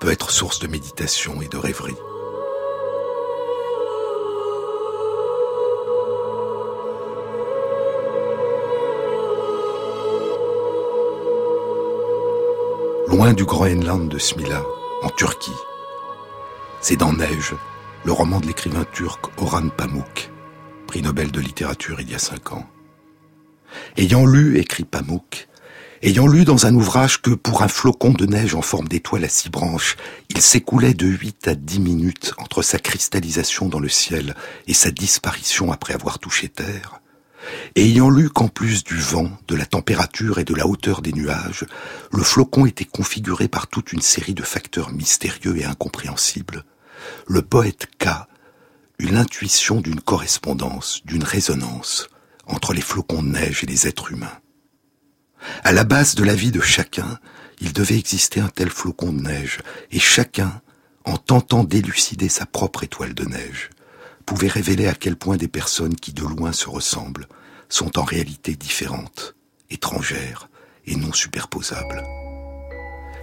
peut 0.00 0.10
être 0.10 0.32
source 0.32 0.58
de 0.58 0.66
méditation 0.66 1.40
et 1.42 1.46
de 1.46 1.56
rêverie. 1.56 1.94
Loin 13.06 13.32
du 13.32 13.44
Groenland 13.44 14.08
de 14.08 14.18
Smila, 14.18 14.64
en 15.02 15.10
Turquie, 15.10 15.52
c'est 16.80 16.96
dans 16.96 17.12
Neige, 17.12 17.54
le 18.04 18.12
roman 18.12 18.40
de 18.40 18.46
l'écrivain 18.46 18.84
turc 18.92 19.26
Orhan 19.38 19.68
Pamuk, 19.68 20.30
prix 20.86 21.02
Nobel 21.02 21.30
de 21.30 21.40
littérature 21.40 22.00
il 22.00 22.10
y 22.10 22.14
a 22.14 22.18
cinq 22.18 22.52
ans. 22.52 22.66
Ayant 23.96 24.24
lu, 24.24 24.58
écrit 24.58 24.84
Pamuk, 24.84 25.48
ayant 26.02 26.26
lu 26.26 26.44
dans 26.44 26.66
un 26.66 26.74
ouvrage 26.74 27.20
que 27.20 27.30
pour 27.30 27.62
un 27.62 27.68
flocon 27.68 28.12
de 28.12 28.26
neige 28.26 28.54
en 28.54 28.62
forme 28.62 28.88
d'étoile 28.88 29.24
à 29.24 29.28
six 29.28 29.50
branches, 29.50 29.96
il 30.30 30.40
s'écoulait 30.40 30.94
de 30.94 31.06
huit 31.06 31.48
à 31.48 31.54
dix 31.54 31.80
minutes 31.80 32.34
entre 32.38 32.62
sa 32.62 32.78
cristallisation 32.78 33.68
dans 33.68 33.80
le 33.80 33.88
ciel 33.88 34.34
et 34.66 34.74
sa 34.74 34.90
disparition 34.90 35.72
après 35.72 35.94
avoir 35.94 36.18
touché 36.18 36.48
terre, 36.48 37.00
ayant 37.76 38.10
lu 38.10 38.28
qu'en 38.28 38.48
plus 38.48 38.84
du 38.84 38.96
vent, 38.96 39.30
de 39.46 39.56
la 39.56 39.66
température 39.66 40.38
et 40.38 40.44
de 40.44 40.54
la 40.54 40.66
hauteur 40.66 41.02
des 41.02 41.12
nuages, 41.12 41.64
le 42.12 42.22
flocon 42.22 42.66
était 42.66 42.84
configuré 42.84 43.48
par 43.48 43.66
toute 43.66 43.92
une 43.92 44.02
série 44.02 44.34
de 44.34 44.42
facteurs 44.42 44.92
mystérieux 44.92 45.56
et 45.56 45.64
incompréhensibles, 45.64 46.64
le 47.26 47.42
poète 47.42 47.86
K 47.98 48.08
eut 48.98 49.08
l'intuition 49.08 49.80
d'une 49.80 50.00
correspondance, 50.00 51.02
d'une 51.04 51.24
résonance 51.24 52.08
entre 52.46 52.72
les 52.72 52.80
flocons 52.80 53.22
de 53.22 53.28
neige 53.28 53.62
et 53.62 53.66
les 53.66 53.86
êtres 53.86 54.12
humains. 54.12 54.38
À 55.62 55.72
la 55.72 55.84
base 55.84 56.14
de 56.14 56.24
la 56.24 56.34
vie 56.34 56.50
de 56.50 56.60
chacun, 56.60 57.18
il 57.60 57.72
devait 57.72 57.98
exister 57.98 58.40
un 58.40 58.48
tel 58.48 58.70
flocon 58.70 59.12
de 59.12 59.22
neige, 59.22 59.58
et 59.90 59.98
chacun, 59.98 60.60
en 61.04 61.16
tentant 61.16 61.64
d'élucider 61.64 62.28
sa 62.28 62.46
propre 62.46 62.84
étoile 62.84 63.14
de 63.14 63.24
neige, 63.24 63.70
pouvait 64.26 64.48
révéler 64.48 64.86
à 64.86 64.94
quel 64.94 65.16
point 65.16 65.36
des 65.36 65.48
personnes 65.48 65.96
qui 65.96 66.12
de 66.12 66.22
loin 66.22 66.52
se 66.52 66.68
ressemblent 66.68 67.28
sont 67.68 67.98
en 67.98 68.04
réalité 68.04 68.54
différentes, 68.54 69.34
étrangères 69.70 70.48
et 70.86 70.96
non 70.96 71.12
superposables. 71.12 72.02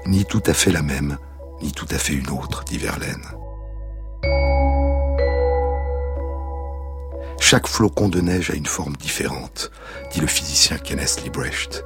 Ni 0.05 0.25
tout 0.25 0.43
à 0.45 0.53
fait 0.53 0.71
la 0.71 0.81
même, 0.81 1.17
ni 1.61 1.71
tout 1.71 1.87
à 1.89 1.97
fait 1.97 2.13
une 2.13 2.29
autre, 2.29 2.63
dit 2.63 2.77
Verlaine. 2.77 3.25
Chaque 7.39 7.67
flocon 7.67 8.09
de 8.09 8.21
neige 8.21 8.49
a 8.49 8.55
une 8.55 8.65
forme 8.65 8.95
différente, 8.95 9.71
dit 10.11 10.19
le 10.19 10.27
physicien 10.27 10.77
Kenneth 10.77 11.21
Liebrecht. 11.23 11.83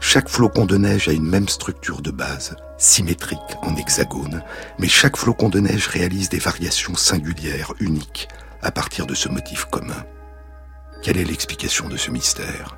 Chaque 0.00 0.28
flocon 0.28 0.66
de 0.66 0.76
neige 0.76 1.08
a 1.08 1.12
une 1.12 1.26
même 1.26 1.48
structure 1.48 2.02
de 2.02 2.10
base, 2.10 2.56
symétrique 2.78 3.38
en 3.62 3.76
hexagone, 3.76 4.42
mais 4.78 4.88
chaque 4.88 5.16
flocon 5.16 5.48
de 5.48 5.60
neige 5.60 5.86
réalise 5.88 6.28
des 6.28 6.38
variations 6.38 6.94
singulières, 6.94 7.72
uniques, 7.80 8.28
à 8.62 8.70
partir 8.70 9.06
de 9.06 9.14
ce 9.14 9.28
motif 9.28 9.64
commun. 9.64 10.04
Quelle 11.02 11.16
est 11.16 11.24
l'explication 11.24 11.88
de 11.88 11.96
ce 11.96 12.10
mystère? 12.10 12.76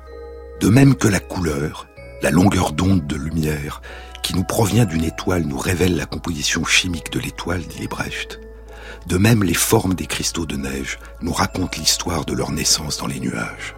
De 0.61 0.69
même 0.69 0.95
que 0.95 1.09
la 1.09 1.19
couleur, 1.19 1.87
la 2.21 2.31
longueur 2.31 2.71
d'onde 2.71 3.05
de 3.05 3.17
lumière, 3.17 3.81
qui 4.21 4.33
nous 4.33 4.45
provient 4.45 4.85
d'une 4.85 5.03
étoile 5.03 5.43
nous 5.43 5.57
révèle 5.57 5.97
la 5.97 6.05
composition 6.05 6.63
chimique 6.63 7.11
de 7.11 7.19
l'étoile, 7.19 7.63
dit 7.63 7.79
Liebrecht, 7.79 8.39
de 9.07 9.17
même, 9.17 9.43
les 9.43 9.53
formes 9.53 9.95
des 9.95 10.05
cristaux 10.05 10.45
de 10.45 10.55
neige 10.55 10.99
nous 11.21 11.33
racontent 11.33 11.77
l'histoire 11.77 12.23
de 12.23 12.33
leur 12.33 12.51
naissance 12.51 12.97
dans 12.97 13.07
les 13.07 13.19
nuages. 13.19 13.75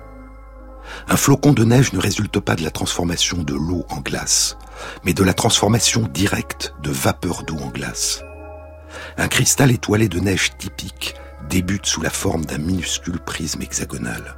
Un 1.08 1.18
flocon 1.18 1.54
de 1.54 1.64
neige 1.64 1.94
ne 1.94 2.00
résulte 2.00 2.40
pas 2.40 2.56
de 2.56 2.64
la 2.64 2.70
transformation 2.70 3.42
de 3.42 3.56
l'eau 3.56 3.86
en 3.90 4.02
glace, 4.02 4.58
mais 5.04 5.14
de 5.14 5.24
la 5.24 5.34
transformation 5.34 6.08
directe 6.14 6.76
de 6.84 6.92
vapeur 6.92 7.44
d'eau 7.44 7.58
en 7.58 7.70
glace. 7.70 8.22
Un 9.18 9.28
cristal 9.28 9.72
étoilé 9.72 10.08
de 10.08 10.20
neige 10.20 10.52
typique 10.60 11.16
débute 11.50 11.86
sous 11.86 12.02
la 12.02 12.10
forme 12.10 12.46
d'un 12.46 12.58
minuscule 12.58 13.20
prisme 13.20 13.62
hexagonal. 13.62 14.36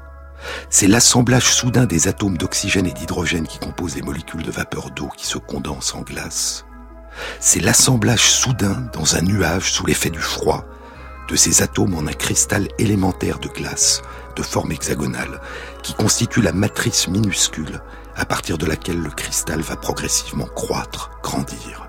C'est 0.70 0.88
l'assemblage 0.88 1.52
soudain 1.52 1.86
des 1.86 2.08
atomes 2.08 2.38
d'oxygène 2.38 2.86
et 2.86 2.94
d'hydrogène 2.94 3.48
qui 3.48 3.60
composent 3.60 3.96
les 3.96 4.02
molécules 4.02 4.44
de 4.44 4.52
vapeur 4.52 4.92
d'eau 4.92 5.10
qui 5.18 5.26
se 5.26 5.38
condensent 5.38 5.96
en 5.96 6.02
glace. 6.02 6.66
C'est 7.40 7.60
l'assemblage 7.60 8.32
soudain 8.32 8.90
dans 8.94 9.16
un 9.16 9.22
nuage 9.22 9.72
sous 9.72 9.86
l'effet 9.86 10.10
du 10.10 10.20
froid 10.20 10.66
de 11.28 11.36
ces 11.36 11.62
atomes 11.62 11.96
en 11.96 12.08
un 12.08 12.14
cristal 12.14 12.68
élémentaire 12.78 13.40
de 13.40 13.50
glace 13.50 14.02
de 14.36 14.44
forme 14.44 14.72
hexagonale 14.72 15.42
qui 15.84 15.94
constitue 15.94 16.42
la 16.42 16.54
matrice 16.54 17.08
minuscule 17.08 17.82
à 18.16 18.26
partir 18.26 18.58
de 18.58 18.66
laquelle 18.66 19.02
le 19.02 19.10
cristal 19.10 19.62
va 19.62 19.76
progressivement 19.76 20.46
croître, 20.46 21.12
grandir. 21.24 21.88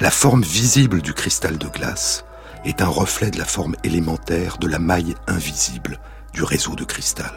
La 0.00 0.10
forme 0.10 0.42
visible 0.42 1.02
du 1.02 1.12
cristal 1.12 1.58
de 1.58 1.68
glace 1.68 2.24
est 2.66 2.82
un 2.82 2.88
reflet 2.88 3.30
de 3.30 3.38
la 3.38 3.44
forme 3.44 3.76
élémentaire 3.84 4.58
de 4.58 4.66
la 4.66 4.78
maille 4.78 5.14
invisible 5.26 6.00
du 6.34 6.42
réseau 6.42 6.74
de 6.74 6.84
cristal. 6.84 7.32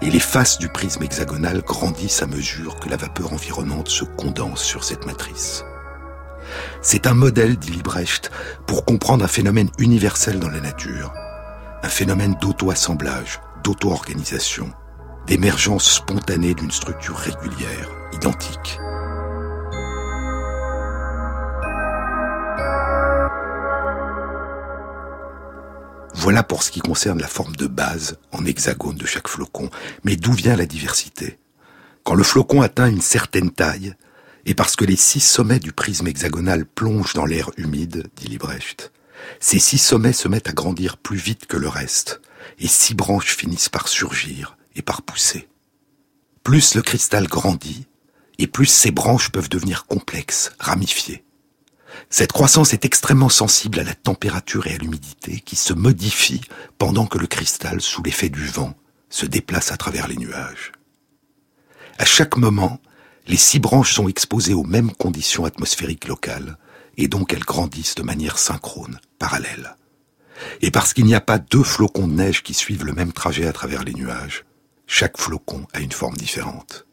Et 0.00 0.10
les 0.10 0.20
faces 0.20 0.58
du 0.58 0.68
prisme 0.68 1.02
hexagonal 1.02 1.62
grandissent 1.62 2.22
à 2.22 2.26
mesure 2.26 2.78
que 2.78 2.88
la 2.88 2.96
vapeur 2.96 3.32
environnante 3.32 3.88
se 3.88 4.04
condense 4.04 4.62
sur 4.62 4.84
cette 4.84 5.04
matrice. 5.04 5.64
C'est 6.80 7.06
un 7.06 7.14
modèle, 7.14 7.56
dit 7.56 7.72
Liebrecht, 7.72 8.30
pour 8.66 8.84
comprendre 8.84 9.24
un 9.24 9.28
phénomène 9.28 9.70
universel 9.78 10.38
dans 10.38 10.50
la 10.50 10.60
nature, 10.60 11.12
un 11.82 11.88
phénomène 11.88 12.36
d'auto-assemblage, 12.40 13.40
d'auto-organisation, 13.64 14.70
d'émergence 15.26 15.90
spontanée 15.90 16.54
d'une 16.54 16.70
structure 16.70 17.16
régulière, 17.16 17.90
identique. 18.12 18.78
Voilà 26.14 26.42
pour 26.42 26.62
ce 26.62 26.70
qui 26.70 26.80
concerne 26.80 27.20
la 27.20 27.28
forme 27.28 27.56
de 27.56 27.66
base 27.66 28.18
en 28.32 28.46
hexagone 28.46 28.96
de 28.96 29.04
chaque 29.04 29.28
flocon. 29.28 29.68
Mais 30.04 30.16
d'où 30.16 30.32
vient 30.32 30.56
la 30.56 30.64
diversité? 30.64 31.38
Quand 32.04 32.14
le 32.14 32.22
flocon 32.22 32.62
atteint 32.62 32.88
une 32.88 33.00
certaine 33.00 33.50
taille, 33.50 33.94
et 34.46 34.54
parce 34.54 34.76
que 34.76 34.84
les 34.84 34.96
six 34.96 35.20
sommets 35.20 35.58
du 35.58 35.72
prisme 35.72 36.06
hexagonal 36.06 36.66
plongent 36.66 37.14
dans 37.14 37.26
l'air 37.26 37.50
humide, 37.56 38.08
dit 38.16 38.28
Liebrecht, 38.28 38.92
ces 39.40 39.58
six 39.58 39.78
sommets 39.78 40.12
se 40.12 40.28
mettent 40.28 40.48
à 40.48 40.52
grandir 40.52 40.96
plus 40.98 41.16
vite 41.16 41.46
que 41.46 41.56
le 41.56 41.68
reste, 41.68 42.20
et 42.58 42.68
six 42.68 42.94
branches 42.94 43.36
finissent 43.36 43.68
par 43.68 43.88
surgir 43.88 44.56
et 44.76 44.82
par 44.82 45.02
pousser. 45.02 45.48
Plus 46.42 46.74
le 46.74 46.82
cristal 46.82 47.26
grandit, 47.26 47.86
et 48.38 48.46
plus 48.46 48.66
ses 48.66 48.90
branches 48.90 49.30
peuvent 49.30 49.48
devenir 49.48 49.86
complexes, 49.86 50.52
ramifiées. 50.58 51.24
Cette 52.10 52.32
croissance 52.32 52.72
est 52.72 52.84
extrêmement 52.84 53.28
sensible 53.28 53.80
à 53.80 53.84
la 53.84 53.94
température 53.94 54.66
et 54.66 54.74
à 54.74 54.78
l'humidité 54.78 55.40
qui 55.40 55.56
se 55.56 55.72
modifient 55.72 56.44
pendant 56.78 57.06
que 57.06 57.18
le 57.18 57.26
cristal, 57.26 57.80
sous 57.80 58.02
l'effet 58.02 58.28
du 58.28 58.46
vent, 58.46 58.74
se 59.08 59.26
déplace 59.26 59.72
à 59.72 59.76
travers 59.76 60.08
les 60.08 60.16
nuages. 60.16 60.72
À 61.98 62.04
chaque 62.04 62.36
moment, 62.36 62.80
les 63.26 63.36
six 63.36 63.58
branches 63.58 63.94
sont 63.94 64.08
exposées 64.08 64.54
aux 64.54 64.64
mêmes 64.64 64.92
conditions 64.92 65.44
atmosphériques 65.44 66.08
locales, 66.08 66.58
et 66.96 67.08
donc 67.08 67.32
elles 67.32 67.44
grandissent 67.44 67.94
de 67.94 68.02
manière 68.02 68.38
synchrone, 68.38 69.00
parallèle. 69.18 69.76
Et 70.60 70.70
parce 70.70 70.92
qu'il 70.92 71.04
n'y 71.04 71.14
a 71.14 71.20
pas 71.20 71.38
deux 71.38 71.62
flocons 71.62 72.08
de 72.08 72.14
neige 72.14 72.42
qui 72.42 72.54
suivent 72.54 72.84
le 72.84 72.92
même 72.92 73.12
trajet 73.12 73.46
à 73.46 73.52
travers 73.52 73.84
les 73.84 73.94
nuages, 73.94 74.44
chaque 74.86 75.18
flocon 75.18 75.66
a 75.72 75.80
une 75.80 75.92
forme 75.92 76.16
différente. 76.16 76.86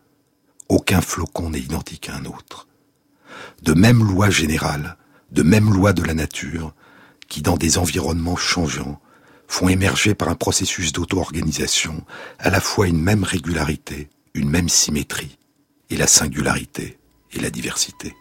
Aucun 0.70 1.02
flocon 1.02 1.50
n'est 1.50 1.60
identique 1.60 2.10
à 2.10 2.16
un 2.16 2.26
autre. 2.26 2.68
De 3.62 3.74
même 3.74 4.04
loi 4.04 4.30
générale, 4.30 4.98
de 5.32 5.44
même 5.44 5.72
loi 5.72 5.94
de 5.94 6.04
la 6.04 6.14
nature, 6.14 6.74
qui 7.28 7.42
dans 7.42 7.58
des 7.58 7.78
environnements 7.78 8.36
changeants 8.36 9.00
font 9.48 9.70
émerger 9.70 10.16
par 10.16 10.30
un 10.30 10.36
processus 10.36 10.94
d'auto-organisation 10.94 12.04
à 12.40 12.50
la 12.50 12.60
fois 12.60 12.88
une 12.88 13.02
même 13.02 13.24
régularité, 13.24 14.10
une 14.34 14.50
même 14.50 14.70
symétrie, 14.70 15.38
et 15.90 15.98
la 15.98 16.08
singularité 16.08 16.98
et 17.34 17.40
la 17.40 17.50
diversité. 17.50 18.16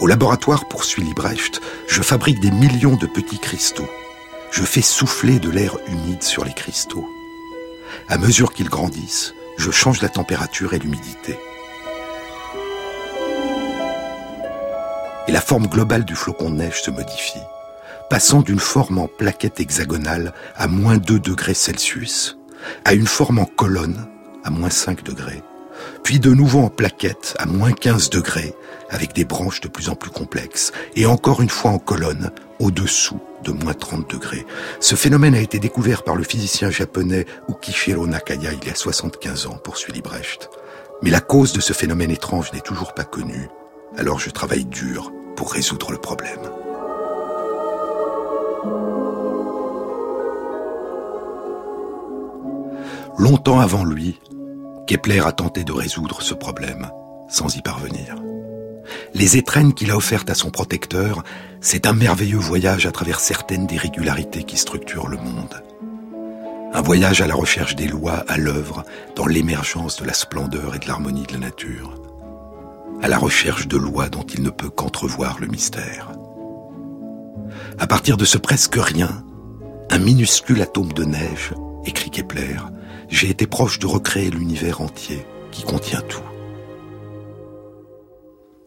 Au 0.00 0.06
laboratoire, 0.06 0.68
poursuit 0.68 1.02
Librecht, 1.02 1.60
je 1.88 2.02
fabrique 2.02 2.40
des 2.40 2.50
millions 2.50 2.96
de 2.96 3.06
petits 3.06 3.38
cristaux. 3.38 3.88
Je 4.50 4.62
fais 4.62 4.82
souffler 4.82 5.38
de 5.38 5.50
l'air 5.50 5.78
humide 5.88 6.22
sur 6.22 6.44
les 6.44 6.52
cristaux. 6.52 7.08
À 8.08 8.18
mesure 8.18 8.52
qu'ils 8.52 8.68
grandissent, 8.68 9.34
je 9.56 9.70
change 9.70 10.02
la 10.02 10.08
température 10.08 10.74
et 10.74 10.78
l'humidité. 10.78 11.38
Et 15.26 15.32
la 15.32 15.40
forme 15.40 15.66
globale 15.66 16.04
du 16.04 16.14
flocon 16.14 16.50
de 16.50 16.56
neige 16.56 16.82
se 16.82 16.90
modifie, 16.90 17.40
passant 18.10 18.42
d'une 18.42 18.58
forme 18.58 18.98
en 18.98 19.08
plaquette 19.08 19.58
hexagonale 19.58 20.34
à 20.54 20.66
moins 20.66 20.98
2 20.98 21.18
degrés 21.18 21.54
Celsius, 21.54 22.38
à 22.84 22.92
une 22.92 23.06
forme 23.06 23.38
en 23.38 23.46
colonne 23.46 24.06
à 24.44 24.50
moins 24.50 24.70
5 24.70 25.02
degrés, 25.02 25.42
puis 26.02 26.20
de 26.20 26.34
nouveau 26.34 26.60
en 26.60 26.68
plaquette 26.68 27.34
à 27.38 27.46
moins 27.46 27.72
15 27.72 28.10
degrés, 28.10 28.54
avec 28.90 29.14
des 29.14 29.24
branches 29.24 29.62
de 29.62 29.68
plus 29.68 29.88
en 29.88 29.94
plus 29.94 30.10
complexes, 30.10 30.72
et 30.94 31.06
encore 31.06 31.40
une 31.40 31.48
fois 31.48 31.70
en 31.70 31.78
colonne, 31.78 32.30
au-dessous 32.58 33.20
de 33.44 33.52
moins 33.52 33.74
30 33.74 34.10
degrés. 34.10 34.46
Ce 34.80 34.94
phénomène 34.94 35.34
a 35.34 35.40
été 35.40 35.58
découvert 35.58 36.02
par 36.02 36.16
le 36.16 36.24
physicien 36.24 36.70
japonais 36.70 37.26
Ukishiro 37.48 38.06
Nakaya 38.06 38.52
il 38.52 38.66
y 38.66 38.70
a 38.70 38.74
75 38.74 39.46
ans, 39.46 39.58
poursuit 39.62 39.92
Librecht. 39.92 40.50
Mais 41.02 41.10
la 41.10 41.20
cause 41.20 41.52
de 41.52 41.60
ce 41.60 41.72
phénomène 41.72 42.10
étrange 42.10 42.52
n'est 42.52 42.60
toujours 42.60 42.94
pas 42.94 43.04
connue, 43.04 43.48
alors 43.96 44.18
je 44.18 44.30
travaille 44.30 44.64
dur 44.64 45.12
pour 45.36 45.52
résoudre 45.52 45.92
le 45.92 45.98
problème. 45.98 46.50
Longtemps 53.18 53.60
avant 53.60 53.84
lui, 53.84 54.18
Kepler 54.86 55.20
a 55.20 55.32
tenté 55.32 55.64
de 55.64 55.72
résoudre 55.72 56.20
ce 56.20 56.34
problème, 56.34 56.90
sans 57.28 57.56
y 57.56 57.62
parvenir. 57.62 58.16
Les 59.14 59.36
étrennes 59.36 59.72
qu'il 59.72 59.90
a 59.90 59.96
offertes 59.96 60.30
à 60.30 60.34
son 60.34 60.50
protecteur, 60.50 61.22
c'est 61.60 61.86
un 61.86 61.92
merveilleux 61.92 62.38
voyage 62.38 62.86
à 62.86 62.92
travers 62.92 63.20
certaines 63.20 63.66
des 63.66 63.78
régularités 63.78 64.42
qui 64.42 64.56
structurent 64.56 65.08
le 65.08 65.16
monde. 65.16 65.62
Un 66.74 66.82
voyage 66.82 67.20
à 67.20 67.28
la 67.28 67.34
recherche 67.34 67.76
des 67.76 67.86
lois 67.86 68.24
à 68.26 68.36
l'œuvre 68.36 68.84
dans 69.14 69.26
l'émergence 69.26 69.96
de 69.96 70.04
la 70.04 70.12
splendeur 70.12 70.74
et 70.74 70.80
de 70.80 70.88
l'harmonie 70.88 71.22
de 71.22 71.34
la 71.34 71.38
nature. 71.38 72.03
À 73.02 73.08
la 73.08 73.18
recherche 73.18 73.68
de 73.68 73.76
lois 73.76 74.08
dont 74.08 74.22
il 74.22 74.42
ne 74.42 74.50
peut 74.50 74.70
qu'entrevoir 74.70 75.38
le 75.40 75.46
mystère. 75.46 76.12
À 77.78 77.86
partir 77.86 78.16
de 78.16 78.24
ce 78.24 78.38
presque 78.38 78.76
rien, 78.76 79.24
un 79.90 79.98
minuscule 79.98 80.62
atome 80.62 80.92
de 80.92 81.04
neige, 81.04 81.52
écrit 81.84 82.10
Kepler, 82.10 82.56
j'ai 83.08 83.30
été 83.30 83.46
proche 83.46 83.78
de 83.78 83.86
recréer 83.86 84.30
l'univers 84.30 84.80
entier 84.80 85.26
qui 85.50 85.62
contient 85.62 86.00
tout. 86.02 86.22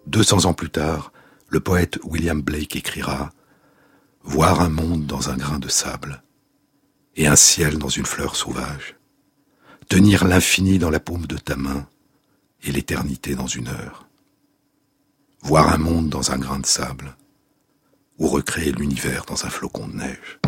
200 0.08 0.46
ans 0.46 0.54
plus 0.54 0.70
tard, 0.70 1.12
le 1.50 1.60
poète 1.60 2.00
William 2.04 2.42
Blake 2.42 2.76
écrira 2.76 3.32
Voir 4.24 4.62
un 4.62 4.70
monde 4.70 5.06
dans 5.06 5.30
un 5.30 5.38
grain 5.38 5.60
de 5.60 5.70
sable 5.70 6.22
et 7.16 7.28
un 7.28 7.36
ciel 7.36 7.78
dans 7.78 7.90
une 7.90 8.06
fleur 8.06 8.36
sauvage, 8.36 8.96
tenir 9.90 10.26
l'infini 10.26 10.80
dans 10.80 10.90
la 10.90 11.00
paume 11.00 11.26
de 11.26 11.38
ta 11.38 11.56
main 11.56 11.88
et 12.64 12.72
l'éternité 12.72 13.36
dans 13.36 13.48
une 13.48 13.68
heure. 13.68 14.07
Voir 15.44 15.72
un 15.74 15.78
monde 15.78 16.10
dans 16.10 16.32
un 16.32 16.38
grain 16.38 16.60
de 16.60 16.66
sable 16.66 17.16
ou 18.20 18.28
recréer 18.28 18.72
l'univers 18.72 19.24
dans 19.28 19.46
un 19.46 19.50
flocon 19.50 19.88
de 19.88 19.96
neige. 19.96 20.40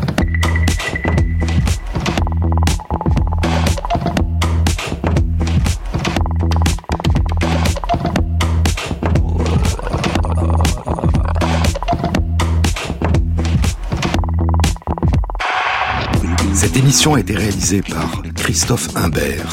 Cette 16.53 16.75
émission 16.75 17.13
a 17.13 17.19
été 17.21 17.35
réalisée 17.35 17.81
par 17.81 18.21
Christophe 18.35 18.89
Imbert, 18.95 19.47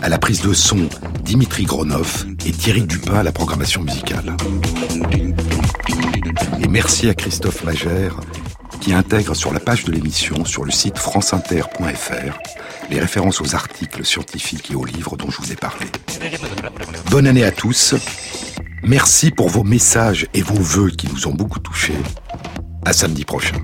à 0.00 0.08
la 0.08 0.18
prise 0.18 0.42
de 0.42 0.52
son 0.52 0.88
Dimitri 1.24 1.64
Gronov 1.64 2.26
et 2.46 2.52
Thierry 2.52 2.82
Dupin 2.82 3.14
à 3.14 3.22
la 3.22 3.32
programmation 3.32 3.82
musicale. 3.82 4.36
Et 6.62 6.68
merci 6.68 7.08
à 7.08 7.14
Christophe 7.14 7.64
Magère 7.64 8.20
qui 8.80 8.92
intègre 8.92 9.34
sur 9.34 9.52
la 9.52 9.60
page 9.60 9.84
de 9.84 9.92
l'émission 9.92 10.44
sur 10.44 10.64
le 10.64 10.72
site 10.72 10.98
franceinter.fr 10.98 12.38
les 12.90 13.00
références 13.00 13.40
aux 13.40 13.54
articles 13.54 14.04
scientifiques 14.04 14.70
et 14.70 14.74
aux 14.74 14.84
livres 14.84 15.16
dont 15.16 15.30
je 15.30 15.38
vous 15.38 15.52
ai 15.52 15.56
parlé. 15.56 15.86
Bonne 17.10 17.26
année 17.26 17.44
à 17.44 17.52
tous. 17.52 17.94
Merci 18.82 19.30
pour 19.30 19.48
vos 19.48 19.62
messages 19.62 20.26
et 20.34 20.42
vos 20.42 20.60
vœux 20.60 20.90
qui 20.90 21.08
nous 21.08 21.26
ont 21.28 21.34
beaucoup 21.34 21.60
touchés. 21.60 21.96
À 22.84 22.92
samedi 22.92 23.24
prochain. 23.24 23.56